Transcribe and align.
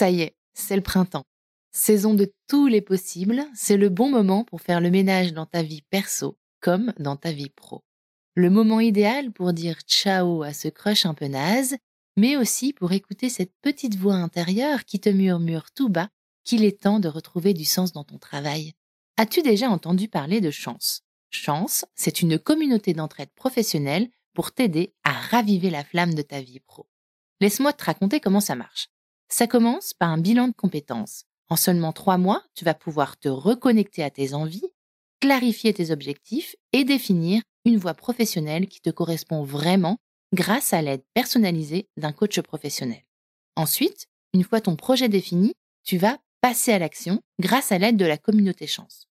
Ça 0.00 0.08
y 0.08 0.22
est, 0.22 0.34
c'est 0.54 0.76
le 0.76 0.82
printemps. 0.82 1.26
Saison 1.72 2.14
de 2.14 2.32
tous 2.48 2.68
les 2.68 2.80
possibles, 2.80 3.44
c'est 3.54 3.76
le 3.76 3.90
bon 3.90 4.08
moment 4.08 4.44
pour 4.44 4.62
faire 4.62 4.80
le 4.80 4.90
ménage 4.90 5.34
dans 5.34 5.44
ta 5.44 5.62
vie 5.62 5.82
perso 5.90 6.38
comme 6.60 6.94
dans 6.98 7.16
ta 7.16 7.32
vie 7.32 7.50
pro. 7.50 7.84
Le 8.34 8.48
moment 8.48 8.80
idéal 8.80 9.30
pour 9.30 9.52
dire 9.52 9.78
ciao 9.86 10.42
à 10.42 10.54
ce 10.54 10.68
crush 10.68 11.04
un 11.04 11.12
peu 11.12 11.26
naze, 11.26 11.76
mais 12.16 12.38
aussi 12.38 12.72
pour 12.72 12.92
écouter 12.92 13.28
cette 13.28 13.52
petite 13.60 13.94
voix 13.94 14.14
intérieure 14.14 14.86
qui 14.86 15.00
te 15.00 15.10
murmure 15.10 15.70
tout 15.70 15.90
bas 15.90 16.08
qu'il 16.44 16.64
est 16.64 16.80
temps 16.80 16.98
de 16.98 17.08
retrouver 17.08 17.52
du 17.52 17.66
sens 17.66 17.92
dans 17.92 18.04
ton 18.04 18.16
travail. 18.16 18.72
As-tu 19.18 19.42
déjà 19.42 19.68
entendu 19.68 20.08
parler 20.08 20.40
de 20.40 20.50
Chance? 20.50 21.02
Chance, 21.28 21.84
c'est 21.94 22.22
une 22.22 22.38
communauté 22.38 22.94
d'entraide 22.94 23.34
professionnelle 23.34 24.08
pour 24.32 24.52
t'aider 24.52 24.94
à 25.04 25.12
raviver 25.12 25.68
la 25.68 25.84
flamme 25.84 26.14
de 26.14 26.22
ta 26.22 26.40
vie 26.40 26.60
pro. 26.60 26.88
Laisse-moi 27.42 27.74
te 27.74 27.84
raconter 27.84 28.18
comment 28.18 28.40
ça 28.40 28.54
marche. 28.54 28.88
Ça 29.32 29.46
commence 29.46 29.94
par 29.94 30.10
un 30.10 30.18
bilan 30.18 30.48
de 30.48 30.52
compétences. 30.52 31.24
En 31.48 31.56
seulement 31.56 31.92
trois 31.92 32.18
mois, 32.18 32.42
tu 32.54 32.64
vas 32.64 32.74
pouvoir 32.74 33.16
te 33.16 33.28
reconnecter 33.28 34.02
à 34.02 34.10
tes 34.10 34.34
envies, 34.34 34.68
clarifier 35.20 35.72
tes 35.72 35.92
objectifs 35.92 36.56
et 36.72 36.84
définir 36.84 37.42
une 37.64 37.76
voie 37.76 37.94
professionnelle 37.94 38.66
qui 38.66 38.80
te 38.80 38.90
correspond 38.90 39.44
vraiment 39.44 39.98
grâce 40.32 40.72
à 40.72 40.82
l'aide 40.82 41.04
personnalisée 41.14 41.88
d'un 41.96 42.12
coach 42.12 42.40
professionnel. 42.40 43.04
Ensuite, 43.56 44.06
une 44.34 44.44
fois 44.44 44.60
ton 44.60 44.74
projet 44.74 45.08
défini, 45.08 45.54
tu 45.84 45.96
vas 45.96 46.18
passer 46.40 46.72
à 46.72 46.78
l'action 46.78 47.20
grâce 47.40 47.70
à 47.70 47.78
l'aide 47.78 47.96
de 47.96 48.06
la 48.06 48.18
communauté 48.18 48.66
chance. 48.66 49.06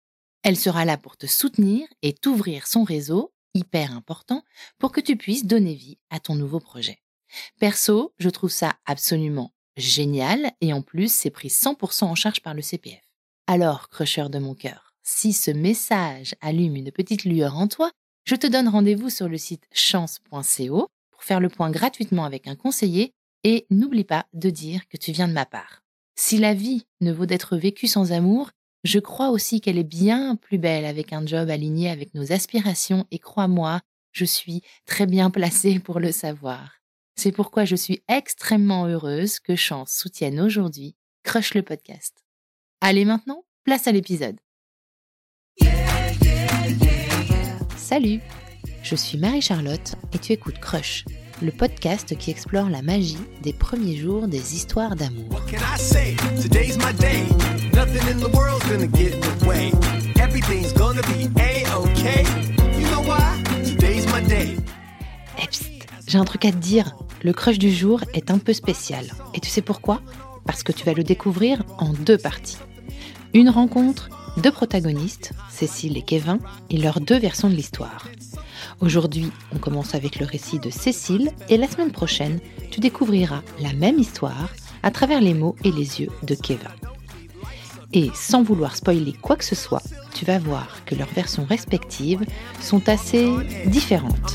Elle 0.43 0.57
sera 0.57 0.85
là 0.85 0.97
pour 0.97 1.17
te 1.17 1.25
soutenir 1.25 1.87
et 2.01 2.13
t'ouvrir 2.13 2.67
son 2.67 2.83
réseau, 2.83 3.33
hyper 3.53 3.91
important, 3.91 4.43
pour 4.77 4.91
que 4.91 5.01
tu 5.01 5.17
puisses 5.17 5.45
donner 5.45 5.73
vie 5.73 5.97
à 6.09 6.19
ton 6.19 6.35
nouveau 6.35 6.59
projet. 6.59 6.99
Perso, 7.59 8.13
je 8.17 8.29
trouve 8.29 8.51
ça 8.51 8.75
absolument 8.85 9.54
génial 9.77 10.51
et 10.61 10.73
en 10.73 10.81
plus, 10.81 11.13
c'est 11.13 11.29
pris 11.29 11.49
100% 11.49 12.05
en 12.05 12.15
charge 12.15 12.41
par 12.41 12.53
le 12.53 12.61
CPF. 12.61 13.01
Alors, 13.47 13.89
crusher 13.89 14.29
de 14.29 14.39
mon 14.39 14.55
cœur, 14.55 14.93
si 15.03 15.33
ce 15.33 15.51
message 15.51 16.35
allume 16.41 16.75
une 16.75 16.91
petite 16.91 17.25
lueur 17.25 17.57
en 17.57 17.67
toi, 17.67 17.91
je 18.25 18.35
te 18.35 18.47
donne 18.47 18.67
rendez-vous 18.67 19.09
sur 19.09 19.29
le 19.29 19.37
site 19.37 19.67
chance.co 19.71 20.87
pour 21.11 21.23
faire 21.23 21.39
le 21.39 21.49
point 21.49 21.69
gratuitement 21.69 22.25
avec 22.25 22.47
un 22.47 22.55
conseiller 22.55 23.13
et 23.43 23.67
n'oublie 23.69 24.03
pas 24.03 24.25
de 24.33 24.49
dire 24.49 24.87
que 24.87 24.97
tu 24.97 25.11
viens 25.11 25.27
de 25.27 25.33
ma 25.33 25.45
part. 25.45 25.83
Si 26.15 26.37
la 26.37 26.53
vie 26.53 26.85
ne 27.01 27.11
vaut 27.11 27.27
d'être 27.27 27.57
vécue 27.57 27.87
sans 27.87 28.11
amour, 28.11 28.49
je 28.83 28.99
crois 28.99 29.29
aussi 29.29 29.61
qu'elle 29.61 29.77
est 29.77 29.83
bien 29.83 30.35
plus 30.35 30.57
belle 30.57 30.85
avec 30.85 31.13
un 31.13 31.25
job 31.25 31.49
aligné 31.49 31.89
avec 31.89 32.13
nos 32.13 32.31
aspirations 32.31 33.05
et 33.11 33.19
crois-moi, 33.19 33.81
je 34.11 34.25
suis 34.25 34.61
très 34.85 35.05
bien 35.05 35.29
placée 35.29 35.79
pour 35.79 35.99
le 35.99 36.11
savoir. 36.11 36.74
C'est 37.15 37.31
pourquoi 37.31 37.63
je 37.63 37.75
suis 37.75 38.03
extrêmement 38.09 38.85
heureuse 38.87 39.39
que 39.39 39.55
Chance 39.55 39.93
soutienne 39.93 40.39
aujourd'hui 40.39 40.95
Crush 41.23 41.53
le 41.53 41.63
podcast. 41.63 42.23
Allez 42.81 43.05
maintenant, 43.05 43.45
place 43.63 43.87
à 43.87 43.93
l'épisode. 43.93 44.35
Salut, 47.77 48.19
je 48.83 48.95
suis 48.95 49.17
Marie-Charlotte 49.17 49.95
et 50.13 50.19
tu 50.19 50.33
écoutes 50.33 50.59
Crush, 50.59 51.05
le 51.41 51.51
podcast 51.51 52.17
qui 52.17 52.31
explore 52.31 52.69
la 52.69 52.81
magie 52.81 53.17
des 53.41 53.53
premiers 53.53 53.95
jours 53.95 54.27
des 54.27 54.55
histoires 54.55 54.95
d'amour. 54.95 55.39
J'ai 66.15 66.21
un 66.21 66.23
truc 66.23 66.45
à 66.45 66.51
te 66.53 66.55
dire. 66.55 66.95
Le 67.23 67.33
crush 67.33 67.59
du 67.59 67.69
jour 67.69 67.99
est 68.13 68.31
un 68.31 68.37
peu 68.37 68.53
spécial. 68.53 69.05
Et 69.33 69.41
tu 69.41 69.49
sais 69.49 69.61
pourquoi? 69.61 69.99
Parce 70.45 70.63
que 70.63 70.71
tu 70.71 70.85
vas 70.85 70.93
le 70.93 71.03
découvrir 71.03 71.61
en 71.77 71.91
deux 71.91 72.17
parties. 72.17 72.57
Une 73.33 73.49
rencontre, 73.49 74.07
deux 74.37 74.51
protagonistes, 74.51 75.33
Cécile 75.51 75.97
et 75.97 76.01
Kevin, 76.01 76.39
et 76.69 76.77
leurs 76.77 77.01
deux 77.01 77.19
versions 77.19 77.49
de 77.49 77.53
l'histoire. 77.53 78.07
Aujourd'hui, 78.79 79.29
on 79.53 79.57
commence 79.57 79.93
avec 79.93 80.17
le 80.17 80.25
récit 80.25 80.57
de 80.57 80.69
Cécile 80.69 81.31
et 81.49 81.57
la 81.57 81.67
semaine 81.67 81.91
prochaine, 81.91 82.39
tu 82.71 82.79
découvriras 82.79 83.41
la 83.59 83.73
même 83.73 83.99
histoire 83.99 84.51
à 84.83 84.91
travers 84.91 85.19
les 85.19 85.33
mots 85.33 85.57
et 85.65 85.71
les 85.73 85.99
yeux 85.99 86.11
de 86.23 86.35
Kevin. 86.35 86.69
Et 87.91 88.09
sans 88.13 88.41
vouloir 88.41 88.77
spoiler 88.77 89.13
quoi 89.21 89.35
que 89.35 89.43
ce 89.43 89.55
soit, 89.55 89.83
tu 90.13 90.23
vas 90.23 90.39
voir 90.39 90.85
que 90.85 90.95
leurs 90.95 91.11
versions 91.13 91.45
respectives 91.45 92.25
sont 92.61 92.87
assez 92.87 93.29
différentes. 93.65 94.33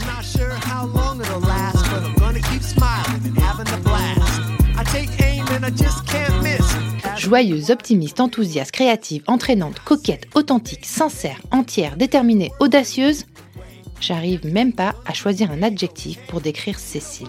Joyeuse, 7.17 7.71
optimiste, 7.71 8.19
enthousiaste, 8.21 8.73
créative, 8.73 9.23
entraînante, 9.27 9.79
coquette, 9.81 10.27
authentique, 10.35 10.87
sincère, 10.87 11.41
entière, 11.51 11.97
déterminée, 11.97 12.51
audacieuse, 12.61 13.27
j'arrive 14.01 14.47
même 14.47 14.73
pas 14.73 14.95
à 15.07 15.13
choisir 15.13 15.51
un 15.51 15.63
adjectif 15.63 16.19
pour 16.29 16.41
décrire 16.41 16.79
Cécile. 16.79 17.29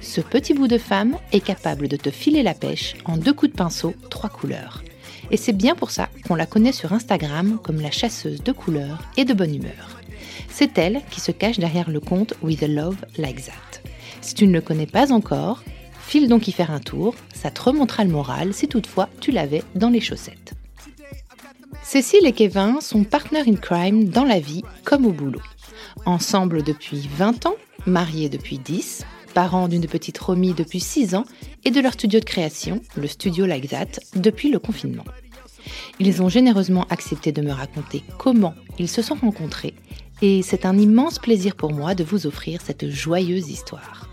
Ce 0.00 0.20
petit 0.20 0.54
bout 0.54 0.68
de 0.68 0.78
femme 0.78 1.16
est 1.32 1.44
capable 1.44 1.88
de 1.88 1.96
te 1.96 2.10
filer 2.10 2.42
la 2.42 2.54
pêche 2.54 2.94
en 3.04 3.16
deux 3.16 3.32
coups 3.32 3.50
de 3.50 3.56
pinceau, 3.56 3.94
trois 4.08 4.30
couleurs. 4.30 4.82
Et 5.30 5.36
c'est 5.36 5.52
bien 5.52 5.74
pour 5.74 5.90
ça 5.90 6.08
qu'on 6.26 6.36
la 6.36 6.46
connaît 6.46 6.72
sur 6.72 6.92
Instagram 6.92 7.58
comme 7.62 7.80
la 7.80 7.90
chasseuse 7.90 8.42
de 8.42 8.52
couleurs 8.52 9.02
et 9.16 9.24
de 9.24 9.34
bonne 9.34 9.54
humeur. 9.54 10.00
C'est 10.48 10.78
elle 10.78 11.02
qui 11.10 11.20
se 11.20 11.32
cache 11.32 11.58
derrière 11.58 11.90
le 11.90 12.00
compte 12.00 12.34
With 12.42 12.62
a 12.62 12.68
Love 12.68 13.04
Like 13.16 13.44
That. 13.44 13.80
Si 14.20 14.34
tu 14.34 14.46
ne 14.46 14.52
le 14.52 14.60
connais 14.60 14.86
pas 14.86 15.12
encore, 15.12 15.62
file 16.08 16.26
donc 16.26 16.48
y 16.48 16.52
faire 16.52 16.70
un 16.70 16.80
tour, 16.80 17.14
ça 17.34 17.50
te 17.50 17.60
remontera 17.60 18.02
le 18.02 18.10
moral 18.10 18.54
si 18.54 18.66
toutefois 18.66 19.10
tu 19.20 19.30
l'avais 19.30 19.62
dans 19.74 19.90
les 19.90 20.00
chaussettes. 20.00 20.54
Cécile 21.82 22.26
et 22.26 22.32
Kevin 22.32 22.80
sont 22.80 23.04
partners 23.04 23.44
in 23.46 23.56
crime 23.56 24.08
dans 24.08 24.24
la 24.24 24.40
vie 24.40 24.62
comme 24.84 25.04
au 25.04 25.12
boulot. 25.12 25.42
Ensemble 26.06 26.62
depuis 26.62 27.08
20 27.16 27.44
ans, 27.44 27.56
mariés 27.84 28.30
depuis 28.30 28.58
10, 28.58 29.04
parents 29.34 29.68
d'une 29.68 29.86
petite 29.86 30.16
Romy 30.16 30.54
depuis 30.54 30.80
6 30.80 31.14
ans 31.14 31.24
et 31.66 31.70
de 31.70 31.80
leur 31.80 31.92
studio 31.92 32.20
de 32.20 32.24
création, 32.24 32.80
le 32.96 33.06
studio 33.06 33.44
Like 33.44 33.68
That, 33.68 34.00
depuis 34.16 34.50
le 34.50 34.58
confinement. 34.58 35.04
Ils 36.00 36.22
ont 36.22 36.30
généreusement 36.30 36.86
accepté 36.88 37.32
de 37.32 37.42
me 37.42 37.52
raconter 37.52 38.02
comment 38.16 38.54
ils 38.78 38.88
se 38.88 39.02
sont 39.02 39.14
rencontrés 39.14 39.74
et 40.22 40.42
c'est 40.42 40.66
un 40.66 40.76
immense 40.76 41.18
plaisir 41.18 41.54
pour 41.54 41.72
moi 41.72 41.94
de 41.94 42.04
vous 42.04 42.26
offrir 42.26 42.60
cette 42.60 42.88
joyeuse 42.88 43.48
histoire. 43.48 44.08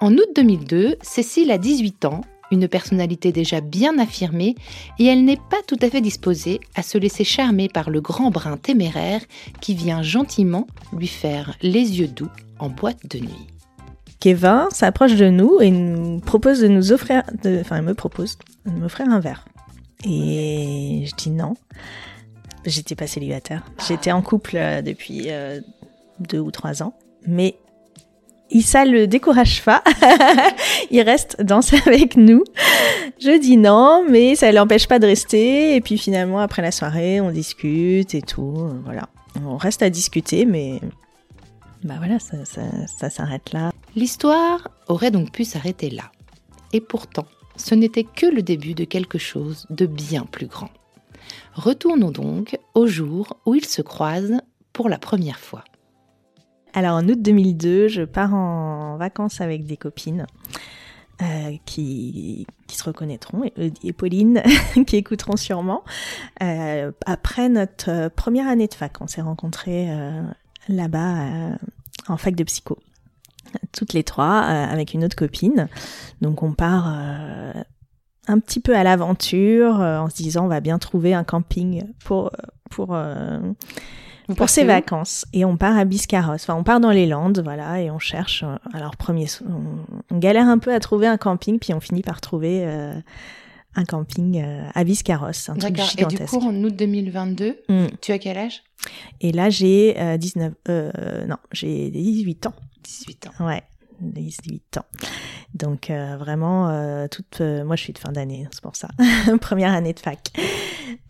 En 0.00 0.14
août 0.14 0.28
2002, 0.36 0.96
Cécile 1.02 1.50
a 1.50 1.58
18 1.58 2.04
ans, 2.04 2.20
une 2.50 2.68
personnalité 2.68 3.32
déjà 3.32 3.60
bien 3.60 3.98
affirmée, 3.98 4.54
et 4.98 5.06
elle 5.06 5.24
n'est 5.24 5.36
pas 5.36 5.62
tout 5.66 5.78
à 5.82 5.90
fait 5.90 6.00
disposée 6.00 6.60
à 6.74 6.82
se 6.82 6.98
laisser 6.98 7.24
charmer 7.24 7.68
par 7.68 7.90
le 7.90 8.00
grand 8.00 8.30
brin 8.30 8.56
téméraire 8.56 9.20
qui 9.60 9.74
vient 9.74 10.02
gentiment 10.02 10.66
lui 10.92 11.08
faire 11.08 11.56
les 11.62 12.00
yeux 12.00 12.08
doux 12.08 12.30
en 12.58 12.68
boîte 12.68 13.06
de 13.08 13.18
nuit. 13.18 13.46
Kevin 14.20 14.66
s'approche 14.70 15.14
de 15.14 15.28
nous 15.28 15.60
et 15.60 15.70
nous 15.70 16.18
propose 16.20 16.60
de 16.60 16.68
nous 16.68 16.92
offrir, 16.92 17.22
enfin, 17.60 17.82
me 17.82 17.94
propose 17.94 18.36
de 18.66 18.72
m'offrir 18.72 19.08
un 19.08 19.20
verre. 19.20 19.44
Et 20.04 21.04
je 21.06 21.14
dis 21.16 21.30
non. 21.30 21.54
J'étais 22.64 22.94
pas 22.94 23.06
célibataire. 23.06 23.64
J'étais 23.86 24.12
en 24.12 24.22
couple 24.22 24.56
euh, 24.56 24.82
depuis 24.82 25.26
euh, 25.28 25.60
deux 26.20 26.40
ou 26.40 26.50
trois 26.50 26.82
ans. 26.82 26.94
Mais 27.26 27.56
il 28.50 28.62
ça 28.62 28.84
le 28.84 29.06
décourage 29.06 29.64
pas. 29.64 29.82
il 30.90 31.00
reste 31.02 31.42
danser 31.42 31.78
avec 31.86 32.16
nous. 32.16 32.44
Je 33.20 33.38
dis 33.38 33.56
non, 33.56 34.04
mais 34.08 34.34
ça 34.34 34.50
l'empêche 34.52 34.86
pas 34.88 34.98
de 34.98 35.06
rester. 35.06 35.76
Et 35.76 35.80
puis 35.80 35.98
finalement, 35.98 36.40
après 36.40 36.62
la 36.62 36.72
soirée, 36.72 37.20
on 37.20 37.30
discute 37.30 38.14
et 38.14 38.22
tout. 38.22 38.70
Voilà. 38.84 39.08
On 39.44 39.56
reste 39.56 39.82
à 39.82 39.90
discuter, 39.90 40.44
mais 40.46 40.80
bah 41.84 41.94
voilà, 41.98 42.18
ça, 42.18 42.36
ça 42.44 43.10
s'arrête 43.10 43.52
là. 43.52 43.70
L'histoire 43.94 44.68
aurait 44.88 45.10
donc 45.10 45.30
pu 45.30 45.44
s'arrêter 45.44 45.90
là. 45.90 46.10
Et 46.72 46.80
pourtant, 46.80 47.26
ce 47.56 47.74
n'était 47.74 48.04
que 48.04 48.26
le 48.26 48.42
début 48.42 48.74
de 48.74 48.84
quelque 48.84 49.18
chose 49.18 49.66
de 49.70 49.86
bien 49.86 50.24
plus 50.24 50.46
grand. 50.46 50.70
Retournons 51.54 52.10
donc 52.10 52.58
au 52.74 52.86
jour 52.86 53.36
où 53.46 53.54
ils 53.54 53.64
se 53.64 53.82
croisent 53.82 54.40
pour 54.72 54.88
la 54.88 54.98
première 54.98 55.40
fois. 55.40 55.64
Alors 56.74 56.96
en 56.96 57.08
août 57.08 57.20
2002, 57.20 57.88
je 57.88 58.02
pars 58.02 58.34
en 58.34 58.96
vacances 58.96 59.40
avec 59.40 59.66
des 59.66 59.76
copines 59.76 60.26
euh, 61.22 61.56
qui, 61.64 62.46
qui 62.66 62.76
se 62.76 62.84
reconnaîtront 62.84 63.42
et, 63.44 63.92
Pauline 63.92 64.42
qui 64.86 64.96
écouteront 64.96 65.36
sûrement. 65.36 65.82
Euh, 66.42 66.92
après 67.06 67.48
notre 67.48 68.08
première 68.14 68.48
année 68.48 68.68
de 68.68 68.74
fac, 68.74 69.00
on 69.00 69.06
s'est 69.06 69.22
rencontrés 69.22 69.90
euh, 69.90 70.22
là-bas 70.68 71.56
en 72.08 72.16
fac 72.16 72.34
de 72.34 72.44
psycho, 72.44 72.78
toutes 73.72 73.92
les 73.92 74.04
trois 74.04 74.38
avec 74.38 74.94
une 74.94 75.04
autre 75.04 75.16
copine. 75.16 75.68
Donc 76.20 76.42
on 76.42 76.52
part 76.52 76.86
un 78.28 78.38
petit 78.38 78.60
peu 78.60 78.76
à 78.76 78.84
l'aventure 78.84 79.80
euh, 79.80 79.98
en 79.98 80.08
se 80.08 80.16
disant 80.16 80.44
on 80.44 80.48
va 80.48 80.60
bien 80.60 80.78
trouver 80.78 81.14
un 81.14 81.24
camping 81.24 81.84
pour 82.04 82.30
pour 82.70 82.94
euh, 82.94 83.38
pour 84.36 84.48
ses 84.48 84.64
vacances 84.64 85.24
et 85.32 85.44
on 85.44 85.56
part 85.56 85.76
à 85.78 85.84
Biscarrosse. 85.84 86.42
Enfin, 86.42 86.54
on 86.58 86.62
part 86.64 86.80
dans 86.80 86.90
les 86.90 87.06
Landes, 87.06 87.40
voilà, 87.42 87.80
et 87.80 87.90
on 87.90 87.98
cherche. 87.98 88.42
euh, 88.44 88.56
alors 88.74 88.96
premier, 88.96 89.26
on, 89.48 90.14
on 90.14 90.18
galère 90.18 90.46
un 90.46 90.58
peu 90.58 90.72
à 90.74 90.80
trouver 90.80 91.06
un 91.06 91.16
camping, 91.16 91.58
puis 91.58 91.72
on 91.74 91.80
finit 91.80 92.02
par 92.02 92.20
trouver 92.20 92.64
euh, 92.66 92.92
un 93.74 93.84
camping 93.84 94.42
euh, 94.42 94.68
à 94.74 94.84
Biscarrosse, 94.84 95.48
un 95.48 95.54
truc 95.56 95.72
D'accord. 95.74 95.90
Et 95.92 96.04
du 96.04 96.10
gigantesque. 96.16 96.34
coup, 96.38 96.44
en 96.46 96.54
août 96.62 96.74
2022, 96.76 97.58
Mm. 97.68 97.86
tu 98.00 98.12
as 98.12 98.18
quel 98.18 98.36
âge? 98.38 98.62
Et 99.20 99.32
là, 99.32 99.50
j'ai 99.50 99.94
euh, 99.98 100.16
19, 100.16 100.52
euh, 100.68 101.26
non, 101.26 101.36
j'ai 101.52 101.90
18 101.90 102.46
ans. 102.46 102.54
18 102.84 103.28
ans. 103.28 103.46
Ouais, 103.46 103.62
18 104.00 104.78
ans. 104.78 104.84
Donc 105.54 105.90
euh, 105.90 106.16
vraiment, 106.18 106.68
euh, 106.68 107.08
toute, 107.08 107.40
euh, 107.40 107.64
moi 107.64 107.74
je 107.76 107.82
suis 107.82 107.92
de 107.92 107.98
fin 107.98 108.12
d'année, 108.12 108.46
c'est 108.52 108.60
pour 108.60 108.76
ça. 108.76 108.88
Première 109.40 109.72
année 109.72 109.92
de 109.94 109.98
fac. 110.00 110.30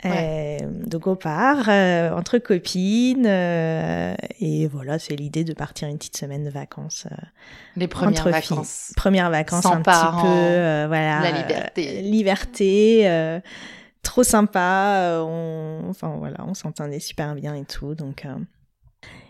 Euh, 0.05 0.57
donc 0.85 1.07
on 1.07 1.15
part 1.15 1.67
euh, 1.69 2.11
entre 2.11 2.37
copines 2.37 3.25
euh, 3.27 4.13
et 4.39 4.67
voilà, 4.67 4.99
c'est 4.99 5.15
l'idée 5.15 5.43
de 5.43 5.53
partir 5.53 5.87
une 5.87 5.97
petite 5.97 6.17
semaine 6.17 6.43
de 6.45 6.49
vacances. 6.49 7.05
euh, 7.11 7.15
Les 7.75 7.87
premières 7.87 8.25
Entre 8.27 8.37
filles. 8.39 8.49
vacances. 8.55 8.93
premières 8.95 9.29
vacances 9.29 9.63
Sans 9.63 9.73
un 9.75 9.81
parents, 9.81 10.21
petit 10.21 10.27
peu, 10.27 10.33
euh, 10.33 10.85
voilà, 10.87 11.21
la 11.21 11.31
liberté. 11.31 11.97
euh, 11.97 12.01
liberté, 12.01 13.01
euh, 13.09 13.39
trop 14.03 14.23
sympa. 14.23 14.95
euh, 15.01 15.21
on, 15.21 15.89
enfin 15.89 16.15
voilà, 16.17 16.37
on 16.47 16.53
s'entendait 16.53 16.99
super 16.99 17.35
bien 17.35 17.55
et 17.55 17.65
tout, 17.65 17.95
donc. 17.95 18.25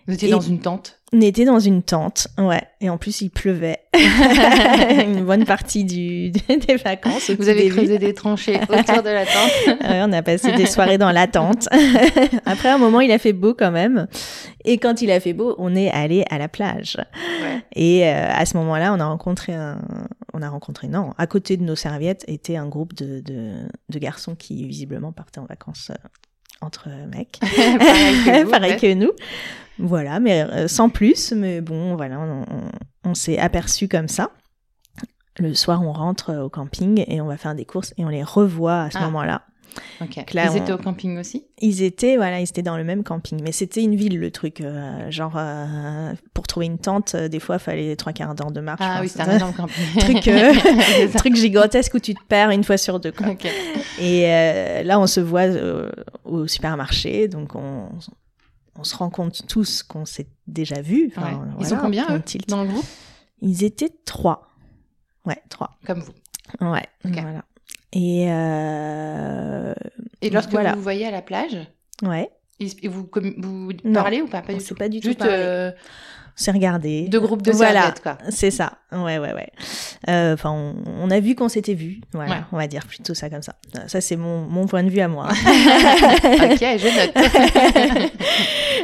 Vous 0.08 0.16
étiez 0.16 0.30
dans 0.30 0.40
une 0.40 0.60
tente? 0.60 1.00
on 1.12 1.22
était 1.22 1.46
dans 1.46 1.60
une 1.60 1.82
tente, 1.82 2.28
ouais, 2.38 2.62
et 2.82 2.90
en 2.90 2.98
plus 2.98 3.22
il 3.22 3.30
pleuvait 3.30 3.80
une 3.94 5.26
bonne 5.26 5.46
partie 5.46 5.84
du, 5.84 6.30
des 6.48 6.76
vacances. 6.76 7.32
Vous 7.32 7.50
avez 7.50 7.64
début. 7.64 7.76
creusé 7.76 7.98
des 7.98 8.14
tranchées 8.14 8.58
autour 8.58 9.02
de 9.04 9.10
la 9.10 9.26
tente. 9.26 9.82
Ouais, 9.82 10.02
on 10.04 10.12
a 10.12 10.22
passé 10.22 10.52
des 10.52 10.68
soirées 10.68 10.98
dans 10.98 11.12
la 11.12 11.28
tente. 11.28 11.68
Après 12.46 12.70
un 12.70 12.78
moment, 12.78 13.02
il 13.02 13.12
a 13.12 13.18
fait 13.18 13.34
beau 13.34 13.54
quand 13.54 13.72
même, 13.72 14.08
et 14.66 14.78
quand 14.78 15.02
il 15.02 15.10
a 15.12 15.20
fait 15.20 15.34
beau, 15.34 15.56
on 15.58 15.76
est 15.76 15.90
allé 15.90 16.26
à 16.30 16.38
la 16.38 16.48
plage. 16.48 16.98
Ouais. 17.42 17.64
Et 17.74 18.08
euh, 18.08 18.32
à 18.32 18.46
ce 18.46 18.56
moment-là, 18.58 18.94
on 18.94 19.00
a 19.00 19.06
rencontré 19.06 19.54
un, 19.54 19.82
on 20.34 20.42
a 20.42 20.50
rencontré 20.50 20.88
non, 20.88 21.14
à 21.18 21.26
côté 21.26 21.58
de 21.58 21.64
nos 21.64 21.76
serviettes 21.76 22.24
était 22.28 22.58
un 22.58 22.68
groupe 22.68 22.94
de 22.94 23.20
de, 23.22 23.54
de 23.90 24.00
garçons 24.00 24.36
qui 24.36 24.66
visiblement 24.66 25.12
partaient 25.12 25.40
en 25.40 25.46
vacances 25.46 25.92
euh, 25.92 26.08
entre 26.62 26.90
mecs. 27.14 27.40
Pareil 27.42 28.24
que 28.26 28.44
vous, 28.46 28.52
Pareil 28.52 28.78
que 28.78 28.94
nous. 28.94 29.12
Voilà, 29.78 30.20
mais 30.20 30.42
euh, 30.44 30.68
sans 30.68 30.90
plus. 30.90 31.32
Mais 31.32 31.62
bon, 31.62 31.96
voilà, 31.96 32.20
on, 32.20 32.42
on- 32.42 32.72
on 33.12 33.14
s'est 33.16 33.38
aperçu 33.40 33.88
comme 33.88 34.08
ça. 34.08 34.32
Le 35.38 35.54
soir, 35.54 35.82
on 35.82 35.94
rentre 35.94 36.32
euh, 36.32 36.44
au 36.44 36.50
camping 36.50 37.04
et 37.08 37.22
on 37.22 37.26
va 37.28 37.38
faire 37.38 37.56
des 37.56 37.64
courses 37.66 37.94
et 37.98 38.04
on 38.04 38.10
les 38.10 38.24
revoit 38.24 38.82
à 38.84 38.92
ce 38.92 38.98
Ah. 38.98 39.06
moment-là. 39.06 39.44
Ils 40.02 40.50
on- 40.52 40.56
étaient 40.56 40.72
au 40.72 40.78
camping 40.78 41.18
aussi? 41.20 41.46
Ils 41.62 41.84
étaient, 41.84 42.16
voilà, 42.18 42.40
ils 42.40 42.44
étaient 42.50 42.62
dans 42.62 42.78
le 42.78 42.84
même 42.84 43.04
camping, 43.04 43.42
mais 43.44 43.52
c'était 43.52 43.82
une 43.84 43.96
ville 43.96 44.20
le 44.20 44.32
truc. 44.32 44.62
euh, 44.62 45.10
genre, 45.12 45.34
euh, 45.38 46.14
pour 46.34 46.48
trouver 46.48 46.66
une 46.68 46.78
tente, 46.80 47.16
euh, 47.16 47.28
des 47.28 47.40
fois, 47.40 47.56
il 47.58 47.60
fallait 47.60 47.96
trois 47.96 48.14
quarts 48.14 48.34
d'heure 48.36 48.52
de 48.52 48.62
marche. 48.62 48.80
Ah 48.84 48.94
Enfin, 48.94 49.02
oui, 49.02 49.10
c'est 49.10 49.22
un 49.22 49.26
c'était 49.26 49.36
énorme 49.38 49.54
camping. 49.54 49.84
truc, 50.00 50.30
truc 51.18 51.36
gigantesque 51.36 51.94
où 51.94 52.00
tu 52.00 52.14
te 52.16 52.24
perds 52.28 52.52
une 52.52 52.64
fois 52.64 52.78
sur 52.78 53.00
deux. 53.00 53.12
Quoi. 53.12 53.28
Et 54.00 54.84
là, 54.84 55.00
on 55.00 55.08
se 55.08 55.20
voit 55.20 55.46
au 56.24 56.48
supermarché, 56.48 57.28
donc 57.28 57.56
on, 57.56 57.90
on 58.76 58.84
se 58.84 58.96
rend 58.96 59.10
compte 59.10 59.46
tous 59.48 59.84
qu'on 59.84 60.06
s'est 60.06 60.28
déjà 60.48 60.82
vu. 60.82 61.08
Ouais. 61.08 61.14
Enfin, 61.18 61.48
Ils 61.60 61.66
sont 61.66 61.78
combien, 61.78 62.08
eux, 62.16 62.22
tilt. 62.22 62.48
dans 62.50 62.64
le 62.64 62.70
groupe? 62.70 62.86
Ils 63.42 63.64
étaient 63.64 63.92
trois. 64.06 64.48
Ouais, 65.26 65.42
trois. 65.50 65.78
Comme 65.86 66.00
vous. 66.00 66.14
Ouais, 66.62 66.86
voilà. 67.04 67.44
Et 67.94 68.26
euh, 68.30 69.74
Et 70.22 70.30
lorsque 70.30 70.52
Voilà. 70.52 70.72
vous 70.72 70.78
vous 70.78 70.84
voyez 70.84 71.08
à 71.08 71.12
la 71.12 71.22
plage, 71.22 71.58
ouais, 72.04 72.30
et 72.60 72.88
vous, 72.88 73.10
vous 73.38 73.72
Non. 73.84 73.94
parlez 73.94 74.22
ou 74.22 74.28
pas, 74.28 74.42
pas 74.42 74.54
du 74.54 74.64
tout 74.64 74.76
pas 74.76 74.90
du 74.90 75.00
tout 75.00 75.08
Juste 75.08 75.22
euh, 75.24 75.72
on 75.72 76.42
s'est 76.42 76.52
regardé. 76.52 77.08
deux 77.10 77.20
groupes 77.20 77.42
de 77.42 77.52
Voilà. 77.52 77.80
serviettes, 77.82 78.02
quoi. 78.04 78.18
C'est 78.30 78.52
ça. 78.52 78.74
Ouais, 78.92 79.18
ouais, 79.18 79.34
ouais. 79.34 79.50
Euh, 80.08 80.34
Enfin, 80.36 80.52
on, 80.52 80.76
on 81.02 81.10
a 81.12 81.20
vu 81.20 81.36
qu'on 81.36 81.50
s'était 81.50 81.74
vu. 81.74 82.00
Voilà, 82.14 82.32
Ouais. 82.32 82.42
on 82.54 82.58
va 82.58 82.68
dire 82.68 82.86
plutôt 82.86 83.14
ça 83.14 83.30
comme 83.30 83.42
ça. 83.42 83.56
Ça, 83.88 84.00
c'est 84.02 84.16
mon, 84.16 84.42
mon 84.48 84.66
point 84.68 84.84
de 84.84 84.90
vue 84.90 85.02
à 85.02 85.08
moi. 85.10 85.28
ok, 85.30 85.34
je 86.62 87.98
note. 88.06 88.12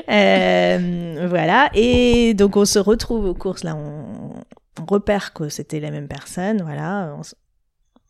Euh, 0.09 1.25
voilà. 1.29 1.69
Et 1.73 2.33
donc, 2.35 2.57
on 2.57 2.65
se 2.65 2.77
retrouve 2.79 3.25
aux 3.25 3.33
courses. 3.33 3.63
Là, 3.63 3.75
on, 3.75 4.33
on 4.81 4.85
repère 4.85 5.33
que 5.33 5.49
c'était 5.49 5.79
la 5.79 5.89
même 5.91 6.07
personne. 6.07 6.61
Voilà. 6.61 7.15
On 7.17 7.21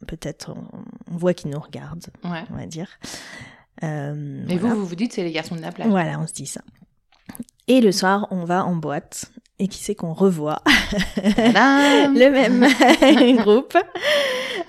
Peut-être 0.07 0.51
on, 0.51 1.17
voit 1.17 1.33
qu'ils 1.33 1.51
nous 1.51 1.59
regardent, 1.59 2.07
ouais. 2.23 2.43
on 2.51 2.55
va 2.55 2.65
dire. 2.65 2.89
Euh, 3.83 4.43
voilà. 4.45 4.61
vous, 4.61 4.79
vous 4.81 4.85
vous 4.85 4.95
dites, 4.95 5.13
c'est 5.13 5.23
les 5.23 5.31
garçons 5.31 5.55
de 5.55 5.61
la 5.61 5.71
plage. 5.71 5.87
Voilà, 5.87 6.19
on 6.19 6.27
se 6.27 6.33
dit 6.33 6.45
ça. 6.45 6.61
Et 7.67 7.81
le 7.81 7.91
soir, 7.91 8.27
on 8.31 8.43
va 8.43 8.65
en 8.65 8.75
boîte. 8.75 9.31
Et 9.57 9.69
qui 9.69 9.81
c'est 9.81 9.95
qu'on 9.95 10.11
revoit 10.11 10.61
le 11.17 12.29
même 12.29 13.37
groupe. 13.41 13.77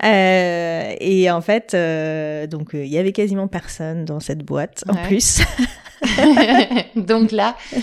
Euh, 0.04 0.94
et 1.00 1.28
en 1.28 1.40
fait, 1.40 1.74
euh, 1.74 2.46
donc 2.46 2.70
il 2.72 2.86
y 2.86 2.96
avait 2.96 3.10
quasiment 3.10 3.48
personne 3.48 4.04
dans 4.04 4.20
cette 4.20 4.44
boîte 4.44 4.84
en 4.88 4.94
plus. 4.94 5.40
Donc 6.96 7.32
là, 7.32 7.56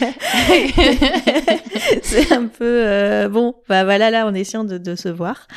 c'est 2.01 2.31
un 2.31 2.47
peu 2.47 2.85
euh, 2.87 3.29
bon. 3.29 3.55
Bah 3.67 3.83
voilà, 3.83 4.09
là, 4.11 4.27
on 4.27 4.33
est 4.33 4.43
sûr 4.43 4.65
de, 4.65 4.77
de 4.77 4.95
se 4.95 5.09
voir. 5.09 5.47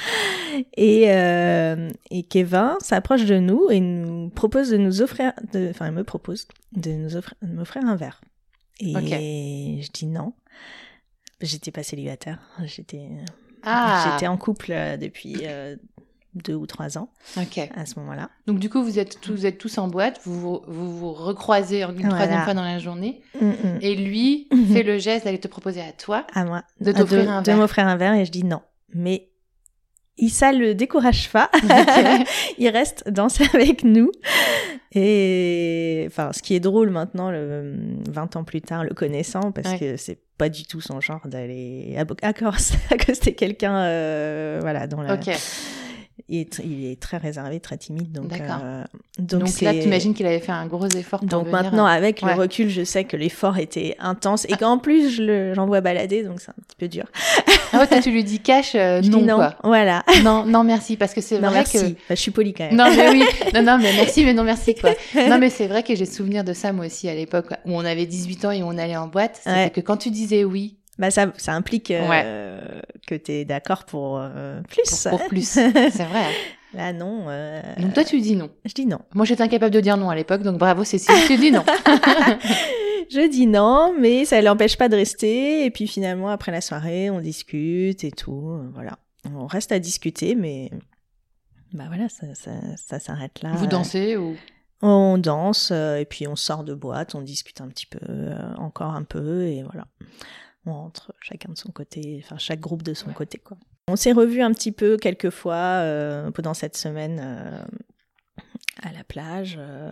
Et, 0.76 1.10
euh, 1.10 1.90
et 2.10 2.22
Kevin 2.22 2.74
s'approche 2.80 3.24
de 3.24 3.38
nous 3.38 3.68
et 3.70 3.80
nous 3.80 4.30
propose 4.30 4.70
de 4.70 4.76
nous 4.76 5.02
offrir, 5.02 5.32
enfin, 5.54 5.86
il 5.86 5.92
me 5.92 6.04
propose 6.04 6.48
de 6.72 6.92
nous 6.92 7.16
offrir, 7.16 7.34
de 7.42 7.54
m'offrir 7.54 7.84
un 7.84 7.96
verre. 7.96 8.20
Et 8.80 9.80
je 9.82 9.90
dis 9.92 10.06
non. 10.06 10.32
J'étais 11.40 11.70
pas 11.70 11.82
célibataire. 11.82 12.38
J'étais, 12.64 13.08
ah, 13.62 14.12
j'étais 14.12 14.26
en 14.26 14.36
couple 14.36 14.70
euh, 14.70 14.96
depuis 14.96 15.38
euh, 15.42 15.76
deux 16.36 16.54
ou 16.54 16.66
trois 16.66 16.98
ans 16.98 17.08
ok. 17.36 17.58
à 17.74 17.86
ce 17.86 17.98
moment-là. 18.00 18.30
Donc 18.46 18.58
du 18.58 18.68
coup, 18.70 18.82
vous 18.82 18.98
êtes 18.98 19.20
tous, 19.20 19.32
vous 19.32 19.46
êtes 19.46 19.58
tous 19.58 19.78
en 19.78 19.88
boîte, 19.88 20.20
vous 20.24 20.60
vous, 20.66 21.12
recroisez 21.12 21.82
une 21.82 21.92
Voilà. 21.94 22.14
troisième 22.14 22.42
fois 22.42 22.54
dans 22.54 22.62
la 22.64 22.78
journée, 22.78 23.20
Mm, 23.40 23.46
mm. 23.48 23.78
et 23.80 23.94
lui 23.96 24.48
Mhm. 24.52 24.66
fait 24.66 24.82
le 24.82 24.98
geste 24.98 25.24
d'aller 25.24 25.40
te 25.40 25.48
proposer 25.48 25.80
à 25.80 25.92
toi. 25.92 26.26
À 26.34 26.44
moi. 26.44 26.62
De 26.80 26.92
t'offrir 26.92 27.30
un 27.30 27.42
de 27.42 27.46
verre. 27.46 27.56
m'offrir 27.56 27.86
un 27.88 27.96
verre 27.96 28.14
et 28.14 28.24
je 28.24 28.30
dis 28.30 28.44
non. 28.44 28.60
Mais 28.94 29.28
il, 30.18 30.30
ça 30.30 30.52
le 30.52 30.74
décourage 30.74 31.30
pas. 31.30 31.50
Il 32.58 32.68
reste 32.70 33.08
danser 33.10 33.44
avec 33.52 33.84
nous. 33.84 34.10
Et 34.92 36.04
enfin, 36.06 36.32
ce 36.32 36.40
qui 36.42 36.54
est 36.54 36.60
drôle 36.60 36.90
maintenant, 36.90 37.30
le, 37.30 37.74
20 38.10 38.36
ans 38.36 38.44
plus 38.44 38.62
tard, 38.62 38.84
le 38.84 38.94
connaissant, 38.94 39.52
parce 39.52 39.72
Ouais. 39.72 39.78
que 39.78 39.96
c'est 39.96 40.18
pas 40.38 40.48
du 40.48 40.64
tout 40.64 40.80
son 40.80 41.00
genre 41.00 41.26
d'aller 41.26 41.96
accoster 42.22 43.34
quelqu'un, 43.36 43.76
euh, 43.76 44.58
voilà, 44.62 44.86
dans 44.86 45.02
la. 45.02 45.14
Ok. 45.14 45.30
Il, 46.28 46.40
est, 46.40 46.60
il 46.64 46.90
est 46.90 46.98
très 47.00 47.18
réservé, 47.18 47.60
très 47.60 47.76
timide, 47.76 48.10
donc. 48.10 48.32
Euh, 48.32 48.82
Donc, 49.18 49.28
donc, 49.40 49.60
là, 49.62 49.72
c'est- 49.72 49.78
t'imagines 49.78 50.12
qu'il 50.12 50.26
avait 50.26 50.40
fait 50.40 50.50
un 50.50 50.66
gros 50.66 50.88
effort 50.88 51.20
pour 51.20 51.28
Donc 51.28 51.46
venir. 51.46 51.62
maintenant, 51.62 51.86
avec 51.86 52.20
Ouais. 52.22 52.34
le 52.34 52.40
recul, 52.40 52.68
je 52.68 52.82
sais 52.82 53.04
que 53.04 53.16
l'effort 53.16 53.58
était 53.58 53.94
intense 54.00 54.44
et 54.48 54.56
qu'en 54.56 54.78
plus, 54.78 55.08
je 55.10 55.22
le- 55.22 55.54
j'envoie 55.54 55.80
balader, 55.80 56.24
donc 56.24 56.40
c'est 56.40 56.50
un 56.50 56.54
petit 56.66 56.76
peu 56.76 56.88
dur. 56.88 57.04
Ah 57.72 57.78
ouais, 57.78 57.86
toi, 57.86 58.00
tu 58.00 58.10
lui 58.10 58.24
dis 58.24 58.40
cash, 58.40 58.72
euh, 58.74 59.00
non, 59.02 59.36
quoi. 59.36 59.54
voilà. 59.62 60.02
Non, 60.24 60.44
non, 60.44 60.64
merci, 60.64 60.96
parce 60.96 61.14
que 61.14 61.20
c'est 61.20 61.36
Non, 61.36 61.48
vrai 61.48 61.58
merci. 61.58 61.78
que. 61.78 61.88
Bah, 61.90 61.94
je 62.10 62.14
suis 62.16 62.32
polie 62.32 62.54
quand 62.54 62.64
même. 62.64 62.74
Non, 62.76 62.86
mais 62.96 63.08
oui. 63.10 63.22
Non, 63.54 63.62
non, 63.62 63.78
mais 63.78 63.92
merci, 63.94 64.24
mais 64.24 64.32
non, 64.34 64.42
merci, 64.42 64.74
quoi. 64.74 64.90
Non, 65.28 65.38
mais 65.38 65.48
c'est 65.50 65.68
vrai 65.68 65.84
que 65.84 65.94
j'ai 65.94 66.06
souvenir 66.06 66.42
de 66.42 66.52
ça, 66.54 66.72
moi 66.72 66.86
aussi, 66.86 67.08
à 67.08 67.14
l'époque, 67.14 67.50
où 67.66 67.72
on 67.72 67.84
avait 67.84 68.06
18 68.06 68.44
ans 68.46 68.50
et 68.50 68.64
on 68.64 68.76
allait 68.78 68.96
en 68.96 69.06
boîte. 69.06 69.36
C'était 69.44 69.50
Ouais. 69.56 69.70
que 69.70 69.80
quand 69.80 69.96
tu 69.96 70.10
disais 70.10 70.42
oui, 70.42 70.74
Bah, 70.98 71.10
ça, 71.10 71.32
ça 71.36 71.52
implique 71.52 71.90
euh, 71.90 72.80
que 73.06 73.14
tu 73.14 73.32
es 73.32 73.44
d'accord 73.44 73.84
pour 73.84 74.18
euh, 74.18 74.60
plus. 74.62 75.06
pour, 75.08 75.18
pour 75.18 75.28
plus. 75.28 75.46
c'est 75.48 75.68
vrai. 75.68 76.24
Là, 76.72 76.92
non. 76.92 77.26
euh, 77.28 77.60
Donc 77.78 77.92
toi, 77.94 78.04
tu 78.04 78.20
dis 78.20 78.34
non. 78.34 78.50
Je 78.64 78.72
dis 78.72 78.86
non. 78.86 79.00
Moi, 79.14 79.24
j'étais 79.26 79.42
incapable 79.42 79.72
de 79.74 79.80
dire 79.80 79.96
non 79.96 80.08
à 80.10 80.14
l'époque, 80.14 80.42
donc 80.42 80.58
bravo, 80.58 80.84
Cécile, 80.84 81.14
tu 81.26 81.36
dis 81.36 81.50
non. 81.52 81.64
Je 83.08 83.30
dis 83.30 83.46
non, 83.46 83.94
mais 83.98 84.24
ça 84.24 84.40
l'empêche 84.42 84.76
pas 84.76 84.88
de 84.88 84.96
rester. 84.96 85.64
Et 85.64 85.70
puis 85.70 85.86
finalement, 85.86 86.28
après 86.28 86.50
la 86.50 86.60
soirée, 86.60 87.08
on 87.10 87.20
discute 87.20 88.02
et 88.02 88.10
tout. 88.10 88.58
Voilà. 88.74 88.98
On 89.34 89.46
reste 89.46 89.70
à 89.72 89.78
discuter, 89.78 90.34
mais 90.34 90.70
bah 91.72 91.84
voilà, 91.88 92.08
ça, 92.08 92.26
ça, 92.34 92.50
ça 92.76 92.98
s'arrête 92.98 93.42
là. 93.42 93.52
Vous 93.54 93.66
dansez 93.66 94.16
ou? 94.16 94.34
On 94.82 95.18
danse 95.18 95.70
et 95.70 96.06
puis 96.08 96.26
on 96.26 96.36
sort 96.36 96.64
de 96.64 96.74
boîte, 96.74 97.14
on 97.14 97.22
discute 97.22 97.60
un 97.60 97.68
petit 97.68 97.86
peu, 97.86 97.98
encore 98.58 98.94
un 98.94 99.04
peu 99.04 99.44
et 99.44 99.62
voilà. 99.62 99.86
On 100.66 100.72
rentre 100.72 101.12
chacun 101.20 101.52
de 101.52 101.56
son 101.58 101.70
côté, 101.70 102.20
enfin 102.24 102.38
chaque 102.38 102.60
groupe 102.60 102.82
de 102.82 102.92
son 102.92 103.12
côté 103.12 103.38
quoi. 103.38 103.56
On 103.88 103.94
s'est 103.94 104.12
revu 104.12 104.42
un 104.42 104.52
petit 104.52 104.72
peu 104.72 104.96
quelques 104.96 105.30
fois 105.30 105.54
euh, 105.54 106.32
pendant 106.32 106.54
cette 106.54 106.76
semaine 106.76 107.20
euh, 107.22 107.62
à 108.82 108.92
la 108.92 109.04
plage, 109.04 109.56
euh, 109.60 109.90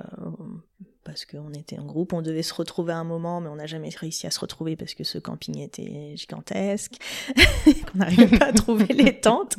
parce 1.05 1.27
qu'on 1.27 1.53
était 1.53 1.79
en 1.79 1.85
groupe, 1.85 2.13
on 2.13 2.23
devait 2.23 2.43
se 2.43 2.55
retrouver 2.55 2.93
à 2.93 2.97
un 2.97 3.05
moment, 3.05 3.41
mais 3.41 3.49
on 3.49 3.57
n'a 3.57 3.67
jamais 3.67 3.91
réussi 3.91 4.27
à 4.27 4.31
se 4.31 4.41
retrouver 4.41 4.75
parce 4.75 4.95
que 4.95 5.05
ce 5.05 5.19
camping 5.19 5.59
était 5.61 6.17
gigantesque, 6.17 6.95
qu'on 7.65 7.99
n'arrivait 7.99 8.39
pas 8.39 8.47
à 8.47 8.53
trouver 8.53 8.87
les 8.87 9.13
tentes. 9.21 9.57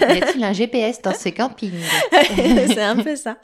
y 0.00 0.04
a-t-il 0.04 0.44
un 0.44 0.52
GPS 0.52 1.00
dans 1.02 1.14
ces 1.14 1.32
campings? 1.32 1.72
C'est 2.36 2.82
un 2.82 3.02
peu 3.02 3.16
ça. 3.16 3.38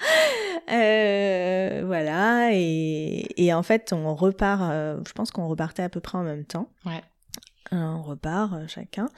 Euh, 0.71 1.83
voilà, 1.87 2.51
et, 2.53 3.27
et, 3.37 3.55
en 3.55 3.63
fait, 3.63 3.93
on 3.93 4.15
repart, 4.15 4.63
euh, 4.63 5.01
je 5.07 5.13
pense 5.13 5.31
qu'on 5.31 5.47
repartait 5.47 5.85
à 5.85 5.89
peu 5.89 6.01
près 6.01 6.19
en 6.19 6.25
même 6.25 6.45
temps. 6.45 6.69
Ouais. 6.85 7.03
Euh, 7.73 7.77
on 7.77 8.03
repart 8.03 8.69
chacun. 8.69 9.09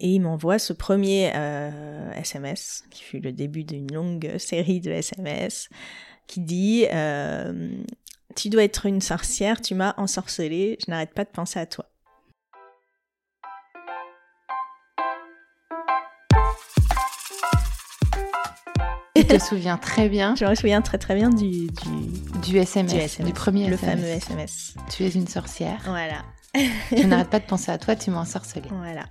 Et 0.00 0.10
il 0.10 0.20
m'envoie 0.20 0.60
ce 0.60 0.72
premier 0.72 1.32
SMS, 2.14 2.84
qui 2.90 3.02
fut 3.02 3.18
le 3.18 3.32
début 3.32 3.64
d'une 3.64 3.92
longue 3.92 4.38
série 4.38 4.80
de 4.80 4.92
SMS, 4.92 5.68
qui 6.28 6.40
dit 6.40 6.86
euh, 6.92 7.70
Tu 8.36 8.48
dois 8.50 8.62
être 8.62 8.86
une 8.86 9.00
sorcière, 9.00 9.60
tu 9.60 9.74
m'as 9.74 9.94
ensorcelée, 9.96 10.78
je 10.84 10.90
n'arrête 10.90 11.12
pas 11.12 11.24
de 11.24 11.30
penser 11.30 11.58
à 11.58 11.66
toi. 11.66 11.86
Tu 19.16 19.26
te 19.26 19.38
souviens 19.40 19.76
très 19.76 20.08
bien. 20.08 20.36
Je 20.36 20.44
me 20.44 20.54
souviens 20.54 20.80
très 20.80 20.96
très 20.96 21.16
bien 21.16 21.28
du, 21.30 21.66
du, 22.42 22.56
SMS, 22.56 23.20
du, 23.20 23.32
premier 23.32 23.68
le 23.68 23.76
fameux 23.76 24.04
SMS. 24.04 24.74
Tu 24.94 25.04
es 25.04 25.10
une 25.10 25.26
sorcière. 25.26 25.80
Voilà. 25.86 26.22
je 26.54 27.04
n'arrête 27.04 27.28
pas 27.30 27.40
de 27.40 27.46
penser 27.46 27.72
à 27.72 27.78
toi, 27.78 27.96
tu 27.96 28.10
m'as 28.10 28.20
ensorcelée. 28.20 28.68
Voilà 28.70 29.04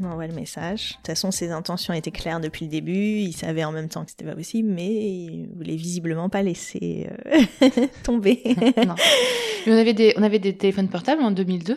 m'envoie 0.00 0.26
le 0.26 0.34
message. 0.34 0.90
De 0.90 0.96
toute 0.96 1.06
façon, 1.08 1.30
ses 1.30 1.50
intentions 1.50 1.92
étaient 1.92 2.10
claires 2.10 2.40
depuis 2.40 2.64
le 2.64 2.70
début. 2.70 3.18
Il 3.18 3.32
savait 3.32 3.64
en 3.64 3.72
même 3.72 3.88
temps 3.88 4.04
que 4.04 4.10
c'était 4.10 4.24
pas 4.24 4.34
possible, 4.34 4.68
mais 4.70 4.88
il 4.88 5.48
voulait 5.54 5.76
visiblement 5.76 6.28
pas 6.28 6.42
laisser 6.42 7.08
euh, 7.32 7.86
tomber. 8.02 8.42
non. 8.86 8.94
Mais 9.66 9.72
on 9.72 9.76
avait 9.76 9.94
des, 9.94 10.14
on 10.16 10.22
avait 10.22 10.38
des 10.38 10.56
téléphones 10.56 10.88
portables 10.88 11.22
en 11.22 11.30
2002. 11.30 11.76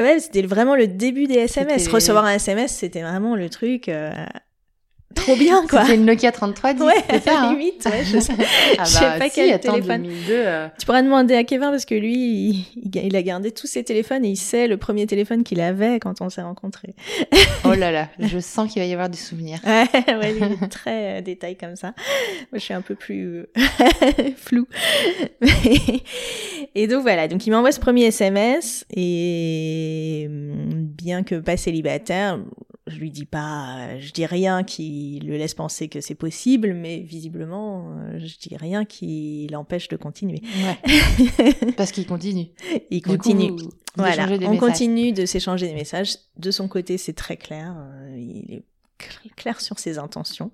Ouais, 0.00 0.18
c'était 0.20 0.42
vraiment 0.42 0.74
le 0.74 0.88
début 0.88 1.26
des 1.26 1.34
SMS. 1.34 1.88
Recevoir 1.88 2.24
un 2.24 2.34
SMS, 2.34 2.72
c'était 2.72 3.02
vraiment 3.02 3.36
le 3.36 3.48
truc. 3.48 3.88
Euh, 3.88 4.10
trop 5.12 5.36
bien 5.36 5.66
quoi. 5.66 5.84
C'est 5.84 5.96
le 5.96 6.02
Nokia 6.02 6.32
3310, 6.32 6.84
ouais, 6.84 6.94
c'est 7.08 7.24
ça 7.24 7.40
hein 7.42 7.52
limite, 7.52 7.84
ouais, 7.84 8.04
je 8.04 8.18
sais, 8.20 8.32
ah 8.78 8.84
sais 8.84 9.00
bah, 9.00 9.18
pas 9.18 9.28
quel 9.28 9.58
téléphone. 9.60 10.02
2002, 10.02 10.32
euh... 10.32 10.68
Tu 10.78 10.86
pourrais 10.86 11.02
demander 11.02 11.34
à 11.34 11.44
Kevin 11.44 11.70
parce 11.70 11.84
que 11.84 11.94
lui, 11.94 12.66
il, 12.76 12.96
il, 12.96 13.16
a 13.16 13.22
gardé 13.22 13.50
tous 13.50 13.66
ses 13.66 13.84
téléphones 13.84 14.24
et 14.24 14.30
il 14.30 14.36
sait 14.36 14.66
le 14.66 14.76
premier 14.76 15.06
téléphone 15.06 15.44
qu'il 15.44 15.60
avait 15.60 15.98
quand 16.00 16.20
on 16.20 16.30
s'est 16.30 16.42
rencontrés. 16.42 16.94
oh 17.64 17.74
là 17.74 17.90
là, 17.90 18.08
je 18.18 18.38
sens 18.38 18.72
qu'il 18.72 18.82
va 18.82 18.86
y 18.86 18.92
avoir 18.92 19.08
du 19.08 19.18
souvenir. 19.18 19.60
Ouais, 19.64 19.86
ouais, 19.94 20.32
lui, 20.32 20.68
très 20.68 21.18
euh, 21.18 21.20
détail 21.20 21.56
comme 21.56 21.76
ça. 21.76 21.94
Moi, 22.50 22.58
je 22.58 22.58
suis 22.58 22.74
un 22.74 22.82
peu 22.82 22.94
plus 22.94 23.38
euh, 23.38 23.46
flou. 24.36 24.66
et 26.74 26.86
donc 26.86 27.02
voilà, 27.02 27.28
donc 27.28 27.46
il 27.46 27.50
m'envoie 27.50 27.72
ce 27.72 27.80
premier 27.80 28.06
SMS 28.06 28.84
et 28.94 30.28
bien 31.02 31.22
que 31.22 31.36
pas 31.36 31.56
célibataire, 31.56 32.38
je 32.86 32.98
lui 32.98 33.10
dis 33.10 33.26
pas, 33.26 33.98
je 34.00 34.12
dis 34.12 34.26
rien 34.26 34.64
qui 34.64 35.20
le 35.24 35.36
laisse 35.36 35.54
penser 35.54 35.88
que 35.88 36.00
c'est 36.00 36.16
possible, 36.16 36.74
mais 36.74 37.00
visiblement, 37.00 37.92
euh, 37.96 38.18
je 38.18 38.36
dis 38.38 38.56
rien 38.56 38.84
qui 38.84 39.46
l'empêche 39.52 39.88
de 39.88 39.96
continuer. 39.96 40.42
Ouais. 40.64 41.54
Parce 41.76 41.92
qu'il 41.92 42.06
continue. 42.06 42.48
Il 42.90 43.02
continue. 43.02 43.52
voilà. 43.96 44.26
On 44.42 44.56
continue 44.56 45.12
de 45.12 45.26
s'échanger 45.26 45.68
des 45.68 45.74
messages. 45.74 46.16
De 46.36 46.50
son 46.50 46.66
côté, 46.66 46.98
c'est 46.98 47.12
très 47.12 47.36
clair. 47.36 47.76
Euh, 47.78 48.16
il 48.18 48.54
est 48.54 48.64
clair 49.36 49.60
sur 49.60 49.78
ses 49.78 49.98
intentions. 49.98 50.50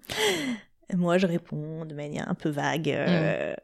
Moi, 0.95 1.19
je 1.19 1.27
réponds 1.27 1.87
de 1.87 1.95
manière 1.95 2.29
un 2.29 2.35
peu 2.35 2.51
vague. 2.51 2.91
Euh, 2.91 3.53
mm 3.53 3.57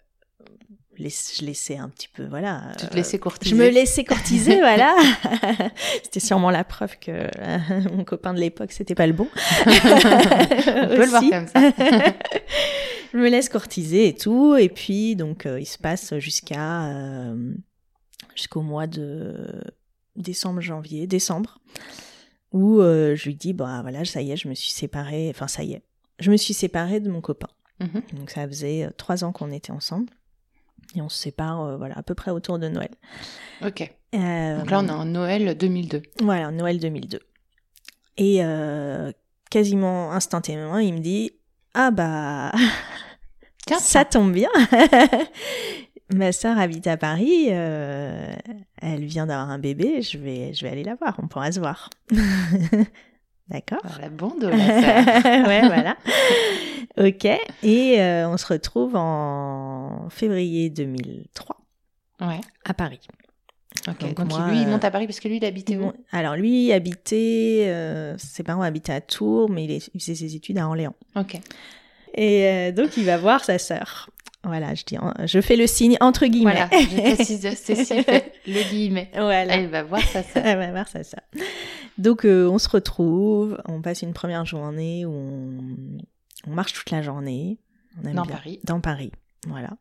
je 0.98 1.44
laissais 1.44 1.76
un 1.76 1.88
petit 1.88 2.08
peu, 2.08 2.24
voilà. 2.26 2.72
Tu 2.78 2.86
te 2.86 2.94
laissais 2.94 3.18
courtiser. 3.18 3.54
Je 3.54 3.60
me 3.60 3.68
laissais 3.68 4.04
courtiser, 4.04 4.56
voilà. 4.60 4.96
C'était 6.02 6.20
sûrement 6.20 6.50
la 6.50 6.64
preuve 6.64 6.98
que 6.98 7.10
euh, 7.10 7.58
mon 7.92 8.04
copain 8.04 8.34
de 8.34 8.40
l'époque, 8.40 8.72
c'était 8.72 8.94
pas 8.94 9.06
le 9.06 9.12
bon. 9.12 9.28
On 9.66 10.88
peut 10.88 11.04
le 11.04 11.08
voir 11.08 11.22
comme 11.22 11.46
ça. 11.46 11.72
je 13.12 13.18
me 13.18 13.28
laisse 13.28 13.48
courtiser 13.48 14.08
et 14.08 14.14
tout, 14.14 14.56
et 14.56 14.68
puis 14.68 15.16
donc 15.16 15.46
euh, 15.46 15.60
il 15.60 15.66
se 15.66 15.78
passe 15.78 16.16
jusqu'à 16.18 16.86
euh, 16.86 17.54
jusqu'au 18.34 18.62
mois 18.62 18.86
de 18.86 19.62
décembre, 20.16 20.60
janvier, 20.60 21.06
décembre, 21.06 21.58
où 22.52 22.80
je 22.80 23.24
lui 23.24 23.34
dis 23.34 23.52
bah 23.52 23.80
voilà, 23.82 24.04
ça 24.04 24.22
y 24.22 24.32
est, 24.32 24.36
je 24.36 24.48
me 24.48 24.54
suis 24.54 24.70
séparée, 24.70 25.28
enfin 25.30 25.48
ça 25.48 25.62
y 25.64 25.72
est, 25.72 25.82
je 26.18 26.30
me 26.30 26.36
suis 26.36 26.54
séparée 26.54 27.00
de 27.00 27.10
mon 27.10 27.20
copain. 27.20 27.48
Mm-hmm. 27.80 28.14
Donc 28.14 28.30
ça 28.30 28.46
faisait 28.46 28.88
trois 28.96 29.24
ans 29.24 29.32
qu'on 29.32 29.50
était 29.50 29.72
ensemble. 29.72 30.10
Et 30.94 31.02
on 31.02 31.08
se 31.08 31.18
sépare, 31.18 31.60
euh, 31.60 31.76
voilà, 31.76 31.98
à 31.98 32.02
peu 32.02 32.14
près 32.14 32.30
autour 32.30 32.58
de 32.58 32.68
Noël. 32.68 32.90
Ok. 33.64 33.92
Euh, 34.14 34.58
Donc 34.58 34.70
là, 34.70 34.80
on 34.80 34.86
est 34.86 34.92
en 34.92 35.04
Noël 35.04 35.56
2002. 35.56 36.02
Voilà, 36.22 36.50
Noël 36.50 36.78
2002. 36.78 37.18
Et 38.16 38.44
euh, 38.44 39.10
quasiment 39.50 40.12
instantanément, 40.12 40.78
il 40.78 40.94
me 40.94 41.00
dit 41.00 41.32
Ah 41.74 41.90
bah, 41.90 42.52
Tiens, 43.66 43.78
ça 43.80 44.04
tombe 44.04 44.32
bien. 44.32 44.50
Ma 46.14 46.30
sœur 46.32 46.58
habite 46.58 46.86
à 46.86 46.96
Paris, 46.96 47.46
elle 47.48 49.04
vient 49.04 49.26
d'avoir 49.26 49.50
un 49.50 49.58
bébé, 49.58 50.02
je 50.02 50.18
vais, 50.18 50.52
je 50.52 50.62
vais 50.64 50.70
aller 50.70 50.84
la 50.84 50.94
voir, 50.94 51.16
on 51.20 51.26
pourra 51.26 51.50
se 51.50 51.58
voir. 51.58 51.88
D'accord. 53.48 53.82
La 54.00 54.08
bande, 54.08 54.42
la 54.42 54.54
ouais, 55.46 55.66
voilà. 55.66 55.96
ok. 56.96 57.24
Et 57.62 58.00
euh, 58.00 58.28
on 58.28 58.38
se 58.38 58.46
retrouve 58.46 58.96
en 58.96 59.73
février 60.10 60.70
2003. 60.70 61.56
Ouais. 62.20 62.40
À 62.64 62.74
Paris. 62.74 63.00
Donc, 63.86 64.00
lui, 64.48 64.62
il 64.62 64.68
monte 64.68 64.84
à 64.84 64.90
Paris 64.90 65.06
parce 65.06 65.20
que 65.20 65.28
lui, 65.28 65.36
il 65.36 65.44
habitait 65.44 65.76
où 65.76 65.92
Alors 66.12 66.36
lui, 66.36 66.66
il 66.66 66.72
habitait. 66.72 67.66
Euh, 67.66 68.16
ses 68.16 68.42
parents 68.42 68.62
habitaient 68.62 68.92
à 68.92 69.00
Tours, 69.00 69.50
mais 69.50 69.64
il, 69.64 70.00
faisait 70.00 70.14
ses 70.14 70.34
études 70.36 70.58
à 70.58 70.66
Orléans. 70.66 70.94
Ok. 71.16 71.38
Et 72.14 72.46
euh, 72.46 72.72
donc, 72.72 72.96
il 72.96 73.04
va 73.04 73.18
voir 73.18 73.44
sa 73.44 73.58
sœur. 73.58 74.08
Voilà, 74.44 74.74
je 74.74 74.84
dis, 74.84 74.96
je 75.24 75.40
fais 75.40 75.56
le 75.56 75.66
signe 75.66 75.96
entre 76.00 76.26
guillemets. 76.26 76.66
Voilà, 76.68 76.68
je 76.72 77.14
précise, 77.14 77.48
Cécile 77.56 78.04
fait 78.04 78.32
le 78.46 78.62
guillemet. 78.70 79.10
Voilà. 79.14 79.56
Elle 79.56 79.68
va 79.68 79.82
voir 79.82 80.02
sa 80.02 80.22
sœur. 80.22 80.44
Elle 80.44 80.58
va 80.58 80.70
voir 80.70 80.88
sa 80.88 81.02
sœur. 81.02 81.22
Donc, 81.96 82.24
euh, 82.24 82.46
on 82.48 82.58
se 82.58 82.68
retrouve, 82.68 83.58
on 83.66 83.80
passe 83.80 84.02
une 84.02 84.12
première 84.12 84.44
journée 84.44 85.06
où 85.06 85.12
on, 85.12 85.98
on 86.46 86.50
marche 86.50 86.74
toute 86.74 86.90
la 86.90 87.02
journée. 87.02 87.58
On 88.04 88.12
dans 88.12 88.26
Paris. 88.26 88.60
Dans 88.64 88.80
Paris, 88.80 89.12
voilà. 89.46 89.76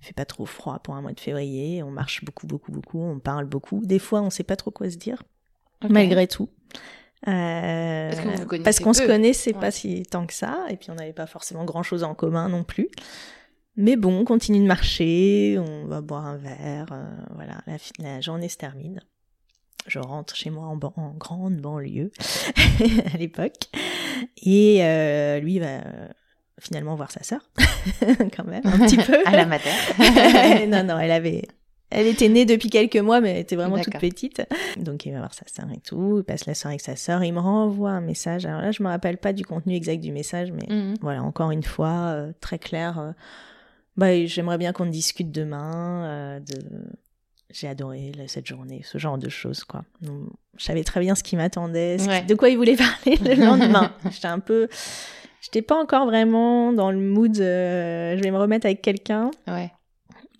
Il 0.00 0.06
fait 0.06 0.12
pas 0.14 0.24
trop 0.24 0.46
froid 0.46 0.78
pour 0.78 0.94
un 0.94 1.02
mois 1.02 1.12
de 1.12 1.20
février. 1.20 1.82
On 1.82 1.90
marche 1.90 2.24
beaucoup, 2.24 2.46
beaucoup, 2.46 2.72
beaucoup. 2.72 3.00
On 3.00 3.18
parle 3.18 3.44
beaucoup. 3.44 3.82
Des 3.84 3.98
fois, 3.98 4.22
on 4.22 4.30
sait 4.30 4.44
pas 4.44 4.56
trop 4.56 4.70
quoi 4.70 4.90
se 4.90 4.96
dire, 4.96 5.22
malgré 5.88 6.26
tout. 6.26 6.48
Euh, 7.28 8.10
parce 8.64 8.80
qu'on 8.80 8.94
se 8.94 9.06
connaissait 9.06 9.52
pas 9.52 9.70
si 9.70 10.04
tant 10.04 10.26
que 10.26 10.32
ça, 10.32 10.64
et 10.70 10.76
puis 10.76 10.90
on 10.90 10.94
n'avait 10.94 11.12
pas 11.12 11.26
forcément 11.26 11.64
grand 11.64 11.82
chose 11.82 12.02
en 12.02 12.14
commun 12.14 12.48
non 12.48 12.64
plus. 12.64 12.88
Mais 13.76 13.96
bon, 13.96 14.20
on 14.20 14.24
continue 14.24 14.60
de 14.60 14.66
marcher, 14.66 15.58
on 15.58 15.86
va 15.86 16.00
boire 16.00 16.26
un 16.26 16.36
verre, 16.38 16.86
euh, 16.92 17.04
voilà, 17.34 17.62
la, 17.98 18.20
journée 18.20 18.48
se 18.48 18.56
termine. 18.56 19.00
Je 19.86 19.98
rentre 19.98 20.34
chez 20.34 20.50
moi 20.50 20.66
en, 20.66 20.78
en 20.96 21.10
grande 21.12 21.58
banlieue 21.58 22.10
à 23.14 23.16
l'époque, 23.18 23.68
et 24.42 24.82
euh, 24.82 25.40
lui 25.40 25.58
va 25.58 25.80
finalement 26.58 26.94
voir 26.94 27.10
sa 27.10 27.22
sœur, 27.22 27.40
quand 28.36 28.44
même, 28.44 28.62
un 28.64 28.78
petit 28.86 28.96
peu. 28.96 29.26
à 29.26 29.36
la 29.36 29.46
mater. 29.46 29.70
non, 30.66 30.84
non, 30.84 30.98
elle 30.98 31.12
avait, 31.12 31.42
elle 31.90 32.06
était 32.06 32.28
née 32.28 32.44
depuis 32.44 32.70
quelques 32.70 32.96
mois, 32.96 33.20
mais 33.20 33.30
elle 33.30 33.38
était 33.38 33.56
vraiment 33.56 33.78
toute 33.78 33.98
petite. 33.98 34.42
Donc 34.76 35.06
il 35.06 35.12
va 35.12 35.18
voir 35.18 35.34
sa 35.34 35.46
sœur 35.46 35.70
et 35.72 35.80
tout, 35.80 36.18
il 36.18 36.24
passe 36.24 36.46
la 36.46 36.54
soirée 36.54 36.74
avec 36.74 36.82
sa 36.82 36.96
sœur, 36.96 37.22
il 37.24 37.32
me 37.32 37.40
renvoie 37.40 37.90
un 37.90 38.00
message. 38.00 38.46
Alors 38.46 38.60
là, 38.60 38.72
je 38.72 38.82
me 38.82 38.88
rappelle 38.88 39.18
pas 39.18 39.32
du 39.32 39.44
contenu 39.44 39.74
exact 39.74 40.00
du 40.00 40.12
message, 40.12 40.52
mais 40.52 40.74
mhm. 40.74 40.96
voilà, 41.00 41.22
encore 41.22 41.50
une 41.50 41.64
fois, 41.64 42.12
euh, 42.14 42.32
très 42.40 42.58
clair 42.58 43.14
bah, 44.00 44.24
j'aimerais 44.24 44.58
bien 44.58 44.72
qu'on 44.72 44.86
discute 44.86 45.30
demain. 45.30 46.04
Euh, 46.04 46.40
de... 46.40 46.88
J'ai 47.50 47.66
adoré 47.66 48.12
cette 48.28 48.46
journée, 48.46 48.80
ce 48.84 48.96
genre 48.96 49.18
de 49.18 49.28
choses, 49.28 49.64
quoi. 49.64 49.84
je 50.02 50.64
savais 50.64 50.84
très 50.84 51.00
bien 51.00 51.16
ce 51.16 51.24
qui 51.24 51.34
m'attendait, 51.34 51.96
de 51.96 52.34
quoi 52.36 52.48
il 52.48 52.56
voulait 52.56 52.76
parler 52.76 53.16
le 53.16 53.44
lendemain. 53.44 53.92
J'étais 54.08 54.28
un 54.28 54.38
peu, 54.38 54.68
j'étais 55.40 55.62
pas 55.62 55.76
encore 55.76 56.06
vraiment 56.06 56.72
dans 56.72 56.90
le 56.90 56.98
mood. 56.98 57.38
Euh, 57.38 58.16
je 58.16 58.22
vais 58.22 58.30
me 58.30 58.38
remettre 58.38 58.66
avec 58.66 58.82
quelqu'un. 58.82 59.30
Ouais. 59.46 59.72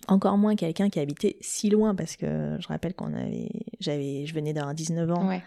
Encore 0.07 0.37
moins 0.37 0.55
quelqu'un 0.55 0.89
qui 0.89 0.99
habitait 0.99 1.37
si 1.41 1.69
loin, 1.69 1.95
parce 1.95 2.15
que 2.15 2.57
je 2.59 2.67
rappelle 2.67 2.93
qu'on 2.93 3.13
avait, 3.13 3.49
j'avais, 3.79 4.25
je 4.25 4.33
venais 4.33 4.53
d'avoir 4.53 4.73
19 4.73 5.11
ans. 5.11 5.27
Ouais. 5.27 5.41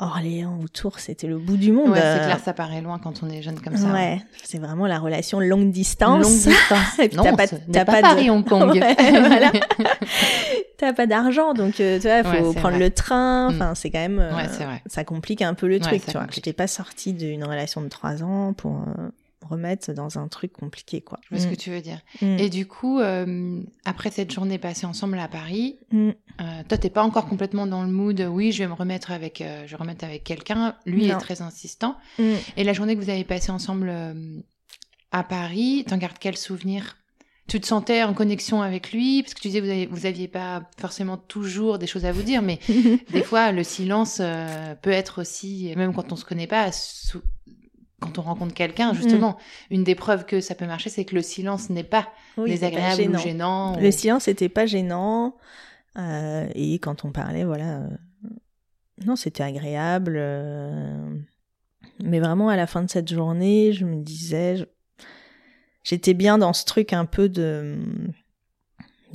Orléans 0.00 0.58
ou 0.62 0.68
Tours, 0.68 0.98
c'était 0.98 1.26
le 1.26 1.38
bout 1.38 1.56
du 1.56 1.72
monde. 1.72 1.90
Ouais, 1.90 2.00
c'est 2.00 2.24
clair, 2.24 2.40
ça 2.42 2.52
paraît 2.52 2.80
loin 2.80 2.98
quand 2.98 3.22
on 3.22 3.28
est 3.28 3.42
jeune 3.42 3.60
comme 3.60 3.76
ça. 3.76 3.92
Ouais, 3.92 4.20
c'est 4.42 4.58
vraiment 4.58 4.86
la 4.86 4.98
relation 4.98 5.40
longue 5.40 5.70
distance. 5.70 6.22
Longue 6.22 6.32
distance. 6.32 6.98
Et 6.98 7.08
puis 7.08 7.18
t'as 7.22 7.36
pas, 7.36 7.46
t'as 7.46 7.84
pas, 7.84 8.02
de... 8.02 8.30
Hong 8.30 8.44
Kong. 8.44 8.72
voilà. 8.96 9.52
t'as 10.78 10.92
pas 10.94 11.06
d'argent, 11.06 11.52
donc 11.52 11.80
euh, 11.80 11.98
tu 11.98 12.08
vois, 12.08 12.24
faut 12.24 12.52
prendre 12.54 12.78
le 12.78 12.90
train. 12.90 13.50
Mm. 13.50 13.54
Enfin, 13.54 13.74
c'est 13.74 13.90
quand 13.90 13.98
même, 13.98 14.18
euh, 14.20 14.76
ça 14.86 15.04
complique 15.04 15.42
un 15.42 15.54
peu 15.54 15.68
le 15.68 15.78
truc. 15.78 16.04
tu 16.04 16.12
vois, 16.12 16.26
j'étais 16.30 16.54
pas 16.54 16.66
sortie 16.66 17.12
d'une 17.12 17.44
relation 17.44 17.82
de 17.82 17.88
trois 17.88 18.22
ans 18.22 18.54
pour 18.54 18.72
euh, 18.72 19.08
remettre 19.50 19.92
dans 19.92 20.18
un 20.18 20.28
truc 20.28 20.52
compliqué, 20.54 21.00
quoi. 21.02 21.18
Je 21.24 21.34
vois 21.34 21.38
ce 21.44 21.46
Mm. 21.46 21.50
que 21.50 21.56
tu 21.56 21.70
veux 21.70 21.80
dire. 21.80 22.00
Mm. 22.22 22.38
Et 22.38 22.48
du 22.48 22.66
coup, 22.66 22.98
euh, 23.00 23.60
après 23.84 24.10
cette 24.10 24.32
journée 24.32 24.58
passée 24.58 24.86
ensemble 24.86 25.18
à 25.18 25.28
Paris, 25.28 25.78
Mm. 25.92 26.08
euh, 26.08 26.62
toi, 26.68 26.78
t'es 26.78 26.88
pas 26.90 27.02
encore 27.02 27.26
complètement 27.28 27.66
dans 27.66 27.82
le 27.82 27.90
mood. 27.90 28.20
Oui, 28.30 28.52
je 28.52 28.62
vais 28.62 28.68
me 28.68 28.74
remettre 28.74 29.10
avec, 29.10 29.40
euh, 29.40 29.64
je 29.66 29.70
vais 29.72 29.76
remettre 29.76 30.04
avec 30.04 30.24
quelqu'un. 30.24 30.74
Lui 30.86 31.06
Non. 31.08 31.16
est 31.16 31.20
très 31.20 31.42
insistant. 31.42 31.96
Mm. 32.18 32.32
Et 32.56 32.64
la 32.64 32.72
journée 32.72 32.96
que 32.96 33.00
vous 33.02 33.10
avez 33.10 33.24
passée 33.24 33.50
ensemble 33.52 33.88
euh, 33.90 34.38
à 35.12 35.24
Paris, 35.24 35.84
t'en 35.86 35.96
gardes 35.98 36.18
quel 36.20 36.36
souvenir? 36.36 36.96
Tu 37.48 37.60
te 37.60 37.66
sentais 37.66 38.04
en 38.04 38.14
connexion 38.14 38.62
avec 38.62 38.92
lui? 38.92 39.24
Parce 39.24 39.34
que 39.34 39.40
tu 39.40 39.48
disais 39.48 39.60
vous, 39.60 39.68
avez, 39.70 39.86
vous 39.86 40.06
aviez 40.06 40.28
pas 40.28 40.62
forcément 40.78 41.16
toujours 41.16 41.78
des 41.78 41.88
choses 41.88 42.04
à 42.04 42.12
vous 42.12 42.22
dire, 42.22 42.42
mais 42.42 42.60
des 43.10 43.24
fois, 43.24 43.50
le 43.50 43.64
silence 43.64 44.18
euh, 44.20 44.76
peut 44.76 44.90
être 44.92 45.20
aussi, 45.20 45.72
même 45.76 45.92
quand 45.92 46.12
on 46.12 46.16
se 46.16 46.24
connaît 46.24 46.46
pas, 46.46 46.70
quand 48.00 48.18
on 48.18 48.22
rencontre 48.22 48.54
quelqu'un, 48.54 48.94
justement, 48.94 49.36
une 49.70 49.84
des 49.84 49.94
preuves 49.94 50.24
que 50.24 50.40
ça 50.40 50.54
peut 50.54 50.66
marcher, 50.66 50.90
c'est 50.90 51.04
que 51.04 51.14
le 51.14 51.22
silence 51.22 51.70
n'est 51.70 51.84
pas 51.84 52.08
Oui, 52.38 52.56
c'est 52.56 52.60
pas 52.60 52.70
désagréable 52.70 53.14
ou 53.14 53.18
gênant. 53.18 53.76
Le 53.78 53.90
silence 53.90 54.26
n'était 54.26 54.48
pas 54.48 54.66
gênant. 54.66 55.36
euh, 55.98 56.48
et 56.54 56.78
quand 56.78 57.04
on 57.04 57.12
parlait, 57.12 57.44
voilà. 57.44 57.78
euh, 57.80 57.88
non, 59.06 59.16
c'était 59.16 59.42
agréable. 59.42 60.16
euh, 60.18 61.14
mais 62.02 62.20
vraiment, 62.20 62.48
à 62.48 62.56
la 62.56 62.66
fin 62.66 62.82
de 62.82 62.90
cette 62.90 63.12
journée, 63.12 63.72
je 63.72 63.84
me 63.84 64.02
disais. 64.02 64.66
J'étais 65.82 66.14
bien 66.14 66.38
dans 66.38 66.52
ce 66.52 66.64
truc 66.64 66.92
un 66.92 67.04
peu 67.06 67.28
de. 67.28 67.78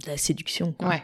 de 0.04 0.08
la 0.08 0.18
séduction, 0.18 0.74
quoi. 0.74 0.90
Ouais, 0.90 1.04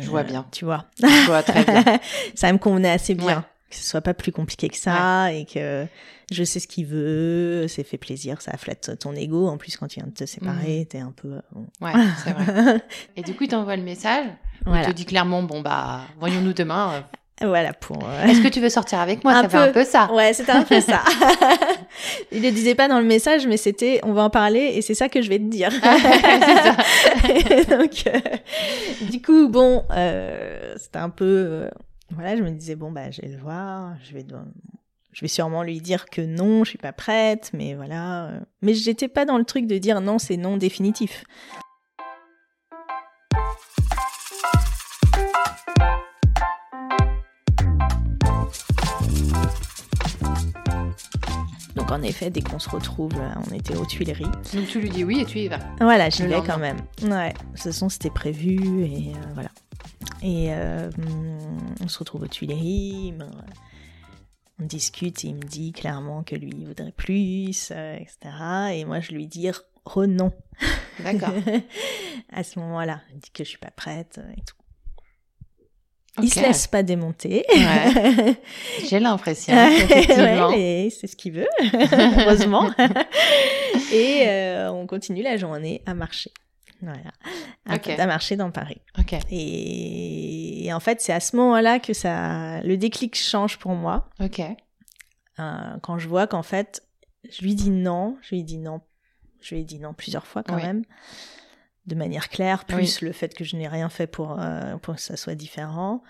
je 0.00 0.08
vois 0.08 0.22
bien. 0.22 0.46
Tu 0.52 0.64
vois. 0.64 0.86
je 1.00 1.26
vois 1.26 1.42
très 1.42 1.64
bien. 1.64 1.84
ça 2.34 2.52
me 2.52 2.58
convenait 2.58 2.90
assez 2.90 3.14
bien. 3.14 3.38
Ouais. 3.38 3.42
Que 3.70 3.76
ce 3.76 3.82
soit 3.84 4.02
pas 4.02 4.14
plus 4.14 4.30
compliqué 4.30 4.68
que 4.68 4.76
ça 4.76 5.32
et 5.32 5.46
que 5.46 5.86
je 6.30 6.44
sais 6.44 6.60
ce 6.60 6.68
qu'il 6.68 6.86
veut, 6.86 7.66
c'est 7.68 7.82
fait 7.82 7.98
plaisir, 7.98 8.40
ça 8.40 8.56
flatte 8.56 8.98
ton 9.00 9.12
ego. 9.14 9.48
En 9.48 9.56
plus, 9.56 9.76
quand 9.76 9.88
tu 9.88 9.98
viens 9.98 10.06
de 10.08 10.12
te 10.14 10.26
séparer, 10.26 10.80
Mhm. 10.80 10.86
t'es 10.86 10.98
un 11.00 11.12
peu. 11.16 11.40
bon. 11.52 11.66
Ouais, 11.80 11.92
c'est 12.24 12.30
vrai. 12.32 12.80
Et 13.16 13.22
du 13.22 13.34
coup, 13.34 13.44
il 13.44 13.48
t'envoie 13.48 13.74
le 13.76 13.82
message. 13.82 14.26
voilà. 14.64 14.82
Il 14.82 14.86
te 14.88 14.92
dit 14.92 15.04
clairement, 15.06 15.42
bon, 15.42 15.60
bah, 15.60 16.02
voyons-nous 16.20 16.52
demain. 16.52 17.04
euh, 17.42 17.46
Voilà 17.48 17.72
pour. 17.72 17.98
euh, 18.08 18.24
Est-ce 18.26 18.40
que 18.42 18.48
tu 18.48 18.60
veux 18.60 18.68
sortir 18.68 19.00
avec 19.00 19.24
moi? 19.24 19.32
Un 19.38 19.42
Ça 19.42 19.48
fait 19.48 19.56
un 19.58 19.72
peu. 19.72 19.84
ça. 19.84 20.12
Ouais, 20.12 20.32
c'était 20.34 20.52
un 20.52 20.62
peu 20.62 20.80
ça. 20.80 21.02
Il 22.32 22.42
le 22.42 22.52
disait 22.52 22.76
pas 22.76 22.86
dans 22.86 22.98
le 23.00 23.06
message, 23.06 23.46
mais 23.48 23.56
c'était 23.56 23.98
on 24.04 24.12
va 24.12 24.22
en 24.22 24.30
parler 24.30 24.72
et 24.74 24.82
c'est 24.82 24.94
ça 24.94 25.08
que 25.08 25.20
je 25.20 25.28
vais 25.28 25.38
te 25.38 25.44
dire. 25.44 25.70
Donc, 27.68 28.04
euh, 28.06 28.20
du 29.10 29.20
coup, 29.20 29.48
bon, 29.48 29.84
euh, 29.90 30.74
c'était 30.76 30.98
un 30.98 31.10
peu. 31.10 31.68
Voilà, 32.14 32.36
je 32.36 32.42
me 32.42 32.50
disais 32.50 32.76
bon 32.76 32.90
bah 32.90 33.10
je 33.10 33.20
vais 33.22 33.28
le 33.28 33.38
voir, 33.38 33.94
je 34.02 34.14
vais 34.14 34.24
je 35.12 35.20
vais 35.20 35.28
sûrement 35.28 35.62
lui 35.62 35.80
dire 35.80 36.06
que 36.06 36.20
non, 36.20 36.64
je 36.64 36.70
suis 36.70 36.78
pas 36.78 36.92
prête, 36.92 37.50
mais 37.54 37.74
voilà. 37.74 38.26
euh. 38.26 38.40
Mais 38.62 38.74
j'étais 38.74 39.06
pas 39.06 39.24
dans 39.24 39.38
le 39.38 39.44
truc 39.44 39.66
de 39.68 39.78
dire 39.78 40.00
non, 40.00 40.18
c'est 40.18 40.36
non 40.36 40.56
définitif. 40.56 41.24
Donc 51.76 51.90
en 51.90 52.02
effet, 52.02 52.30
dès 52.30 52.40
qu'on 52.40 52.58
se 52.58 52.68
retrouve, 52.68 53.12
euh, 53.16 53.28
on 53.50 53.54
était 53.54 53.76
aux 53.76 53.86
Tuileries. 53.86 54.24
Donc 54.54 54.66
tu 54.68 54.80
lui 54.80 54.90
dis 54.90 55.04
oui 55.04 55.20
et 55.20 55.24
tu 55.24 55.38
y 55.38 55.48
vas. 55.48 55.58
Voilà, 55.80 56.08
j'y 56.10 56.26
vais 56.26 56.40
quand 56.44 56.58
même. 56.58 56.78
Ouais, 57.02 57.32
de 57.32 57.38
toute 57.52 57.58
façon, 57.58 57.88
c'était 57.88 58.10
prévu 58.10 58.84
et 58.84 59.12
euh, 59.14 59.32
voilà. 59.34 59.50
Et 60.26 60.46
euh, 60.54 60.90
on 61.82 61.86
se 61.88 61.98
retrouve 61.98 62.22
aux 62.22 62.26
Tuileries. 62.28 63.12
ben, 63.12 63.30
on 64.60 64.64
discute 64.64 65.24
et 65.24 65.28
il 65.28 65.34
me 65.34 65.42
dit 65.42 65.72
clairement 65.72 66.22
que 66.22 66.34
lui, 66.34 66.50
il 66.56 66.66
voudrait 66.66 66.92
plus, 66.92 67.70
euh, 67.72 67.96
etc. 67.96 68.16
Et 68.72 68.84
moi, 68.84 69.00
je 69.00 69.12
lui 69.12 69.26
dis 69.26 69.50
oh 69.96 70.06
non. 70.06 70.32
D'accord. 71.00 71.34
à 72.32 72.42
ce 72.42 72.58
moment-là, 72.60 73.00
il 73.12 73.18
dit 73.18 73.30
que 73.32 73.44
je 73.44 73.48
suis 73.50 73.58
pas 73.58 73.70
prête 73.70 74.18
euh, 74.18 74.32
et 74.32 74.40
tout. 74.42 74.56
Il 76.22 76.26
Ok. 76.26 76.30
se 76.32 76.40
laisse 76.40 76.68
pas 76.68 76.84
démonter. 76.84 77.44
Ouais. 77.52 78.36
J'ai 78.88 79.00
l'impression. 79.00 79.52
Ouais, 79.56 80.60
et 80.86 80.90
c'est 80.90 81.08
ce 81.08 81.16
qu'il 81.16 81.32
veut, 81.32 81.48
heureusement. 82.20 82.70
et 83.92 84.22
euh, 84.28 84.70
on 84.70 84.86
continue 84.86 85.22
la 85.22 85.36
journée 85.36 85.82
à 85.86 85.94
marcher. 85.94 86.30
Voilà. 86.84 87.12
À, 87.66 87.76
Ok. 87.76 87.88
à 87.88 88.06
marcher 88.06 88.36
dans 88.36 88.50
Paris. 88.50 88.80
Ok, 88.98 89.14
Et, 89.30 90.66
et 90.66 90.72
en 90.72 90.80
fait, 90.80 91.00
c'est 91.00 91.12
à 91.12 91.20
ce 91.20 91.34
moment-là 91.36 91.78
que 91.78 91.92
ça, 91.94 92.60
le 92.62 92.76
déclic 92.76 93.16
change 93.16 93.58
pour 93.58 93.72
moi. 93.72 94.08
ok. 94.20 94.40
Euh, 95.40 95.76
quand 95.82 95.98
je 95.98 96.08
vois 96.08 96.26
qu'en 96.26 96.42
fait, 96.42 96.82
je 97.30 97.42
lui 97.42 97.54
dis 97.54 97.70
non, 97.70 98.16
je 98.22 98.34
lui 98.34 98.44
dis 98.44 98.58
non, 98.58 98.80
je 99.40 99.54
lui 99.54 99.62
ai 99.62 99.64
dit 99.64 99.78
non 99.78 99.92
plusieurs 99.94 100.26
fois 100.26 100.42
quand 100.42 100.56
Oui. 100.56 100.62
même, 100.62 100.84
de 101.86 101.94
manière 101.94 102.28
claire, 102.28 102.64
plus 102.66 103.00
le 103.00 103.12
fait 103.12 103.34
que 103.34 103.44
je 103.44 103.56
n'ai 103.56 103.66
rien 103.68 103.88
fait 103.88 104.06
pour, 104.06 104.40
euh, 104.40 104.76
pour 104.78 104.94
que 104.94 105.00
ça 105.00 105.16
soit 105.16 105.34
différent, 105.34 106.02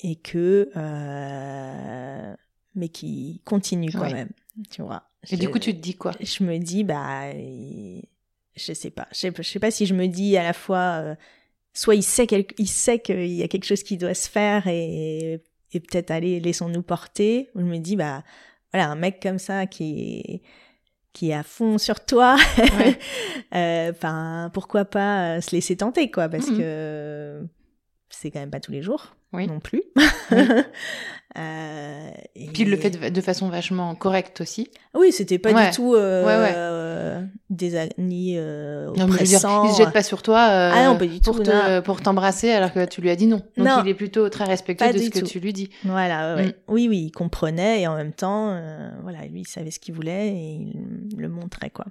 et 0.00 0.16
que, 0.16 0.70
euh, 0.76 2.34
mais 2.74 2.88
qui 2.88 3.40
continue 3.44 3.92
quand 3.92 4.02
Oui. 4.02 4.12
même, 4.14 4.30
tu 4.70 4.82
vois. 4.82 5.04
Et 5.30 5.36
du 5.36 5.48
coup, 5.50 5.58
tu 5.58 5.74
te 5.74 5.80
dis 5.80 5.94
quoi? 5.94 6.12
je 6.20 6.42
me 6.44 6.58
dis 6.58 6.82
bah 6.84 7.30
il- 7.34 8.04
je 8.66 8.72
sais 8.72 8.90
pas 8.90 9.06
je 9.12 9.18
sais, 9.18 9.32
je 9.36 9.42
sais 9.42 9.58
pas 9.58 9.70
si 9.70 9.86
je 9.86 9.94
me 9.94 10.06
dis 10.06 10.36
à 10.36 10.42
la 10.42 10.52
fois 10.52 11.00
euh, 11.02 11.14
soit 11.72 11.94
il 11.94 12.02
sait 12.02 12.26
quel- 12.26 12.46
il 12.58 12.68
sait 12.68 12.98
qu'il 12.98 13.26
y 13.26 13.42
a 13.42 13.48
quelque 13.48 13.64
chose 13.66 13.82
qui 13.82 13.96
doit 13.96 14.14
se 14.14 14.28
faire 14.28 14.66
et, 14.66 15.40
et 15.72 15.80
peut-être 15.80 16.10
aller 16.10 16.40
laissons-nous 16.40 16.82
porter 16.82 17.50
ou 17.54 17.60
je 17.60 17.64
me 17.66 17.78
dis 17.78 17.96
bah 17.96 18.22
voilà 18.72 18.88
un 18.90 18.96
mec 18.96 19.20
comme 19.22 19.38
ça 19.38 19.66
qui 19.66 20.42
qui 21.12 21.30
est 21.30 21.34
à 21.34 21.42
fond 21.42 21.76
sur 21.78 22.04
toi 22.04 22.36
Ouais. 22.78 22.98
euh, 23.54 24.48
pourquoi 24.50 24.84
pas 24.84 25.36
euh, 25.36 25.40
se 25.40 25.50
laisser 25.52 25.76
tenter 25.76 26.10
quoi 26.10 26.28
parce 26.28 26.46
Mhm. 26.48 26.58
que 26.58 27.42
c'est 28.08 28.30
quand 28.30 28.40
même 28.40 28.50
pas 28.50 28.60
tous 28.60 28.72
les 28.72 28.82
jours 28.82 29.14
Oui. 29.32 29.46
non 29.46 29.60
plus 29.60 29.82
Oui. 29.96 30.04
Euh, 31.38 32.10
et- 32.34 32.48
Puis 32.48 32.64
il 32.64 32.70
le 32.70 32.76
fait 32.76 32.90
de, 32.90 33.08
de 33.08 33.20
façon 33.20 33.48
vachement 33.50 33.94
correcte 33.94 34.40
aussi. 34.40 34.68
oui, 34.94 35.12
c'était 35.12 35.38
pas 35.38 35.52
Ouais. 35.52 35.70
du 35.70 35.76
tout 35.76 35.94
euh, 35.94 36.22
Ouais, 36.26 36.42
ouais. 36.42 36.52
euh, 36.56 37.24
désa- 37.52 37.88
ni 37.98 38.34
Non, 38.34 38.40
mais 38.40 38.96
je 38.96 39.02
veux 39.02 39.24
dire, 39.24 39.38
oppressant. 39.38 39.64
il 39.66 39.70
se 39.72 39.76
jette 39.78 39.92
pas 39.92 40.02
sur 40.02 40.22
toi 40.22 40.38
euh, 40.50 40.72
Ah 40.74 40.86
non, 40.86 40.98
pas 40.98 41.06
du 41.06 41.20
pour 41.20 41.36
tout, 41.36 41.44
te- 41.44 41.76
non. 41.76 41.82
pour 41.82 42.00
t'embrasser 42.02 42.50
alors 42.50 42.72
que 42.72 42.84
tu 42.84 43.00
lui 43.00 43.10
as 43.10 43.14
dit 43.16 43.28
non. 43.28 43.42
Donc 43.56 43.64
Non. 43.68 43.82
il 43.84 43.88
est 43.90 43.94
plutôt 43.94 44.28
très 44.28 44.42
respectueux 44.42 44.92
de 44.92 44.98
ce 44.98 45.08
que 45.10 45.20
tu 45.24 45.38
lui 45.38 45.52
dis. 45.52 45.70
Voilà. 45.84 46.42
Mm. 46.42 46.52
oui, 46.66 46.88
oui, 46.88 46.98
il 47.06 47.10
comprenait 47.12 47.82
et 47.82 47.86
en 47.86 47.94
même 47.94 48.12
temps, 48.12 48.50
euh, 48.50 48.90
voilà, 49.02 49.24
lui, 49.26 49.42
il 49.42 49.46
savait 49.46 49.70
ce 49.70 49.78
qu'il 49.78 49.94
voulait 49.94 50.30
et 50.30 50.72
il 51.12 51.16
le 51.16 51.28
montrait 51.28 51.70
quoi. 51.70 51.84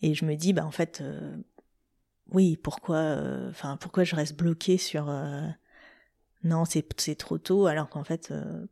Et 0.00 0.14
je 0.14 0.24
me 0.24 0.36
dis, 0.36 0.54
bah 0.54 0.64
en 0.64 0.70
fait, 0.70 1.00
euh, 1.02 1.36
oui, 2.32 2.56
pourquoi, 2.56 2.96
euh, 2.96 3.50
enfin, 3.50 3.76
pourquoi 3.78 4.04
je 4.04 4.16
reste 4.16 4.38
bloquée 4.38 4.78
sur 4.78 5.10
euh, 5.10 5.42
non, 6.44 6.64
c'est 6.64 6.86
c'est 7.00 7.16
trop 7.16 7.38
tôt 7.38 7.66
alors 7.66 7.88
qu'en 7.88 8.04
fait, 8.04 8.30
euh, 8.30 8.66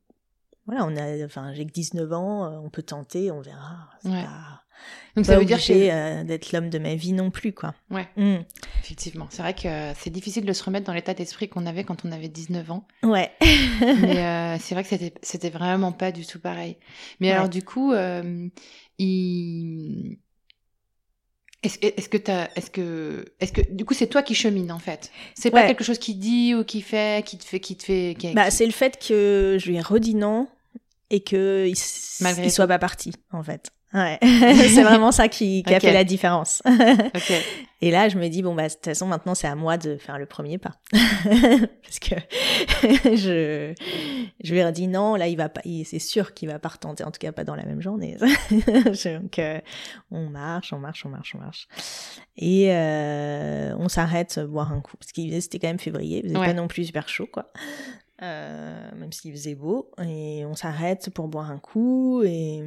voilà, 0.66 0.84
on 0.86 0.96
a, 0.96 1.24
enfin, 1.24 1.52
j'ai 1.54 1.66
que 1.66 1.72
19 1.72 2.12
ans, 2.12 2.44
euh, 2.44 2.58
on 2.62 2.70
peut 2.70 2.82
tenter, 2.82 3.30
on 3.32 3.40
verra. 3.40 3.88
Ouais. 4.04 4.22
pas, 4.22 4.62
Donc 5.16 5.26
pas 5.26 5.32
ça 5.32 5.38
veut 5.38 5.44
dire 5.44 5.58
que 5.58 5.72
euh, 5.90 6.22
d'être 6.24 6.52
l'homme 6.52 6.70
de 6.70 6.78
ma 6.78 6.94
vie 6.94 7.12
non 7.12 7.30
plus 7.30 7.52
quoi. 7.52 7.74
Ouais. 7.90 8.08
Mm. 8.16 8.42
effectivement, 8.80 9.26
c'est 9.30 9.42
vrai 9.42 9.54
que 9.54 9.92
c'est 9.98 10.10
difficile 10.10 10.44
de 10.44 10.52
se 10.52 10.62
remettre 10.62 10.86
dans 10.86 10.92
l'état 10.92 11.14
d'esprit 11.14 11.48
qu'on 11.48 11.66
avait 11.66 11.82
quand 11.84 12.04
on 12.04 12.12
avait 12.12 12.28
19 12.28 12.70
ans. 12.70 12.86
Ouais. 13.02 13.32
Mais 13.80 14.18
euh, 14.24 14.56
c'est 14.60 14.74
vrai 14.74 14.82
que 14.84 14.88
c'était 14.90 15.14
c'était 15.22 15.50
vraiment 15.50 15.90
pas 15.92 16.12
du 16.12 16.24
tout 16.26 16.38
pareil. 16.38 16.76
Mais 17.20 17.28
Ouais. 17.28 17.34
alors 17.34 17.48
du 17.48 17.62
coup, 17.64 17.92
euh, 17.92 18.48
il 18.98 20.18
est-ce 21.62 21.78
que 21.78 21.86
est-ce 21.86 22.08
que 22.08 22.16
t'as 22.16 22.48
est-ce 22.56 22.70
que 22.70 23.24
est-ce 23.40 23.52
que 23.52 23.60
du 23.70 23.84
coup 23.84 23.94
c'est 23.94 24.06
toi 24.08 24.22
qui 24.22 24.34
chemine 24.34 24.72
en 24.72 24.78
fait? 24.78 25.10
C'est 25.34 25.50
pas 25.50 25.60
Ouais. 25.62 25.66
quelque 25.68 25.84
chose 25.84 25.98
qui 25.98 26.14
dit 26.14 26.54
ou 26.54 26.64
qui 26.64 26.82
fait 26.82 27.24
qui 27.24 27.38
te 27.38 27.44
fait 27.44 27.60
qui 27.60 27.76
te 27.76 27.84
fait 27.84 28.16
qui- 28.18 28.32
Bah, 28.32 28.46
qui- 28.46 28.56
c'est 28.56 28.66
le 28.66 28.72
fait 28.72 28.98
que 28.98 29.56
je 29.60 29.68
lui 29.68 29.76
ai 29.76 29.80
redit 29.80 30.14
non 30.14 30.48
et 31.10 31.20
que 31.22 31.66
il, 31.66 31.72
s- 31.72 32.22
il 32.42 32.50
soit 32.50 32.66
pas 32.66 32.78
parti, 32.78 33.12
en 33.32 33.42
fait. 33.42 33.70
Ouais. 33.94 34.18
c'est 34.22 34.82
vraiment 34.82 35.12
ça 35.12 35.28
qui, 35.28 35.62
qui 35.62 35.74
a 35.74 35.80
fait 35.80 35.92
la 35.92 36.04
différence. 36.04 36.62
Et 37.82 37.90
là, 37.90 38.08
je 38.08 38.16
me 38.16 38.28
dis, 38.28 38.42
bon, 38.42 38.54
bah, 38.54 38.68
de 38.68 38.72
toute 38.72 38.84
façon, 38.84 39.06
maintenant, 39.06 39.34
c'est 39.34 39.48
à 39.48 39.56
moi 39.56 39.76
de 39.76 39.96
faire 39.96 40.16
le 40.16 40.24
premier 40.24 40.56
pas. 40.56 40.76
Parce 40.92 41.98
que 41.98 42.14
je, 42.82 43.74
je 44.42 44.52
lui 44.52 44.60
ai 44.60 44.72
dit 44.72 44.86
non, 44.86 45.16
là, 45.16 45.26
il 45.26 45.36
va 45.36 45.48
pas, 45.48 45.62
c'est 45.84 45.98
sûr 45.98 46.32
qu'il 46.32 46.48
va 46.48 46.60
pas 46.60 46.68
retenter, 46.68 47.02
en 47.02 47.10
tout 47.10 47.18
cas 47.18 47.32
pas 47.32 47.42
dans 47.44 47.56
la 47.56 47.64
même 47.64 47.82
journée. 47.82 48.16
Donc, 48.50 49.38
euh, 49.38 49.60
on 50.12 50.28
marche, 50.28 50.72
on 50.72 50.78
marche, 50.78 51.04
on 51.04 51.08
marche, 51.08 51.34
on 51.34 51.38
marche. 51.38 51.66
Et 52.36 52.68
euh, 52.72 53.74
on 53.78 53.88
s'arrête 53.88 54.38
boire 54.38 54.72
un 54.72 54.80
coup. 54.80 54.96
Parce 54.96 55.10
qu'il 55.10 55.42
c'était 55.42 55.58
quand 55.58 55.68
même 55.68 55.80
février, 55.80 56.18
il 56.18 56.28
faisait 56.28 56.38
Ouais. 56.38 56.46
pas 56.46 56.54
non 56.54 56.68
plus 56.68 56.84
super 56.84 57.08
chaud, 57.08 57.28
quoi. 57.30 57.52
Euh, 58.22 58.90
même 58.96 59.12
s'il 59.12 59.32
faisait 59.32 59.56
beau. 59.56 59.90
Et 60.02 60.44
on 60.46 60.54
s'arrête 60.54 61.10
pour 61.10 61.26
boire 61.28 61.50
un 61.50 61.58
coup 61.58 62.22
et... 62.24 62.62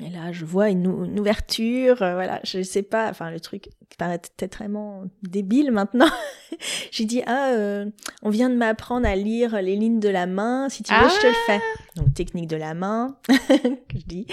Et 0.00 0.10
là, 0.10 0.30
je 0.32 0.44
vois 0.44 0.68
une, 0.70 0.86
ou- 0.86 1.04
une 1.04 1.18
ouverture, 1.18 2.02
euh, 2.02 2.14
voilà, 2.14 2.40
je 2.44 2.62
sais 2.62 2.82
pas, 2.84 3.08
enfin 3.10 3.30
le 3.30 3.40
truc 3.40 3.62
qui 3.88 3.96
paraît 3.96 4.18
peut-être 4.18 4.56
vraiment 4.58 5.04
débile 5.22 5.72
maintenant. 5.72 6.08
J'ai 6.92 7.04
dit 7.04 7.22
ah, 7.26 7.50
euh, 7.52 7.86
on 8.22 8.30
vient 8.30 8.48
de 8.48 8.54
m'apprendre 8.54 9.06
à 9.08 9.16
lire 9.16 9.60
les 9.60 9.74
lignes 9.76 9.98
de 10.00 10.08
la 10.08 10.26
main, 10.26 10.68
si 10.68 10.82
tu 10.84 10.92
veux, 10.94 11.08
je 11.08 11.20
te 11.20 11.26
le 11.26 11.32
fais. 11.46 11.60
Donc 11.96 12.14
technique 12.14 12.46
de 12.48 12.56
la 12.56 12.74
main, 12.74 13.16
que 13.28 13.98
je 13.98 14.06
dis. 14.06 14.26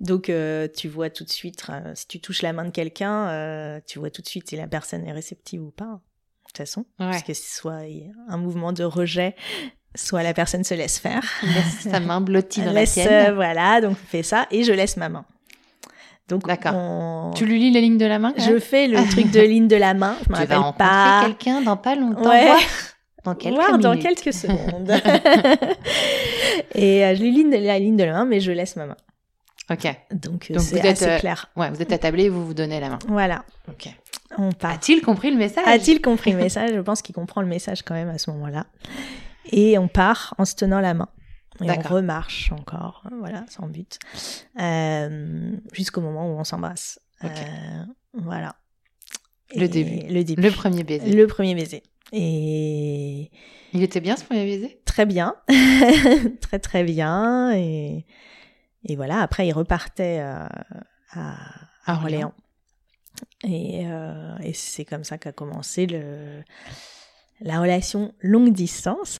Donc 0.00 0.28
euh, 0.28 0.68
tu 0.68 0.88
vois 0.88 1.08
tout 1.10 1.24
de 1.24 1.30
suite, 1.30 1.64
euh, 1.70 1.92
si 1.94 2.06
tu 2.06 2.20
touches 2.20 2.42
la 2.42 2.52
main 2.52 2.64
de 2.66 2.70
quelqu'un, 2.70 3.28
euh, 3.28 3.80
tu 3.86 3.98
vois 3.98 4.10
tout 4.10 4.22
de 4.22 4.28
suite 4.28 4.48
si 4.50 4.56
la 4.56 4.66
personne 4.66 5.06
est 5.06 5.12
réceptive 5.12 5.62
ou 5.62 5.70
pas. 5.70 5.84
De 5.94 6.46
toute 6.52 6.58
façon, 6.58 6.80
Ouais. 6.98 7.10
parce 7.10 7.22
que 7.22 7.32
soit 7.32 7.86
y 7.86 8.04
a 8.04 8.32
un 8.34 8.36
mouvement 8.36 8.72
de 8.72 8.82
rejet, 8.84 9.34
soit 9.94 10.22
la 10.22 10.32
personne 10.34 10.64
se 10.64 10.74
laisse 10.74 10.98
faire. 10.98 11.22
Laisse 11.42 11.88
sa 11.90 12.00
main 12.00 12.20
blottie 12.20 12.62
dans 12.62 12.72
laisse, 12.72 12.96
la 12.96 13.02
tienne. 13.04 13.30
euh, 13.30 13.34
voilà, 13.34 13.80
donc 13.80 13.92
on 13.92 14.06
fait 14.08 14.22
ça 14.22 14.46
et 14.50 14.62
je 14.64 14.72
laisse 14.72 14.96
ma 14.96 15.08
main. 15.08 15.24
Donc 16.28 16.46
D'accord. 16.46 16.74
on- 16.76 17.32
Tu 17.34 17.44
lui 17.44 17.58
lis 17.58 17.70
les 17.72 17.80
lignes 17.80 17.98
de 17.98 18.06
la 18.06 18.18
main 18.20 18.32
je 18.36 18.58
fais 18.60 18.86
le 18.86 18.98
truc 19.10 19.30
de 19.32 19.40
ligne 19.40 19.66
de 19.66 19.74
la 19.76 19.94
main. 19.94 20.16
Je 20.20 20.24
Tu 20.42 20.46
vas 20.46 20.58
rencontrer 20.58 20.86
pas. 20.88 21.22
quelqu'un 21.24 21.60
dans 21.62 21.76
pas 21.76 21.96
longtemps. 21.96 22.30
Ouais. 22.30 22.46
voir 22.46 22.60
Dans 23.24 23.34
quelques 23.34 23.54
Voir 23.56 23.78
dans 23.78 23.98
quelques 23.98 24.32
secondes. 24.32 24.90
et 26.74 27.04
euh, 27.04 27.14
je 27.14 27.20
lui 27.22 27.32
ligne 27.32 27.50
la 27.50 27.78
ligne 27.78 27.96
de 27.96 28.04
la 28.04 28.12
main, 28.12 28.24
mais 28.24 28.40
je 28.40 28.52
laisse 28.52 28.76
ma 28.76 28.86
main. 28.86 28.96
Ok. 29.70 29.84
Donc 30.12 30.50
Donc 30.52 30.60
c'est 30.62 30.70
vous 30.70 30.76
êtes, 30.78 30.84
assez 30.84 31.06
euh, 31.08 31.18
clair. 31.18 31.46
Ouais, 31.56 31.70
vous 31.70 31.80
êtes 31.82 31.92
attablés 31.92 32.24
et 32.24 32.28
vous 32.28 32.44
vous 32.46 32.54
donnez 32.54 32.80
la 32.80 32.88
main. 32.90 32.98
Voilà, 33.08 33.44
Ok. 33.68 33.88
on 34.38 34.52
part. 34.52 34.72
A-t-il 34.72 35.00
compris 35.02 35.30
le 35.30 35.36
message? 35.36 35.64
A-t-il 35.66 36.00
compris 36.00 36.32
le 36.32 36.38
message? 36.38 36.70
Je 36.74 36.80
pense 36.80 37.02
qu'il 37.02 37.14
comprend 37.14 37.40
le 37.40 37.46
message 37.46 37.82
quand 37.82 37.94
même 37.94 38.08
à 38.08 38.18
ce 38.18 38.30
moment-là. 38.30 38.66
Et 39.46 39.78
on 39.78 39.88
part 39.88 40.34
en 40.38 40.44
se 40.44 40.54
tenant 40.54 40.80
la 40.80 40.94
main. 40.94 41.08
Et 41.62 41.70
on 41.70 41.80
remarche 41.80 42.52
encore, 42.52 43.06
voilà, 43.18 43.44
sans 43.48 43.66
but, 43.66 43.98
euh, 44.58 45.52
jusqu'au 45.72 46.00
moment 46.00 46.32
où 46.32 46.38
on 46.38 46.44
s'embrasse. 46.44 46.98
Euh, 47.22 47.28
voilà. 48.14 48.56
Le 49.54 49.66
début. 49.66 50.06
Le 50.12 50.24
début. 50.24 50.40
Le 50.40 50.50
premier 50.50 50.84
baiser. 50.84 51.12
Le 51.12 51.26
premier 51.26 51.54
baiser. 51.54 51.82
Et 52.12 53.30
Il 53.72 53.82
était 53.82 54.00
bien 54.00 54.16
ce 54.16 54.24
premier 54.24 54.44
baiser? 54.44 54.80
Très 54.84 55.06
bien, 55.06 55.36
très 56.40 56.58
très 56.58 56.82
bien. 56.82 57.52
Et, 57.54 58.06
et 58.84 58.96
voilà, 58.96 59.20
après 59.20 59.46
il 59.46 59.52
repartait 59.52 60.20
euh, 60.20 60.46
à, 61.12 61.36
À 61.84 61.92
à 61.92 61.94
Orléans. 61.96 62.34
Et, 63.44 63.86
euh, 63.86 64.36
et 64.42 64.52
c'est 64.54 64.84
comme 64.84 65.04
ça 65.04 65.18
qu'a 65.18 65.32
commencé 65.32 65.86
le, 65.86 66.42
la 67.40 67.60
relation 67.60 68.14
longue 68.20 68.52
distance. 68.52 69.18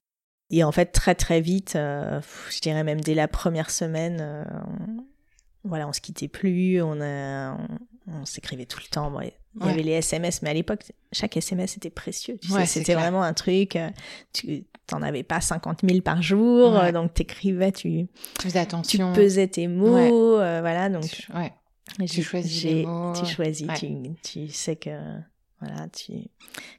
Et 0.51 0.65
en 0.65 0.73
fait, 0.73 0.87
très 0.87 1.15
très 1.15 1.41
vite, 1.41 1.75
euh, 1.77 2.21
je 2.51 2.61
dirais 2.61 2.83
même 2.85 3.01
dès 3.01 3.15
la 3.15 3.29
première 3.29 3.71
semaine, 3.71 4.19
euh, 4.21 4.45
on, 4.67 5.69
voilà, 5.69 5.87
on 5.89 5.93
se 5.93 6.01
quittait 6.01 6.29
plus, 6.29 6.81
on, 6.83 7.01
a- 7.01 7.53
on, 7.55 8.21
on 8.23 8.25
s'écrivait 8.25 8.67
tout 8.67 8.81
le 8.83 8.89
temps. 8.89 9.11
Bon, 9.11 9.21
il 9.21 9.27
y 9.27 9.65
Ouais. 9.65 9.71
avait 9.73 9.83
les 9.83 9.93
SMS, 9.93 10.43
mais 10.43 10.51
à 10.51 10.55
l'époque, 10.55 10.83
chaque 11.13 11.37
SMS 11.37 11.77
était 11.77 11.91
précieux. 11.91 12.39
Tu 12.41 12.53
Ouais, 12.53 12.61
sais, 12.61 12.67
c'est 12.67 12.79
c'était 12.81 12.93
clair. 12.93 13.01
vraiment 13.01 13.23
un 13.23 13.33
truc. 13.35 13.77
euh, 13.77 13.91
Tu 14.33 14.65
t'en 14.87 15.03
avais 15.03 15.23
pas 15.23 15.41
50 15.41 15.81
000 15.89 16.01
par 16.03 16.21
jour, 16.23 16.73
Ouais. 16.73 16.89
euh, 16.89 16.93
donc 16.93 17.15
t'écrivais, 17.15 17.71
tu, 17.73 18.07
Tu 18.39 18.43
faisais 18.43 18.53
tu 18.53 18.59
attention. 18.59 19.13
pesais 19.13 19.47
tes 19.49 19.69
mots, 19.69 19.97
euh, 19.97 20.61
voilà. 20.61 20.89
Donc 20.89 21.05
Tu- 21.05 22.23
choisis 22.23 22.61
j'ai- 22.61 22.75
les 22.75 22.87
mots. 22.87 23.13
Tu 23.13 23.27
choisis, 23.27 23.69
Ouais. 23.69 23.75
tu, 23.77 23.89
tu 24.23 24.49
sais 24.49 24.77
que 24.77 24.91
voilà, 25.61 25.89
tu 25.89 26.13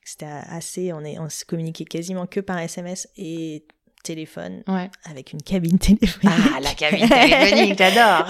c'était 0.03 0.25
assez. 0.25 0.93
On 0.93 1.01
est, 1.01 1.19
on 1.19 1.29
se 1.29 1.45
communiquait 1.45 1.85
quasiment 1.85 2.27
que 2.27 2.39
par 2.39 2.57
SMS 2.59 3.07
et 3.17 3.65
téléphone 4.03 4.63
Ouais. 4.67 4.89
avec 5.09 5.33
une 5.33 5.41
cabine 5.41 5.77
téléphonique. 5.79 6.35
Ah, 6.55 6.59
la 6.61 6.73
cabine 6.73 7.07
téléphonique, 7.07 7.77
j'adore. 7.77 8.27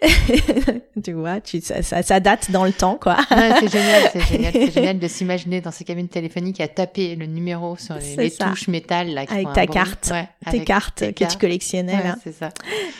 tu 1.04 1.12
vois, 1.12 1.40
tu, 1.40 1.60
ça, 1.60 1.82
ça, 1.82 2.02
ça 2.02 2.20
date 2.20 2.50
dans 2.50 2.64
le 2.64 2.72
temps, 2.72 2.96
quoi. 3.00 3.16
Ouais, 3.30 3.50
c'est 3.60 3.70
génial, 3.70 4.02
c'est 4.12 4.20
génial, 4.32 4.52
c'est 4.52 4.70
génial 4.72 4.98
de 4.98 5.08
s'imaginer 5.08 5.60
dans 5.60 5.70
ces 5.70 5.84
cabines 5.84 6.08
téléphoniques 6.08 6.60
à 6.60 6.68
taper 6.68 7.16
le 7.16 7.26
numéro 7.26 7.76
sur 7.76 7.96
les, 8.16 8.30
touches 8.30 8.68
métal 8.68 9.08
là, 9.12 9.24
Avec 9.28 9.52
ta 9.52 9.66
carte, 9.66 10.10
Ouais, 10.12 10.28
Tes 10.44 10.56
avec 10.56 10.64
cartes 10.64 10.96
tes 10.96 11.12
que 11.12 11.24
tu 11.24 11.38
collectionnais 11.38 11.94
Ouais, 11.94 12.12
c'est 12.24 12.32
ça. 12.34 12.50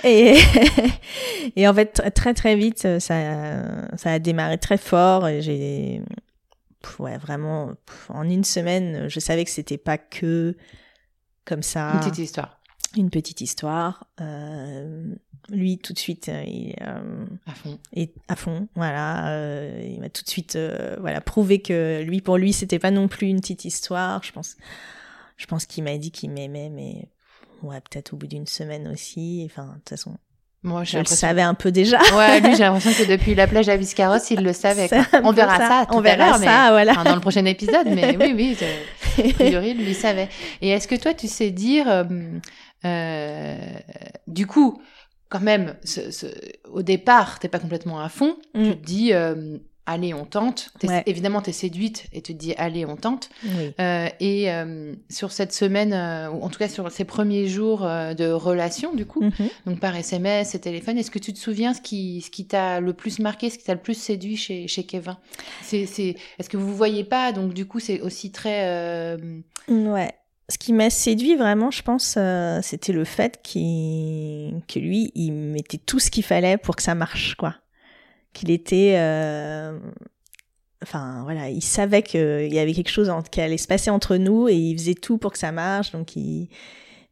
Et, 0.04 0.36
et 1.56 1.68
en 1.68 1.74
fait, 1.74 1.98
tr- 2.00 2.10
très 2.12 2.34
très 2.34 2.56
vite, 2.56 2.78
ça, 2.98 2.98
ça 3.00 4.12
a 4.12 4.18
démarré 4.18 4.58
très 4.58 4.78
fort. 4.78 5.28
Et 5.28 5.42
j'ai, 5.42 6.00
ouais, 6.98 7.18
vraiment, 7.18 7.72
en 8.08 8.28
une 8.28 8.44
semaine, 8.44 9.08
je 9.08 9.20
savais 9.20 9.44
que 9.44 9.50
c'était 9.50 9.78
pas 9.78 9.98
que 9.98 10.56
comme 11.44 11.62
ça, 11.62 11.92
Une 11.94 12.00
petite 12.00 12.18
histoire 12.18 12.60
une 12.96 13.10
petite 13.10 13.40
histoire. 13.40 14.06
Euh, 14.20 15.14
lui, 15.48 15.78
tout 15.78 15.92
de 15.92 15.98
suite, 15.98 16.28
euh, 16.28 16.42
il 16.46 16.74
euh, 16.80 17.26
à 17.46 17.54
fond. 17.54 17.78
est 17.92 18.14
à 18.28 18.36
fond. 18.36 18.68
Voilà, 18.74 19.30
euh, 19.30 19.80
il 19.84 20.00
m'a 20.00 20.08
tout 20.08 20.22
de 20.22 20.28
suite, 20.28 20.58
voilà, 20.98 21.20
prouvé 21.20 21.62
que 21.62 22.02
lui, 22.02 22.20
pour 22.20 22.36
lui, 22.36 22.52
c'était 22.52 22.78
pas 22.78 22.90
non 22.90 23.08
plus 23.08 23.28
une 23.28 23.40
petite 23.40 23.64
histoire. 23.64 24.22
Je 24.22 24.32
pense, 24.32 24.56
je 25.36 25.46
pense 25.46 25.66
qu'il 25.66 25.84
m'a 25.84 25.96
dit 25.98 26.10
qu'il 26.10 26.30
m'aimait, 26.30 26.70
mais 26.70 27.08
ouais, 27.62 27.80
peut-être 27.80 28.12
au 28.12 28.16
bout 28.16 28.26
d'une 28.26 28.46
semaine 28.46 28.88
aussi. 28.88 29.42
Enfin, 29.46 29.66
de 29.66 29.74
toute 29.74 29.90
façon. 29.90 30.16
Moi, 30.62 30.84
Je 30.84 30.98
le 30.98 31.04
savais 31.06 31.40
un 31.42 31.54
peu 31.54 31.72
déjà. 31.72 31.98
Ouais, 32.14 32.40
lui, 32.40 32.52
j'ai 32.54 32.64
l'impression 32.64 32.92
que 32.92 33.08
depuis 33.08 33.34
la 33.34 33.46
plage 33.46 33.68
à 33.70 33.76
Biscarros, 33.78 34.18
il 34.30 34.42
le 34.42 34.52
savait. 34.52 34.88
quoi. 34.88 35.04
On 35.24 35.32
verra 35.32 35.56
ça, 35.58 35.86
tout 35.86 35.94
on 35.94 35.98
à 36.00 36.02
verra 36.02 36.38
mais 36.38 36.44
ça, 36.46 36.68
voilà. 36.70 36.92
enfin, 36.92 37.04
dans 37.04 37.14
le 37.14 37.20
prochain 37.20 37.44
épisode. 37.46 37.86
Mais 37.86 38.14
oui, 38.20 38.32
oui, 38.36 38.56
a 39.18 39.32
priori, 39.34 39.70
il 39.70 39.86
le 39.86 39.94
savait. 39.94 40.28
Et 40.60 40.68
est-ce 40.68 40.86
que 40.86 40.96
toi, 40.96 41.14
tu 41.14 41.28
sais 41.28 41.50
dire, 41.50 41.86
euh, 41.88 42.04
euh, 42.84 43.56
du 44.26 44.46
coup, 44.46 44.82
quand 45.30 45.40
même, 45.40 45.76
ce- 45.84 46.10
ce- 46.10 46.26
au 46.70 46.82
départ, 46.82 47.38
t'es 47.38 47.48
pas 47.48 47.58
complètement 47.58 48.00
à 48.00 48.08
fond. 48.08 48.36
Mm. 48.54 48.64
Tu 48.64 48.76
te 48.76 48.84
dis, 48.84 49.12
euh, 49.14 49.56
allez, 49.90 50.14
on 50.14 50.24
tente. 50.24 50.70
T'es- 50.78 50.88
Ouais. 50.88 51.02
Évidemment, 51.06 51.40
t'es 51.42 51.52
séduite 51.52 52.06
et 52.12 52.22
tu 52.22 52.34
te 52.34 52.38
dis, 52.38 52.54
allez, 52.56 52.84
on 52.86 52.96
tente. 52.96 53.28
Oui. 53.44 53.72
Euh, 53.80 54.08
et 54.20 54.50
euh, 54.52 54.94
sur 55.08 55.30
cette 55.32 55.52
semaine, 55.52 55.92
euh, 55.92 56.30
ou 56.30 56.42
en 56.42 56.48
tout 56.48 56.58
cas 56.58 56.68
sur 56.68 56.90
ces 56.90 57.04
premiers 57.04 57.46
jours 57.48 57.80
de 57.80 58.30
relation, 58.30 58.94
du 58.94 59.06
coup, 59.06 59.22
Mhm. 59.22 59.48
donc 59.66 59.80
par 59.80 59.94
SMS 59.96 60.54
et 60.54 60.60
téléphone, 60.60 60.98
est-ce 60.98 61.10
que 61.10 61.18
tu 61.18 61.32
te 61.32 61.38
souviens 61.38 61.74
ce 61.74 61.80
qui, 61.80 62.20
ce 62.22 62.30
qui 62.30 62.46
t'a 62.46 62.80
le 62.80 62.92
plus 62.92 63.18
marqué, 63.18 63.50
ce 63.50 63.58
qui 63.58 63.64
t'a 63.64 63.74
le 63.74 63.80
plus 63.80 63.94
séduit 63.94 64.36
chez, 64.36 64.66
chez 64.68 64.84
Kevin? 64.84 65.16
C'est, 65.62 65.86
c'est, 65.86 66.16
Est-ce 66.38 66.48
que 66.48 66.56
vous 66.56 66.66
vous 66.68 66.76
voyez 66.76 67.04
pas? 67.04 67.32
Donc 67.32 67.52
du 67.54 67.66
coup, 67.66 67.80
c'est 67.80 68.00
aussi 68.00 68.30
très... 68.32 68.64
euh, 68.68 69.16
Ouais. 69.68 70.12
Ce 70.48 70.58
qui 70.58 70.72
m'a 70.72 70.90
séduit 70.90 71.36
vraiment, 71.36 71.70
je 71.70 71.80
pense, 71.82 72.16
euh, 72.18 72.58
c'était 72.62 72.92
le 72.92 73.04
fait 73.04 73.38
qu'il, 73.42 74.62
que 74.66 74.78
lui, 74.80 75.12
il 75.14 75.30
mettait 75.32 75.78
tout 75.78 75.98
ce 76.00 76.10
qu'il 76.10 76.24
fallait 76.24 76.56
pour 76.56 76.74
que 76.76 76.82
ça 76.82 76.94
marche, 76.96 77.34
quoi. 77.36 77.54
Qu'il 78.32 78.50
était, 78.50 78.94
euh, 78.96 79.78
enfin 80.82 81.22
voilà, 81.24 81.48
il 81.50 81.62
savait 81.62 82.02
qu'il 82.02 82.52
y 82.52 82.58
avait 82.58 82.72
quelque 82.74 82.90
chose 82.90 83.10
en- 83.10 83.22
qui 83.22 83.40
allait 83.40 83.58
se 83.58 83.66
passer 83.66 83.90
entre 83.90 84.16
nous 84.16 84.48
et 84.48 84.54
il 84.54 84.78
faisait 84.78 84.94
tout 84.94 85.18
pour 85.18 85.32
que 85.32 85.38
ça 85.38 85.50
marche. 85.52 85.90
Donc 85.90 86.14
il, 86.16 86.48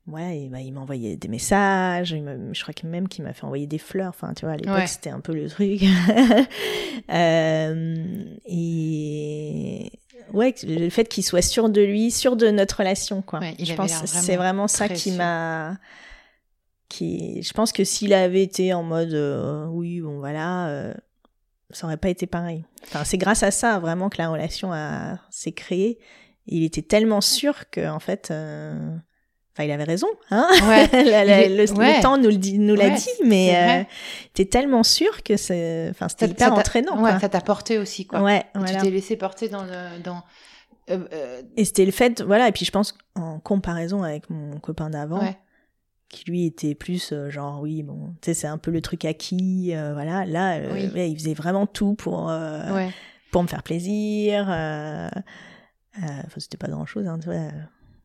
ouais, 0.06 0.42
et 0.42 0.48
bah, 0.48 0.60
il 0.60 0.72
m'envoyait 0.72 1.16
des 1.16 1.28
messages. 1.28 2.14
je 2.52 2.62
crois 2.62 2.72
que 2.72 2.86
même 2.86 3.08
qu'il 3.08 3.24
m'a 3.24 3.32
fait 3.32 3.44
envoyer 3.44 3.66
des 3.66 3.78
fleurs. 3.78 4.10
Enfin, 4.10 4.32
tu 4.34 4.44
vois, 4.44 4.54
à 4.54 4.56
l'époque 4.56 4.74
Ouais. 4.76 4.86
c'était 4.86 5.10
un 5.10 5.20
peu 5.20 5.34
le 5.34 5.48
truc. 5.48 5.82
Euh, 7.10 8.24
et 8.46 9.90
ouais, 10.32 10.54
le 10.64 10.88
fait 10.90 11.04
qu'il 11.08 11.24
soit 11.24 11.42
sûr 11.42 11.70
de 11.70 11.80
lui, 11.80 12.10
sûr 12.10 12.36
de 12.36 12.48
notre 12.50 12.78
relation, 12.78 13.22
quoi. 13.22 13.40
Ouais, 13.40 13.54
je 13.58 13.72
pense 13.74 14.04
c'est 14.04 14.36
vraiment 14.36 14.68
ça 14.68 14.88
qui 14.88 15.12
m'a 15.12 15.78
qui 16.88 17.42
je 17.42 17.52
pense 17.52 17.72
que 17.72 17.84
s'il 17.84 18.12
avait 18.14 18.42
été 18.42 18.72
en 18.72 18.82
mode 18.82 19.12
euh, 19.12 19.66
oui 19.66 20.00
bon 20.00 20.18
voilà 20.20 20.68
euh, 20.68 20.94
ça 21.70 21.86
aurait 21.86 21.96
pas 21.96 22.08
été 22.08 22.26
pareil 22.26 22.64
enfin 22.84 23.04
c'est 23.04 23.18
grâce 23.18 23.42
à 23.42 23.50
ça 23.50 23.78
vraiment 23.78 24.08
que 24.08 24.16
la 24.18 24.28
relation 24.28 24.72
a 24.72 25.18
s'est 25.30 25.52
créée 25.52 25.98
il 26.46 26.64
était 26.64 26.82
tellement 26.82 27.20
sûr 27.20 27.68
que 27.70 27.88
en 27.88 27.98
fait 27.98 28.30
euh, 28.30 28.72
enfin 29.54 29.64
il 29.64 29.70
avait 29.70 29.84
raison 29.84 30.06
hein 30.30 30.46
Ouais, 30.66 30.86
La- 31.04 31.24
la- 31.24 31.44
il 31.46 31.52
est- 31.60 31.66
le, 31.66 31.72
ouais. 31.74 31.96
le 31.96 32.02
temps 32.02 32.16
nous 32.16 32.30
le 32.30 32.36
dit 32.36 32.58
nous 32.58 32.74
l'a 32.74 32.90
dit 32.90 33.08
mais 33.24 33.54
euh, 33.54 33.84
t'es 34.32 34.46
tellement 34.46 34.82
sûr 34.82 35.22
que 35.22 35.36
c'est 35.36 35.88
enfin 35.90 36.08
c'était 36.08 36.26
hyper 36.28 36.54
entraînant 36.54 37.02
Ouais, 37.02 37.10
quoi. 37.10 37.20
ça 37.20 37.28
t'a 37.28 37.40
porté 37.42 37.76
aussi, 37.78 38.06
quoi. 38.06 38.22
ouais 38.22 38.44
voilà 38.54 38.76
Tu 38.78 38.84
t'es 38.86 38.90
laissé 38.90 39.16
porter 39.16 39.48
dans 39.50 39.64
le... 39.64 40.00
Dans, 40.02 40.22
euh, 40.90 41.06
euh, 41.12 41.42
et 41.58 41.66
c'était 41.66 41.84
le 41.84 41.92
fait 41.92 42.22
voilà 42.22 42.48
et 42.48 42.52
puis 42.52 42.64
je 42.64 42.70
pense 42.70 42.96
en 43.14 43.40
comparaison 43.40 44.02
avec 44.04 44.30
mon 44.30 44.58
copain 44.58 44.88
d'avant 44.88 45.20
ouais. 45.20 45.36
Qui 46.08 46.24
lui 46.30 46.46
était 46.46 46.74
plus 46.74 47.12
euh, 47.12 47.28
genre 47.30 47.60
oui 47.60 47.82
bon 47.82 48.14
tu 48.22 48.26
sais 48.26 48.34
c'est 48.34 48.46
un 48.46 48.56
peu 48.58 48.70
le 48.70 48.80
truc 48.80 49.04
acquis 49.04 49.72
euh, 49.74 49.92
voilà 49.92 50.24
là 50.24 50.56
euh, 50.56 50.70
Oui. 50.72 50.90
ouais, 50.94 51.10
il 51.10 51.16
faisait 51.18 51.34
vraiment 51.34 51.66
tout 51.66 51.94
pour 51.94 52.30
euh, 52.30 52.74
ouais. 52.74 52.90
pour 53.30 53.42
me 53.42 53.48
faire 53.48 53.62
plaisir 53.62 54.44
enfin 54.48 55.10
c'était 56.38 56.56
pas 56.56 56.68
grand 56.68 56.86
chose 56.86 57.06
hein, 57.06 57.18
tu 57.20 57.26
vois 57.28 57.36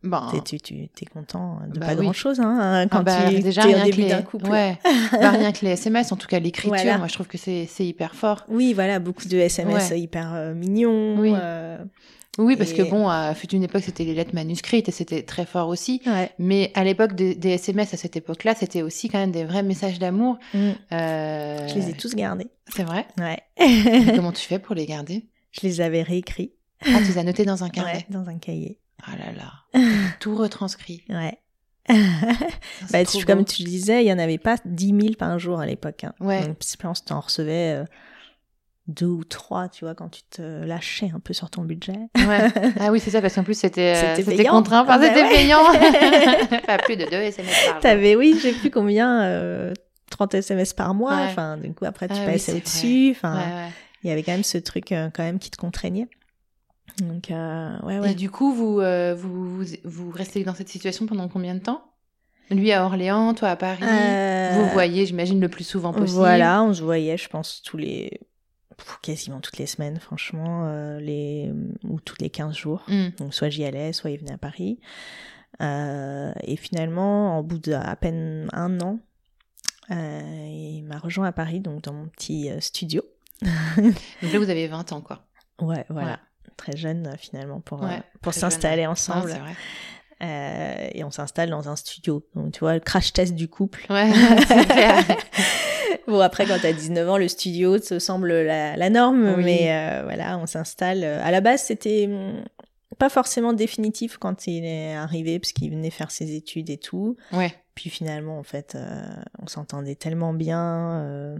Bon. 0.06 0.20
Tu 0.44 0.60
tu 0.60 0.90
t'es 0.90 1.06
content 1.06 1.62
de 1.74 1.80
Bah 1.80 1.86
pas 1.88 1.94
oui. 1.96 2.02
grand 2.04 2.12
chose 2.12 2.42
hein, 2.42 2.88
quand 2.92 2.98
Ah 2.98 3.04
bah, 3.04 3.30
tu 3.30 3.40
déjà 3.40 3.62
rien 3.62 3.78
au 3.78 3.80
que 3.80 3.86
début 3.86 4.02
les... 4.02 4.10
d'un 4.10 4.22
couple 4.22 4.50
Ouais. 4.50 4.78
Bah, 5.14 5.30
rien 5.32 5.54
que 5.54 5.64
les 5.64 5.72
SMS, 5.72 6.12
en 6.12 6.18
tout 6.18 6.28
cas 6.28 6.40
l'écriture, 6.42 6.76
Voilà. 6.76 6.98
moi 6.98 7.08
je 7.08 7.14
trouve 7.14 7.28
que 7.28 7.38
c'est, 7.38 7.68
c'est 7.70 7.86
hyper 7.86 8.14
fort. 8.14 8.44
oui 8.50 8.74
voilà 8.74 9.00
beaucoup 9.00 9.24
de 9.30 9.38
SMS 9.38 9.94
hyper 9.96 10.54
mignons 10.56 11.16
Oui. 11.20 11.34
Oui, 12.40 12.56
parce 12.58 12.74
que 12.74 12.82
bon, 12.82 13.08
à 13.10 13.36
fut 13.36 13.52
une 13.54 13.62
époque, 13.64 13.84
c'était 13.84 14.04
les 14.06 14.16
lettres 14.16 14.34
manuscrites 14.34 14.90
et 14.90 14.92
c'était 14.92 15.22
très 15.22 15.46
fort 15.46 15.68
aussi. 15.68 16.02
ouais 16.08 16.32
Mais 16.40 16.72
à 16.74 16.84
l'époque 16.84 17.14
des, 17.14 17.36
des 17.36 17.52
SMS, 17.52 17.94
à 17.94 17.98
cette 17.98 18.16
époque-là, 18.16 18.56
c'était 18.56 18.82
aussi 18.82 19.08
quand 19.08 19.20
même 19.20 19.32
des 19.32 19.44
vrais 19.46 19.62
messages 19.62 20.00
d'amour. 20.00 20.38
Mm. 20.54 20.72
Euh, 20.94 21.68
je 21.68 21.76
les 21.76 21.90
ai 21.90 21.94
tous 21.94 22.16
gardés 22.16 22.48
C'est 22.76 22.84
vrai? 22.84 23.06
ouais 23.20 23.40
Comment 24.16 24.32
tu 24.32 24.42
fais 24.48 24.58
pour 24.60 24.74
les 24.74 24.88
garder? 24.88 25.28
Je 25.52 25.62
les 25.62 25.80
avais 25.82 26.02
réécrits 26.02 26.54
Ah, 26.84 26.98
tu 27.00 27.10
les 27.12 27.18
as 27.20 27.24
notés 27.24 27.46
dans 27.46 27.64
un 27.64 27.70
carnet? 27.70 27.94
ouais, 27.94 28.06
dans 28.10 28.28
un 28.28 28.40
cahier 28.40 28.80
Ah 29.06 29.12
là 29.16 29.32
là. 29.32 29.84
Tout 30.20 30.36
retranscrit. 30.36 31.04
ouais 31.10 31.38
Bah, 32.92 33.06
tu- 33.06 33.26
comme 33.26 33.46
tu 33.46 33.64
disais, 33.64 34.04
il 34.04 34.08
y 34.08 34.14
en 34.14 34.18
avait 34.18 34.38
pas 34.38 34.56
10 34.66 34.88
000 34.88 35.14
par 35.20 35.38
jour 35.38 35.60
à 35.60 35.66
l'époque. 35.66 36.04
Hein. 36.06 36.14
Ouais. 36.20 36.48
Donc, 36.48 36.58
en 37.12 37.20
recevais 37.20 37.82
euh, 37.82 37.86
deux 38.88 39.06
ou 39.08 39.24
trois, 39.24 39.70
tu 39.70 39.86
vois, 39.86 39.96
quand 39.96 40.10
tu 40.10 40.24
te 40.24 40.42
lâchais 40.42 41.10
un 41.16 41.20
peu 41.20 41.34
sur 41.34 41.50
ton 41.50 41.62
budget. 41.64 41.94
Ouais. 42.18 42.50
Ah 42.80 42.92
oui, 42.92 43.00
c'est 43.00 43.12
ça, 43.12 43.22
parce 43.22 43.34
qu'en 43.36 43.44
plus, 43.44 43.58
c'était 43.58 43.96
euh, 43.96 44.16
C'était 44.16 44.44
contraint. 44.46 44.82
Enfin, 44.82 45.00
Ah 45.00 45.06
c'était 45.08 45.24
ouais. 45.24 45.30
payant. 45.30 45.64
Pas 46.68 46.78
plus 46.80 46.98
de 46.98 47.06
2 47.06 47.12
SMS 47.14 47.56
par. 47.68 47.80
T'avais, 47.80 48.16
oui, 48.16 48.34
je 48.38 48.42
sais 48.50 48.54
plus 48.54 48.72
combien, 48.72 49.24
euh, 49.24 49.74
30 50.10 50.34
SMS 50.36 50.74
par 50.74 50.94
mois. 50.94 51.16
Ouais. 51.16 51.24
Enfin, 51.26 51.58
du 51.58 51.74
coup, 51.74 51.86
après, 51.86 52.08
tu 52.10 52.16
Ah 52.22 52.26
passais 52.26 52.54
au-dessus. 52.54 52.88
Ouais, 53.10 53.12
Enfin, 53.12 53.70
il 54.04 54.10
y 54.10 54.12
avait 54.12 54.22
quand 54.24 54.34
même 54.34 54.44
ce 54.44 54.58
truc, 54.58 54.92
euh, 54.92 55.10
quand 55.14 55.24
même, 55.24 55.40
qui 55.40 55.50
te 55.50 55.58
contraignait. 55.58 56.08
Donc, 57.02 57.32
euh, 57.32 57.80
ouais, 57.84 58.00
ouais. 58.00 58.12
Et 58.12 58.16
du 58.16 58.30
coup, 58.30 58.54
vous, 58.54 58.82
vous, 59.16 59.58
vous, 59.60 59.66
vous 59.86 60.12
restez 60.12 60.44
dans 60.44 60.54
cette 60.54 60.70
situation 60.70 61.06
pendant 61.06 61.28
combien 61.30 61.56
de 61.56 61.60
temps? 61.60 61.84
Lui 62.52 62.72
à 62.74 62.84
Orléans, 62.86 63.34
toi 63.34 63.48
à 63.50 63.56
Paris? 63.56 63.82
Euh, 63.84 64.52
Vous 64.56 64.68
voyez, 64.74 65.06
j'imagine, 65.06 65.40
le 65.40 65.48
plus 65.48 65.64
souvent 65.64 65.94
possible. 65.94 66.20
Voilà, 66.20 66.62
on 66.62 66.74
se 66.74 66.84
voyait, 66.84 67.18
je 67.18 67.30
pense, 67.30 67.62
tous 67.64 67.78
les. 67.78 68.20
Quasiment 69.02 69.40
toutes 69.40 69.58
les 69.58 69.66
semaines, 69.66 70.00
franchement, 70.00 70.68
euh, 70.68 71.00
les... 71.00 71.52
ou 71.84 72.00
toutes 72.00 72.22
les 72.22 72.30
15 72.30 72.56
jours. 72.56 72.84
Mm. 72.88 73.10
Donc, 73.18 73.34
soit 73.34 73.50
j'y 73.50 73.66
allais, 73.66 73.94
soit 73.94 74.12
il 74.12 74.20
venait 74.20 74.34
à 74.34 74.38
Paris. 74.38 74.80
Euh, 75.62 76.32
et 76.44 76.56
finalement, 76.56 77.38
en 77.38 77.44
bout 77.44 77.60
d'à 77.60 77.96
peine 77.96 78.50
un 78.54 78.80
an, 78.82 79.00
euh, 79.92 80.48
il 80.50 80.84
m'a 80.84 80.98
rejoint 80.98 81.28
à 81.28 81.32
Paris, 81.32 81.60
donc 81.60 81.84
dans 81.84 81.94
mon 81.94 82.08
petit 82.08 82.50
studio. 82.60 83.04
Donc 83.42 84.32
là, 84.32 84.40
vous 84.40 84.50
avez 84.50 84.68
20 84.68 84.94
ans, 84.94 85.02
quoi. 85.02 85.26
Ouais, 85.62 85.86
voilà. 85.90 86.20
Très 86.56 86.78
jeune, 86.78 87.14
finalement, 87.18 87.60
pour, 87.60 87.82
Ouais, 87.82 88.02
pour 88.22 88.34
s'installer 88.34 88.86
ensemble. 88.86 89.32
Vrai. 89.32 89.56
Euh, 90.24 90.90
et 90.94 91.04
on 91.04 91.12
s'installe 91.12 91.50
dans 91.50 91.70
un 91.70 91.76
studio. 91.76 92.26
Donc, 92.36 92.54
tu 92.54 92.60
vois, 92.60 92.74
le 92.74 92.80
crash 92.80 93.12
test 93.14 93.36
du 93.36 93.48
couple. 93.48 93.86
Ouais, 93.90 94.12
c'est 94.48 94.66
clair. 94.66 95.04
Bon, 96.08 96.20
après, 96.20 96.46
quand 96.46 96.58
t'as 96.62 96.74
19 96.74 97.10
ans, 97.10 97.18
le 97.18 97.28
studio 97.28 97.80
te 97.80 98.00
semble 98.00 98.32
la, 98.42 98.76
la 98.78 98.90
norme, 98.90 99.34
Oui. 99.38 99.44
mais 99.44 99.72
euh, 99.72 100.04
voilà, 100.04 100.38
on 100.38 100.46
s'installe. 100.46 101.04
À 101.04 101.32
la 101.32 101.42
base, 101.42 101.64
c'était 101.64 102.06
hum, 102.08 102.44
pas 102.98 103.10
forcément 103.10 103.54
définitif 103.54 104.18
quand 104.18 104.48
il 104.48 104.66
est 104.66 104.94
arrivé, 104.96 105.40
parce 105.40 105.52
qu'il 105.54 105.72
venait 105.72 105.90
faire 105.90 106.12
ses 106.12 106.36
études 106.36 106.70
et 106.70 106.78
tout. 106.78 107.16
Ouais, 107.32 107.54
Puis 107.76 107.90
finalement, 107.90 108.38
en 108.40 108.44
fait, 108.44 108.76
euh, 108.76 109.02
on 109.42 109.48
s'entendait 109.48 109.96
tellement 109.96 110.34
bien. 110.34 111.02
euh, 111.02 111.38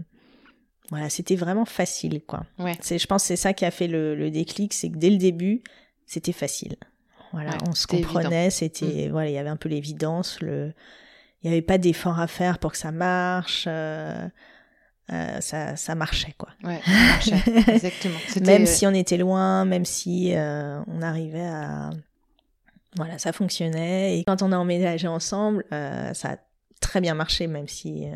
voilà, 0.90 1.08
c'était 1.08 1.36
vraiment 1.36 1.64
facile, 1.64 2.20
quoi. 2.26 2.44
ouais. 2.58 2.76
C'est, 2.80 2.98
je 2.98 3.06
pense 3.06 3.22
que 3.22 3.28
c'est 3.28 3.36
ça 3.36 3.54
qui 3.54 3.64
a 3.64 3.70
fait 3.70 3.88
le, 3.88 4.14
le 4.14 4.30
déclic, 4.30 4.74
c'est 4.74 4.90
que 4.90 4.96
dès 4.98 5.10
le 5.10 5.16
début, 5.16 5.62
c'était 6.06 6.32
facile. 6.32 6.76
Voilà, 7.32 7.52
Ouais, 7.52 7.58
on 7.68 7.74
se 7.74 7.86
comprenait, 7.86 8.50
c'était, 8.50 9.08
voilà, 9.08 9.30
il 9.30 9.32
y 9.32 9.38
avait 9.38 9.48
un 9.48 9.56
peu 9.56 9.68
l'évidence, 9.68 10.40
le, 10.40 10.72
il 11.44 11.50
y 11.50 11.52
avait 11.52 11.62
pas 11.62 11.76
d'effort 11.76 12.18
à 12.18 12.26
faire 12.26 12.58
pour 12.58 12.72
que 12.72 12.78
ça 12.78 12.90
marche, 12.90 13.66
euh, 13.68 14.26
euh, 15.12 15.40
ça, 15.42 15.76
ça 15.76 15.94
marchait, 15.94 16.34
quoi. 16.38 16.48
Ouais, 16.64 16.80
ça 16.82 16.90
marchait. 16.90 17.52
Exactement. 17.74 18.18
Même 18.40 18.64
si 18.64 18.86
on 18.86 18.94
était 18.94 19.18
loin, 19.18 19.66
même 19.66 19.84
si 19.84 20.34
euh, 20.34 20.80
on 20.86 21.02
arrivait 21.02 21.46
à, 21.46 21.90
voilà, 22.96 23.18
ça 23.18 23.32
fonctionnait. 23.32 24.18
Et 24.18 24.24
quand 24.24 24.40
on 24.40 24.52
a 24.52 24.56
emménagé 24.56 25.06
ensemble, 25.06 25.66
ça 25.70 26.30
a 26.32 26.36
très 26.80 27.02
bien 27.02 27.14
marché, 27.14 27.46
même 27.46 27.68
si, 27.68 28.06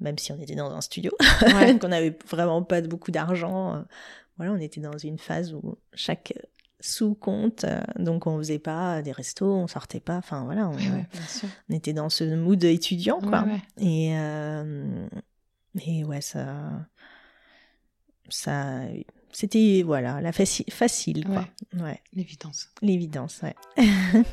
même 0.00 0.18
si 0.18 0.32
on 0.32 0.40
était 0.40 0.56
dans 0.56 0.72
un 0.72 0.80
studio, 0.80 1.12
Ouais. 1.42 1.78
qu'on 1.80 1.88
n'avait 1.88 2.18
vraiment 2.28 2.64
pas 2.64 2.80
beaucoup 2.80 3.12
d'argent. 3.12 3.84
voilà, 4.38 4.50
on 4.52 4.58
était 4.58 4.80
dans 4.80 4.98
une 4.98 5.18
phase 5.18 5.54
où 5.54 5.78
chaque 5.94 6.32
sous 6.80 7.14
compte, 7.14 7.64
euh, 7.64 7.80
donc 7.98 8.26
on 8.26 8.36
faisait 8.38 8.58
pas 8.58 9.00
des 9.02 9.12
restos, 9.12 9.50
on 9.52 9.66
sortait 9.66 10.00
pas. 10.00 10.16
Enfin 10.18 10.44
voilà, 10.44 10.68
on, 10.68 10.74
Ouais, 10.74 10.90
ouais, 10.90 11.06
bien 11.12 11.26
sûr. 11.26 11.48
on 11.70 11.74
était 11.74 11.92
dans 11.92 12.08
ce 12.10 12.24
mood 12.34 12.62
étudiant, 12.64 13.20
quoi. 13.20 13.44
Ouais. 13.44 13.60
Et, 13.78 14.16
euh, 14.18 15.08
et 15.86 16.04
ouais, 16.04 16.20
ça, 16.20 16.86
ça, 18.28 18.80
c'était 19.32 19.82
voilà, 19.84 20.20
la 20.20 20.30
faci- 20.32 20.70
facile, 20.70 21.24
quoi. 21.24 21.46
Ouais, 21.82 22.00
L'évidence. 22.12 22.68
l'évidence, 22.82 23.40
ouais. 23.42 23.54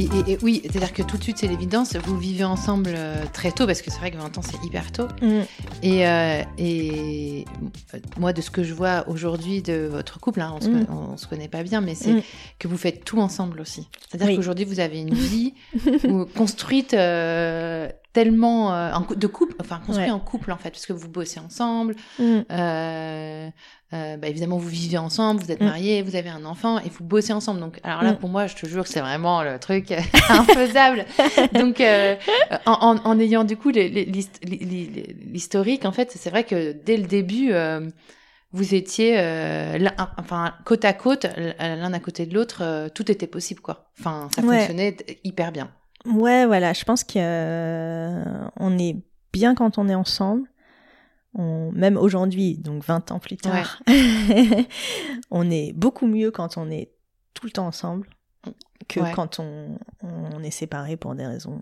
Et, 0.00 0.30
et- 0.30 0.32
et 0.32 0.38
oui, 0.42 0.60
c'est-à-dire 0.64 0.92
que 0.92 1.02
tout 1.02 1.16
de 1.18 1.22
suite, 1.22 1.38
c'est 1.38 1.46
l'évidence. 1.48 1.94
Vous 1.96 2.16
vivez 2.18 2.44
ensemble 2.44 2.92
euh, 2.96 3.24
très 3.32 3.52
tôt, 3.52 3.66
parce 3.66 3.82
que 3.82 3.90
c'est 3.90 3.98
vrai 3.98 4.10
que 4.10 4.16
20 4.16 4.38
ans, 4.38 4.42
c'est 4.42 4.62
hyper 4.64 4.90
tôt. 4.92 5.08
Mm. 5.20 5.40
Et, 5.82 6.06
euh, 6.06 6.42
et 6.58 7.44
euh, 7.94 7.98
moi, 8.18 8.32
de 8.32 8.40
ce 8.40 8.50
que 8.50 8.62
je 8.62 8.72
vois 8.74 9.04
aujourd'hui 9.08 9.62
de 9.62 9.86
votre 9.90 10.18
couple, 10.20 10.40
hein, 10.40 10.52
on, 10.56 10.60
se, 10.60 10.68
Mm. 10.68 10.86
on 10.90 11.16
se 11.16 11.26
connaît 11.26 11.48
pas 11.48 11.62
bien, 11.62 11.80
mais 11.80 11.94
c'est 11.94 12.12
Mm. 12.14 12.22
que 12.58 12.68
vous 12.68 12.76
faites 12.78 13.04
tout 13.04 13.20
ensemble 13.20 13.60
aussi. 13.60 13.88
C'est-à-dire 14.08 14.28
Oui. 14.28 14.36
qu'aujourd'hui, 14.36 14.64
vous 14.64 14.80
avez 14.80 15.00
une 15.00 15.12
vie 15.14 15.54
où- 16.04 16.24
construite 16.24 16.94
euh, 16.94 17.88
tellement 18.12 18.74
euh, 18.74 18.90
de 19.16 19.26
couple, 19.26 19.54
enfin 19.60 19.78
construite 19.84 20.08
Ouais. 20.08 20.12
en 20.12 20.18
couple 20.18 20.52
en 20.52 20.56
fait, 20.56 20.70
parce 20.70 20.86
que 20.86 20.92
vous 20.92 21.08
bossez 21.08 21.40
ensemble. 21.40 21.94
Mm. 22.18 22.38
Euh, 22.50 23.48
euh, 23.92 24.16
bah, 24.16 24.28
évidemment, 24.28 24.56
vous 24.58 24.68
vivez 24.68 24.98
ensemble, 24.98 25.40
vous 25.42 25.50
êtes 25.52 25.60
Mm. 25.60 25.64
mariés, 25.64 26.02
vous 26.02 26.16
avez 26.16 26.30
un 26.30 26.44
enfant 26.44 26.78
et 26.78 26.88
vous 26.88 27.04
bossez 27.04 27.32
ensemble. 27.32 27.60
Donc, 27.60 27.78
alors 27.82 28.02
là, 28.02 28.12
Mm. 28.12 28.16
pour 28.18 28.28
moi, 28.28 28.46
je 28.46 28.54
te 28.56 28.66
jure 28.66 28.84
que 28.84 28.88
c'est 28.88 29.00
vraiment 29.00 29.42
le 29.42 29.58
truc 29.58 29.92
infaisable. 30.28 31.04
Donc, 31.54 31.80
euh, 31.80 32.16
en, 32.66 32.72
en- 32.96 33.04
en 33.04 33.18
ayant 33.20 33.44
du 33.44 33.56
coup 33.56 33.70
l'historique, 33.70 35.84
en 35.84 35.92
fait, 35.92 36.12
c'est 36.16 36.30
vrai 36.30 36.44
que 36.44 36.72
dès 36.72 36.96
le 36.96 37.06
début, 37.06 37.52
euh, 37.52 37.88
vous 38.52 38.74
étiez 38.74 39.14
euh, 39.18 39.78
enfin 40.18 40.54
côte 40.64 40.84
à 40.84 40.92
côte, 40.92 41.26
l'un 41.60 41.92
à 41.92 42.00
côté 42.00 42.26
de 42.26 42.34
l'autre, 42.34 42.62
euh, 42.62 42.88
tout 42.92 43.10
était 43.10 43.28
possible, 43.28 43.60
quoi. 43.60 43.90
Enfin, 44.00 44.28
ça 44.34 44.42
Ouais. 44.42 44.58
fonctionnait 44.58 44.96
hyper 45.24 45.52
bien. 45.52 45.70
Ouais, 46.06 46.46
voilà, 46.46 46.72
je 46.72 46.84
pense 46.84 47.04
qu'on 47.04 47.18
est 48.78 48.96
bien 49.32 49.54
quand 49.54 49.78
on 49.78 49.88
est 49.88 49.94
ensemble. 49.94 50.48
On, 51.34 51.70
même 51.72 51.96
aujourd'hui, 51.96 52.56
donc 52.58 52.84
20 52.84 53.12
ans 53.12 53.20
plus 53.20 53.36
tard, 53.36 53.80
on 55.30 55.48
est 55.48 55.72
beaucoup 55.72 56.08
mieux 56.08 56.32
quand 56.32 56.56
on 56.56 56.70
est 56.70 56.90
tout 57.34 57.46
le 57.46 57.52
temps 57.52 57.66
ensemble 57.68 58.08
que 58.88 58.98
Ouais. 58.98 59.12
quand 59.14 59.38
on, 59.38 59.78
on 60.02 60.42
est 60.42 60.50
séparés 60.50 60.96
pour 60.96 61.14
des 61.14 61.26
raisons 61.26 61.60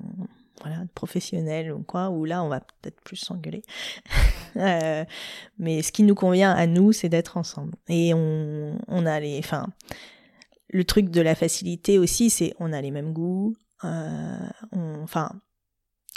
voilà, 0.62 0.84
professionnelles 0.94 1.70
ou 1.72 1.82
quoi, 1.82 2.08
où 2.08 2.24
là, 2.24 2.42
on 2.42 2.48
va 2.48 2.60
peut-être 2.60 3.00
plus 3.02 3.16
s'engueuler. 3.16 3.62
Euh, 4.56 5.04
mais 5.58 5.82
ce 5.82 5.92
qui 5.92 6.02
nous 6.02 6.16
convient 6.16 6.50
à 6.50 6.66
nous, 6.66 6.90
c'est 6.90 7.08
d'être 7.08 7.36
ensemble. 7.36 7.74
Et 7.88 8.12
on, 8.12 8.76
on 8.88 9.06
a 9.06 9.20
les... 9.20 9.38
Enfin, 9.38 9.68
le 10.70 10.82
truc 10.84 11.10
de 11.10 11.20
la 11.20 11.36
facilité 11.36 11.96
aussi, 11.98 12.28
c'est 12.28 12.54
on 12.58 12.72
a 12.72 12.80
les 12.80 12.90
mêmes 12.90 13.12
goûts. 13.12 13.54
Euh, 13.84 14.48
on- 14.72 15.02
Enfin, 15.02 15.30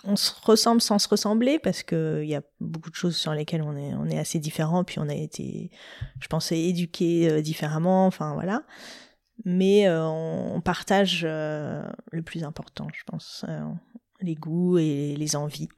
on 0.04 0.15
se 0.15 0.32
ressemble 0.43 0.82
sans 0.82 0.97
se 1.00 1.08
ressembler 1.08 1.60
parce 1.60 1.84
que 1.84 2.21
il 2.24 2.30
y 2.30 2.36
a 2.36 2.41
beaucoup 2.60 2.89
de 2.89 2.95
choses 2.95 3.15
sur 3.15 3.34
lesquelles 3.34 3.62
on 3.62 3.76
est 3.78 3.93
on 3.93 4.08
est 4.08 4.17
assez 4.17 4.39
différents 4.39 4.84
puis 4.84 4.97
on 5.00 5.08
a 5.08 5.13
été 5.13 5.69
je 6.19 6.28
pense 6.28 6.52
éduqués 6.52 7.30
euh, 7.30 7.41
différemment 7.41 8.08
enfin 8.08 8.34
voilà. 8.34 8.63
Mais 9.45 9.88
euh, 9.88 10.04
on, 10.08 10.56
on 10.56 10.62
partage 10.62 11.21
euh, 11.24 11.84
le 12.12 12.21
plus 12.24 12.43
important 12.43 12.88
je 12.93 13.04
pense 13.06 13.45
euh, 13.47 13.62
les 14.21 14.36
goûts 14.36 14.78
et 14.80 15.15
les 15.17 15.36
envies. 15.36 15.69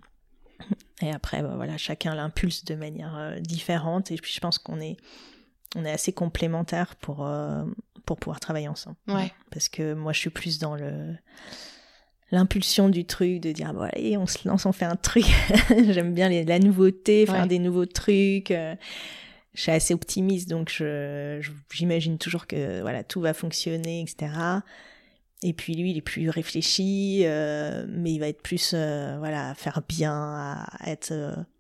Et 1.01 1.11
après 1.11 1.41
bah, 1.43 1.53
voilà 1.57 1.77
chacun 1.77 2.15
l'impulse 2.15 2.63
de 2.63 2.75
manière 2.75 3.35
différente. 3.41 4.09
Et 4.11 4.15
puis 4.15 4.31
je 4.33 4.39
pense 4.39 4.57
qu'on 4.57 4.79
est 4.79 4.95
on 5.75 5.83
est 5.83 5.91
assez 5.91 6.13
complémentaires 6.13 6.95
pour 6.95 7.27
pour 8.05 8.17
pouvoir 8.17 8.39
travailler 8.39 8.69
ensemble. 8.69 8.95
Ouais. 9.09 9.33
parce 9.51 9.67
que 9.67 9.93
moi 9.93 10.13
je 10.13 10.19
suis 10.19 10.29
plus 10.29 10.59
dans 10.59 10.75
le 10.75 11.15
l'impulsion 12.31 12.89
du 12.89 13.05
truc 13.05 13.39
de 13.41 13.51
dire 13.51 13.67
ah, 13.69 13.73
bon 13.73 13.81
allez 13.93 14.17
on 14.17 14.25
se 14.25 14.47
lance 14.47 14.65
on 14.65 14.71
fait 14.71 14.85
un 14.85 14.95
truc 14.95 15.25
j'aime 15.89 16.13
bien 16.13 16.29
les- 16.29 16.43
la 16.45 16.59
nouveauté 16.59 17.25
faire 17.25 17.41
Ouais. 17.41 17.47
des 17.47 17.59
nouveaux 17.59 17.85
trucs 17.85 18.51
euh, 18.51 18.75
je 19.53 19.61
suis 19.61 19.71
assez 19.71 19.93
optimiste 19.93 20.49
donc 20.49 20.69
je 20.71 21.39
j'imagine 21.71 22.17
toujours 22.17 22.47
que 22.47 22.81
voilà 22.81 23.03
tout 23.03 23.21
va 23.21 23.33
fonctionner 23.33 24.01
etc 24.01 24.31
et 25.43 25.53
puis 25.53 25.75
lui 25.75 25.91
il 25.91 25.97
est 25.97 26.01
plus 26.01 26.29
réfléchi 26.29 27.21
euh, 27.25 27.85
mais 27.89 28.13
il 28.13 28.19
va 28.19 28.29
être 28.29 28.41
plus 28.41 28.71
euh, 28.73 29.17
voilà 29.19 29.49
à 29.51 29.53
faire 29.55 29.81
bien 29.87 30.13
à 30.13 30.89
être 30.89 31.13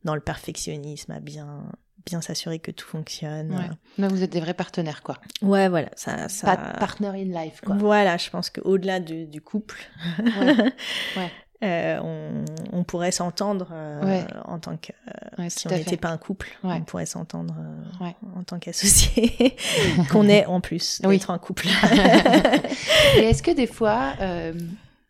dans 0.05 0.15
le 0.15 0.21
perfectionnisme 0.21 1.11
à 1.11 1.19
bien 1.19 1.65
bien 2.05 2.21
s'assurer 2.21 2.59
que 2.59 2.71
tout 2.71 2.87
fonctionne 2.87 3.51
Ouais. 3.55 3.69
Là, 3.97 4.07
vous 4.07 4.23
êtes 4.23 4.31
des 4.31 4.39
vrais 4.41 4.53
partenaires, 4.53 5.01
quoi. 5.03 5.17
ouais 5.41 5.69
voilà 5.69 5.89
ça 5.95 6.27
ça 6.29 6.55
Pas 6.57 6.73
de 6.73 6.79
partner 6.79 7.07
in 7.09 7.43
life, 7.43 7.61
quoi. 7.65 7.75
voilà, 7.75 8.17
je 8.17 8.29
pense 8.29 8.49
qu'au-delà 8.49 8.99
du, 8.99 9.25
du 9.25 9.41
couple, 9.41 9.79
Ouais. 10.19 10.55
Ouais. 11.17 11.31
euh, 11.63 11.99
on, 12.03 12.45
on 12.73 12.83
pourrait 12.83 13.11
s'entendre 13.11 13.69
euh, 13.71 14.03
Ouais. 14.03 14.25
en 14.45 14.59
tant 14.59 14.75
que 14.77 14.91
Ouais, 15.37 15.49
si 15.49 15.67
on 15.67 15.71
n'était 15.71 15.97
pas 15.97 16.09
un 16.09 16.17
couple, 16.17 16.49
Ouais. 16.63 16.75
on 16.75 16.81
pourrait 16.83 17.05
s'entendre 17.05 17.55
euh, 17.57 18.09
en 18.35 18.43
tant 18.43 18.59
qu'associé, 18.59 19.55
qu'on 20.11 20.27
est 20.27 20.45
en 20.45 20.59
plus 20.61 21.01
Oui. 21.05 21.17
d'être 21.17 21.31
un 21.31 21.39
couple. 21.39 21.67
Et 23.17 23.21
est-ce 23.21 23.41
que 23.43 23.51
des 23.51 23.67
fois, 23.67 24.13
euh, 24.21 24.53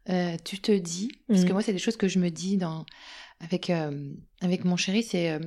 euh, 0.10 0.36
tu 0.44 0.60
te 0.60 0.72
dis, 0.72 1.10
parce 1.28 1.44
que 1.44 1.50
Mm. 1.50 1.54
moi, 1.54 1.62
c'est 1.62 1.74
des 1.74 1.80
choses 1.80 1.98
que 1.98 2.08
je 2.08 2.20
me 2.20 2.30
dis 2.30 2.58
dans, 2.58 2.86
avec, 3.44 3.70
euh, 3.70 4.12
avec 4.42 4.64
mon 4.66 4.76
chéri, 4.78 5.04
c'est 5.04 5.32
euh, 5.32 5.40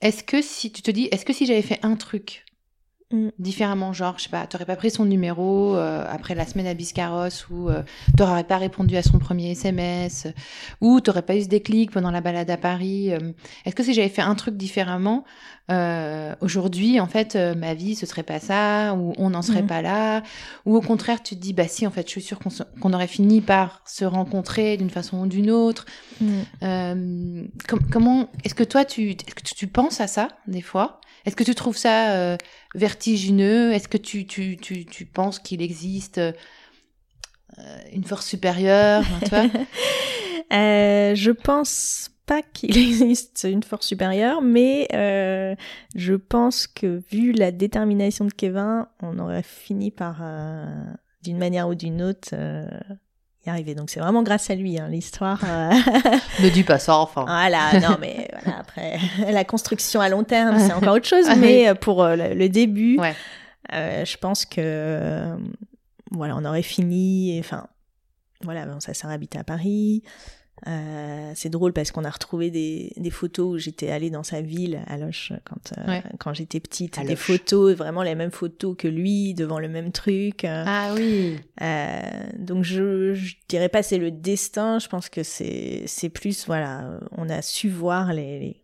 est-ce 0.00 0.24
que 0.24 0.42
si 0.42 0.72
tu 0.72 0.82
te 0.82 0.90
dis, 0.90 1.08
est-ce 1.10 1.24
que 1.24 1.32
si 1.32 1.46
j'avais 1.46 1.62
fait 1.62 1.80
un 1.82 1.96
truc 1.96 2.44
Mm. 3.12 3.30
différemment, 3.40 3.92
genre, 3.92 4.18
je 4.18 4.24
sais 4.24 4.28
pas, 4.28 4.46
t'aurais 4.46 4.66
pas 4.66 4.76
pris 4.76 4.90
son 4.90 5.04
numéro 5.04 5.74
euh, 5.74 6.04
après 6.08 6.36
la 6.36 6.46
semaine 6.46 6.68
à 6.68 6.74
Biscarrosse 6.74 7.48
ou 7.50 7.68
euh, 7.68 7.82
t'aurais 8.16 8.44
pas 8.44 8.56
répondu 8.56 8.96
à 8.96 9.02
son 9.02 9.18
premier 9.18 9.50
SMS 9.50 10.28
ou 10.80 11.00
t'aurais 11.00 11.22
pas 11.22 11.34
eu 11.34 11.42
ce 11.42 11.48
déclic 11.48 11.90
pendant 11.90 12.12
la 12.12 12.20
balade 12.20 12.48
à 12.50 12.56
Paris. 12.56 13.12
euh, 13.12 13.32
Est-ce 13.64 13.74
que 13.74 13.82
si 13.82 13.94
j'avais 13.94 14.08
fait 14.08 14.22
un 14.22 14.36
truc 14.36 14.56
différemment, 14.56 15.24
euh, 15.70 16.34
aujourd'hui, 16.40 16.98
en 17.00 17.06
fait, 17.06 17.36
euh, 17.36 17.54
ma 17.54 17.74
vie, 17.74 17.94
ce 17.94 18.04
serait 18.06 18.22
pas 18.24 18.40
ça 18.40 18.94
ou 18.94 19.12
on 19.18 19.30
n'en 19.30 19.42
serait 19.42 19.62
Mhm. 19.62 19.68
pas 19.68 19.82
là 19.82 20.22
ou 20.66 20.76
au 20.76 20.80
contraire, 20.80 21.22
tu 21.22 21.36
te 21.36 21.40
dis, 21.40 21.52
bah 21.52 21.68
si, 21.68 21.86
en 21.86 21.90
fait, 21.90 22.06
je 22.06 22.10
suis 22.12 22.22
sûre 22.22 22.38
qu'on 22.38 22.50
se- 22.50 22.62
aurait 22.82 23.06
fini 23.06 23.40
par 23.40 23.82
se 23.86 24.04
rencontrer 24.04 24.76
d'une 24.76 24.90
façon 24.90 25.18
ou 25.20 25.26
d'une 25.26 25.50
autre. 25.50 25.86
Mm. 26.20 26.26
Euh, 26.62 27.42
com- 27.68 27.80
comment 27.90 28.28
est-ce 28.44 28.54
que 28.54 28.64
toi 28.64 28.84
tu 28.84 29.10
est-ce 29.10 29.34
que 29.34 29.42
tu, 29.42 29.54
tu 29.54 29.66
penses 29.68 30.00
à 30.00 30.06
ça 30.06 30.28
des 30.46 30.62
fois? 30.62 31.00
Est-ce 31.26 31.36
que 31.36 31.44
tu 31.44 31.54
trouves 31.54 31.76
ça 31.76 32.36
vertigineux? 32.74 33.72
Est-ce 33.72 33.88
que 33.88 33.98
tu 33.98 34.26
tu, 34.26 34.56
tu, 34.56 34.84
tu 34.86 35.04
penses 35.06 35.38
qu'il 35.38 35.60
existe 35.62 36.20
une 37.92 38.04
force 38.04 38.26
supérieure 38.26 39.04
je 40.50 41.30
pense 41.30 42.10
pas 42.30 42.42
qu'il 42.42 42.78
existe 42.78 43.44
une 43.50 43.64
force 43.64 43.88
supérieure, 43.88 44.40
mais 44.40 44.86
euh, 44.94 45.56
je 45.96 46.14
pense 46.14 46.68
que 46.68 47.02
vu 47.10 47.32
la 47.32 47.50
détermination 47.50 48.24
de 48.24 48.32
Kevin, 48.32 48.86
on 49.02 49.18
aurait 49.18 49.42
fini 49.42 49.90
par, 49.90 50.18
euh, 50.22 50.64
d'une 51.24 51.38
manière 51.38 51.68
ou 51.68 51.74
d'une 51.74 52.00
autre, 52.00 52.28
euh, 52.34 52.68
y 53.44 53.50
arriver. 53.50 53.74
Donc 53.74 53.90
c'est 53.90 53.98
vraiment 53.98 54.22
grâce 54.22 54.48
à 54.48 54.54
lui, 54.54 54.78
hein, 54.78 54.86
l'histoire. 54.88 55.42
Ne 56.40 56.48
dis 56.50 56.62
pas 56.62 56.78
ça 56.78 56.96
enfin. 56.98 57.24
voilà, 57.24 57.80
non 57.80 57.96
mais 58.00 58.28
voilà, 58.44 58.60
après 58.60 58.98
la 59.32 59.44
construction 59.44 60.00
à 60.00 60.08
long 60.08 60.22
terme, 60.22 60.56
c'est 60.60 60.72
encore 60.72 60.94
autre 60.94 61.08
chose, 61.08 61.26
mais 61.36 61.74
pour 61.74 62.04
le, 62.04 62.34
le 62.34 62.48
début, 62.48 62.96
Ouais. 63.00 63.14
je 63.72 64.16
pense 64.18 64.44
que 64.46 65.34
voilà, 66.12 66.36
on 66.36 66.44
aurait 66.44 66.62
fini. 66.62 67.36
et, 67.36 67.40
Enfin, 67.40 67.66
voilà, 68.42 68.66
bon, 68.66 68.78
sa 68.78 68.94
sœur 68.94 69.10
habitait 69.10 69.38
à 69.40 69.44
Paris. 69.44 70.04
Euh, 70.66 71.32
c'est 71.34 71.48
drôle 71.48 71.72
parce 71.72 71.90
qu'on 71.90 72.04
a 72.04 72.10
retrouvé 72.10 72.50
des, 72.50 72.92
des 72.96 73.10
photos 73.10 73.54
où 73.54 73.58
j'étais 73.58 73.90
allée 73.90 74.10
dans 74.10 74.22
sa 74.22 74.42
ville 74.42 74.80
à 74.88 74.98
Loche 74.98 75.32
quand 75.44 75.72
euh, 75.78 75.86
Ouais. 75.88 76.02
quand 76.18 76.34
j'étais 76.34 76.60
petite, 76.60 76.98
À 76.98 77.04
des 77.04 77.16
photos 77.16 77.74
vraiment 77.74 78.02
les 78.02 78.14
mêmes 78.14 78.30
photos 78.30 78.76
que 78.76 78.86
lui 78.88 79.32
devant 79.34 79.58
le 79.58 79.68
même 79.68 79.90
truc. 79.90 80.44
euh, 80.44 80.64
Ah 80.66 80.92
oui. 80.94 81.36
euh, 81.62 82.00
donc 82.38 82.64
je, 82.64 83.14
je 83.14 83.36
dirais 83.48 83.68
pas 83.70 83.82
c'est 83.82 83.96
le 83.98 84.10
destin, 84.10 84.78
je 84.78 84.88
pense 84.88 85.08
que 85.08 85.22
c'est 85.22 85.84
c'est 85.86 86.10
plus 86.10 86.44
voilà, 86.46 86.98
on 87.16 87.28
a 87.30 87.40
su 87.42 87.68
voir 87.70 88.12
les, 88.12 88.38
les- 88.40 88.62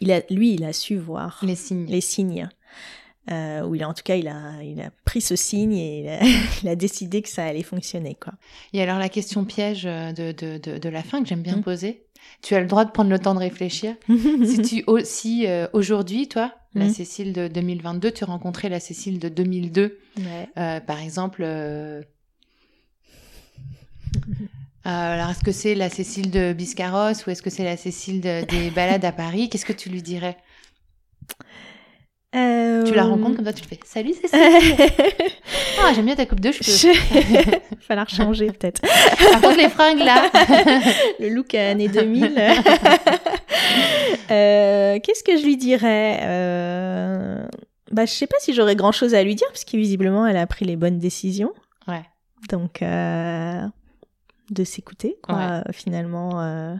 il 0.00 0.12
a 0.12 0.20
lui 0.30 0.52
il 0.54 0.64
a 0.64 0.72
su 0.72 0.96
voir 0.96 1.40
Les 1.42 1.56
signes. 1.56 1.86
les 1.86 2.00
signes. 2.00 2.48
Euh, 3.30 3.62
ou 3.66 3.74
il 3.74 3.82
a 3.82 3.88
en 3.88 3.92
tout 3.92 4.02
cas 4.04 4.14
il 4.16 4.26
a 4.28 4.62
il 4.62 4.80
a 4.80 4.90
pris 5.08 5.20
ce 5.22 5.36
signe 5.36 5.72
et 5.74 6.00
il 6.02 6.08
a, 6.08 6.18
il 6.62 6.68
a 6.68 6.76
décidé 6.76 7.22
que 7.22 7.28
ça 7.30 7.44
allait 7.44 7.62
fonctionner 7.62 8.14
quoi. 8.14 8.34
Et 8.74 8.82
alors 8.82 8.98
la 8.98 9.08
question 9.08 9.44
piège 9.44 9.84
euh, 9.86 10.12
de, 10.12 10.32
de, 10.32 10.58
de, 10.58 10.78
de 10.78 10.88
la 10.90 11.02
fin 11.02 11.22
que 11.22 11.28
j'aime 11.28 11.42
bien 11.42 11.56
Mm. 11.56 11.62
poser. 11.62 12.02
Tu 12.42 12.54
as 12.54 12.60
le 12.60 12.66
droit 12.66 12.84
de 12.84 12.90
prendre 12.90 13.08
le 13.10 13.18
temps 13.18 13.34
de 13.34 13.38
réfléchir. 13.38 13.94
si 14.44 14.60
tu 14.62 14.84
au- 14.86 15.00
si 15.04 15.46
euh, 15.46 15.66
aujourd'hui 15.72 16.28
toi, 16.28 16.52
la 16.74 16.84
Mm. 16.86 16.92
Cécile 16.92 17.32
de 17.32 17.48
2022, 17.48 18.10
tu 18.12 18.24
rencontrais 18.24 18.68
la 18.68 18.80
Cécile 18.80 19.18
de 19.18 19.28
2002 19.30 19.98
Ouais. 20.18 20.24
Euh, 20.58 20.80
par 20.80 21.00
exemple, 21.00 21.40
euh, 21.44 22.02
alors 24.84 25.30
est-ce 25.30 25.44
que 25.44 25.52
c'est 25.52 25.74
la 25.74 25.88
Cécile 25.90 26.30
de 26.30 26.52
Biscarrosse 26.52 27.26
ou 27.26 27.30
est-ce 27.30 27.42
que 27.42 27.50
c'est 27.50 27.64
la 27.64 27.76
Cécile 27.76 28.20
de- 28.20 28.44
des 28.44 28.70
balades 28.76 29.04
à 29.04 29.12
Paris? 29.12 29.48
Qu'est-ce 29.48 29.64
que 29.66 29.72
tu 29.72 29.88
lui 29.90 30.02
dirais? 30.02 30.36
Euh, 32.36 32.84
Tu 32.84 32.92
la 32.94 33.04
rencontres 33.04 33.36
comme 33.36 33.44
ça, 33.46 33.52
tu 33.54 33.62
te 33.62 33.68
fais 33.68 33.80
Salut 33.86 34.12
Cécile 34.12 34.38
Ah, 35.82 35.92
j'aime 35.94 36.04
bien 36.04 36.14
ta 36.14 36.26
coupe 36.26 36.40
de 36.40 36.52
cheveux. 36.52 36.92
Je... 36.92 37.58
Falloir 37.80 38.08
changer 38.10 38.48
peut-être. 38.52 38.82
Par 39.32 39.40
contre, 39.40 39.56
les 39.56 39.68
fringues 39.70 40.00
là 40.00 40.30
le 41.20 41.28
look 41.30 41.54
à 41.54 41.68
année 41.70 41.88
2000. 41.88 42.34
Euh, 44.30 44.98
Qu'est-ce 45.02 45.24
que 45.24 45.38
je 45.38 45.44
lui 45.44 45.56
dirais 45.56 46.20
euh... 46.22 47.46
bah, 47.90 48.04
Je 48.04 48.12
sais 48.12 48.26
pas 48.26 48.36
si 48.40 48.52
j'aurais 48.52 48.76
grand 48.76 48.92
chose 48.92 49.14
à 49.14 49.22
lui 49.22 49.34
dire, 49.34 49.46
parce 49.48 49.64
que 49.64 49.76
visiblement, 49.78 50.26
elle 50.26 50.36
a 50.36 50.46
pris 50.46 50.64
les 50.66 50.76
bonnes 50.76 50.98
décisions. 50.98 51.52
Ouais. 51.86 52.02
Donc, 52.50 52.82
euh, 52.82 53.62
de 54.50 54.64
s'écouter, 54.64 55.16
quoi, 55.22 55.34
Ouais. 55.36 55.42
euh, 55.44 55.62
finalement. 55.72 56.78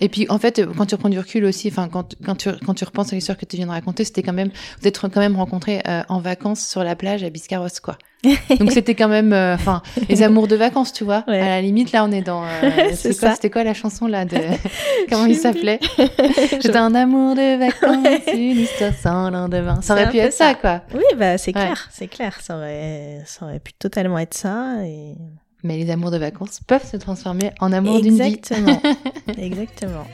Et 0.00 0.08
puis 0.08 0.26
en 0.28 0.38
fait, 0.38 0.60
quand 0.76 0.86
tu 0.86 0.94
reprends 0.94 1.08
du 1.08 1.18
recul 1.18 1.44
aussi, 1.44 1.68
enfin 1.68 1.88
quand, 1.88 2.14
quand, 2.24 2.34
tu, 2.34 2.50
quand 2.64 2.74
tu 2.74 2.84
repenses 2.84 3.12
à 3.12 3.16
l'histoire 3.16 3.38
que 3.38 3.44
tu 3.46 3.56
viens 3.56 3.66
de 3.66 3.70
raconter, 3.70 4.04
c'était 4.04 4.22
quand 4.22 4.32
même, 4.32 4.50
vous 4.80 4.88
êtes 4.88 4.98
quand 5.00 5.16
même 5.16 5.36
rencontrés 5.36 5.80
euh, 5.88 6.02
en 6.08 6.20
vacances 6.20 6.66
sur 6.66 6.84
la 6.84 6.96
plage 6.96 7.24
à 7.24 7.30
Biscarrosse, 7.30 7.80
quoi. 7.80 7.96
Donc 8.58 8.72
c'était 8.72 8.94
quand 8.94 9.08
même, 9.08 9.32
euh, 9.32 9.54
enfin, 9.54 9.82
les 10.08 10.22
amours 10.22 10.48
de 10.48 10.56
vacances, 10.56 10.92
tu 10.92 11.04
vois. 11.04 11.22
Ouais. 11.28 11.40
À 11.40 11.46
la 11.48 11.60
limite, 11.62 11.92
là, 11.92 12.04
on 12.04 12.10
est 12.12 12.22
dans. 12.22 12.44
euh, 12.44 12.90
C'est 12.94 13.18
quoi, 13.18 13.34
c'était 13.34 13.50
quoi 13.50 13.62
la 13.64 13.74
chanson 13.74 14.06
là 14.06 14.24
de 14.24 14.36
Comment 15.10 15.26
il 15.26 15.36
s'appelait? 15.36 15.78
C'est 16.60 16.74
un 16.76 16.94
amour 16.94 17.34
de 17.34 17.58
vacances, 17.58 18.34
une 18.34 18.58
histoire 18.60 18.92
sans 18.94 19.30
lendemain. 19.30 19.80
Ça 19.82 19.94
aurait 19.94 20.10
pu 20.10 20.18
être 20.18 20.32
ça, 20.32 20.48
ça. 20.50 20.54
quoi. 20.54 20.82
Oui, 20.94 21.04
bah, 21.16 21.38
c'est 21.38 21.54
Ouais. 21.56 21.62
clair, 21.62 21.88
c'est 21.92 22.08
clair. 22.08 22.38
Ça 22.42 22.56
aurait, 22.56 23.22
ça 23.26 23.46
aurait 23.46 23.60
pu 23.60 23.72
totalement 23.74 24.18
être 24.18 24.34
ça. 24.34 24.74
Et... 24.84 25.14
Mais 25.66 25.76
les 25.76 25.90
amours 25.90 26.12
de 26.12 26.16
vacances 26.16 26.60
peuvent 26.64 26.88
se 26.88 26.96
transformer 26.96 27.50
en 27.58 27.72
amour 27.72 28.00
d'une 28.00 28.22
vie. 28.22 28.34
Exactement. 28.34 28.80
Exactement. 29.36 30.06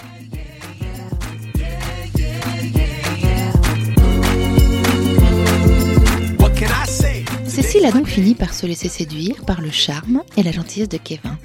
Cécile 7.46 7.84
a 7.84 7.92
donc 7.92 8.06
fini 8.06 8.34
par 8.34 8.54
se 8.54 8.64
laisser 8.64 8.88
séduire 8.88 9.44
par 9.44 9.60
le 9.60 9.70
charme 9.70 10.22
et 10.38 10.42
la 10.42 10.52
gentillesse 10.52 10.88
de 10.88 10.96
Kevin. 10.96 11.36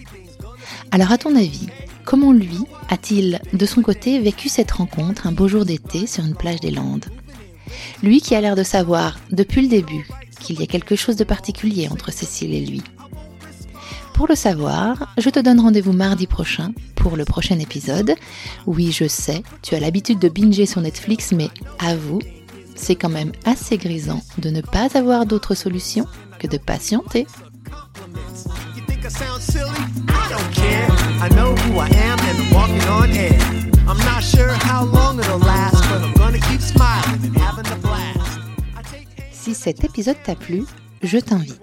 Alors 0.92 1.12
à 1.12 1.18
ton 1.18 1.36
avis, 1.36 1.68
comment 2.06 2.32
lui 2.32 2.60
a-t-il 2.88 3.42
de 3.52 3.66
son 3.66 3.82
côté 3.82 4.20
vécu 4.22 4.48
cette 4.48 4.72
rencontre 4.72 5.28
un 5.28 5.34
beau 5.34 5.50
jour 5.50 5.66
d'été 5.66 6.08
sur 6.08 6.24
une 6.24 6.36
plage 6.36 6.62
des 6.62 6.72
Landes? 6.72 7.08
Lui 8.02 8.22
qui 8.22 8.36
a 8.36 8.42
l'air 8.42 8.56
de 8.56 8.64
savoir 8.64 9.20
depuis 9.32 9.64
le 9.64 9.68
début 9.68 10.08
qu'il 10.40 10.62
y 10.62 10.64
a 10.64 10.68
quelque 10.68 10.96
chose 10.96 11.18
de 11.18 11.26
particulier 11.26 11.90
entre 11.90 12.14
Cécile 12.14 12.54
et 12.54 12.66
lui. 12.66 12.82
Pour 14.18 14.28
le 14.28 14.34
savoir, 14.34 15.14
je 15.20 15.30
te 15.30 15.40
donne 15.40 15.60
rendez-vous 15.60 15.94
mardi 15.94 16.26
prochain 16.26 16.72
pour 16.96 17.18
le 17.18 17.24
prochain 17.24 17.60
épisode. 17.60 18.16
Oui, 18.66 18.92
je 18.92 19.08
sais, 19.08 19.44
tu 19.62 19.76
as 19.76 19.80
l'habitude 19.80 20.18
de 20.18 20.28
binger 20.28 20.66
sur 20.66 20.82
Netflix, 20.82 21.34
mais 21.34 21.50
avoue, 21.78 22.22
c'est 22.76 22.96
quand 22.96 23.10
même 23.10 23.32
assez 23.46 23.78
grisant 23.78 24.24
de 24.40 24.50
ne 24.50 24.62
pas 24.62 24.98
avoir 24.98 25.28
d'autre 25.28 25.54
solution 25.54 26.08
que 26.40 26.48
de 26.48 26.58
patienter. 26.58 27.28
Si 39.32 39.54
cet 39.54 39.84
épisode 39.84 40.18
t'a 40.26 40.34
plu, 40.34 40.66
je 41.04 41.20
t'invite 41.20 41.62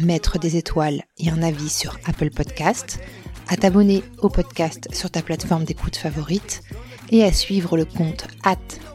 à 0.00 0.04
mettre 0.04 0.38
des 0.38 0.56
étoiles 0.56 1.02
et 1.18 1.30
un 1.30 1.42
avis 1.42 1.68
sur 1.68 1.98
Apple 2.06 2.30
Podcast, 2.30 3.00
à 3.48 3.56
t'abonner 3.56 4.04
au 4.18 4.28
podcast 4.28 4.86
sur 4.92 5.10
ta 5.10 5.22
plateforme 5.22 5.64
d'écoute 5.64 5.96
favorite 5.96 6.62
et 7.10 7.24
à 7.24 7.32
suivre 7.32 7.76
le 7.76 7.84
compte 7.84 8.28
at 8.44 8.54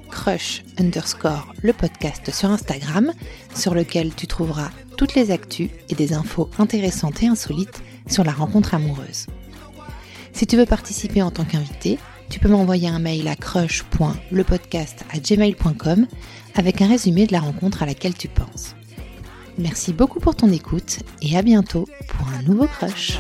crush 0.10 0.64
underscore 0.80 1.54
le 1.62 1.74
podcast 1.74 2.32
sur 2.32 2.50
Instagram 2.50 3.12
sur 3.54 3.76
lequel 3.76 4.16
tu 4.16 4.28
trouveras 4.28 4.70
toutes 4.98 5.16
les 5.16 5.32
actus 5.32 5.70
et 5.90 5.96
des 5.96 6.14
infos 6.14 6.50
intéressantes 6.58 7.22
et 7.24 7.28
insolites 7.28 7.82
sur 8.08 8.24
la 8.24 8.32
rencontre 8.32 8.74
amoureuse. 8.74 9.28
Si 10.32 10.48
tu 10.48 10.56
veux 10.58 10.66
participer 10.66 11.22
en 11.22 11.32
tant 11.32 11.46
qu'invité, 11.46 12.00
tu 12.30 12.40
peux 12.40 12.50
m'envoyer 12.50 12.88
un 12.88 13.00
mail 13.00 13.28
à 13.28 13.36
crush.lepodcast@gmail.com 13.36 16.08
avec 16.56 16.82
un 16.82 16.88
résumé 16.88 17.28
de 17.28 17.34
la 17.34 17.42
rencontre 17.42 17.84
à 17.84 17.86
laquelle 17.86 18.16
tu 18.16 18.28
penses. 18.28 18.76
Merci 19.58 19.94
beaucoup 19.94 20.20
pour 20.20 20.36
ton 20.36 20.52
écoute 20.52 21.00
et 21.22 21.38
à 21.38 21.42
bientôt 21.42 21.88
pour 22.10 22.28
un 22.28 22.42
nouveau 22.44 22.68
crush. 22.68 23.18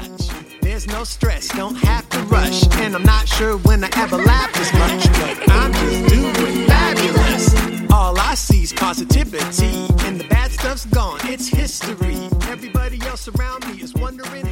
There's 0.61 0.87
no 0.87 1.05
stress, 1.05 1.47
don't 1.55 1.77
have 1.77 2.09
to 2.09 2.19
rush. 2.23 2.63
And 2.81 2.95
I'm 2.95 3.03
not 3.03 3.27
sure 3.27 3.57
when 3.59 3.83
I 3.83 3.89
ever 3.97 4.17
laugh 4.17 4.51
this 4.53 4.73
much, 4.73 5.05
but 5.13 5.49
I'm 5.49 5.71
just 5.71 6.07
doing 6.07 6.67
fabulous. 6.67 7.55
All 7.91 8.17
I 8.19 8.35
see 8.35 8.63
is 8.63 8.73
positivity, 8.73 9.87
and 10.05 10.19
the 10.19 10.27
bad 10.27 10.51
stuff's 10.51 10.85
gone, 10.87 11.19
it's 11.23 11.47
history. 11.47 12.17
Everybody 12.51 12.99
else 13.07 13.29
around 13.29 13.65
me 13.67 13.81
is 13.81 13.93
wondering 13.93 14.45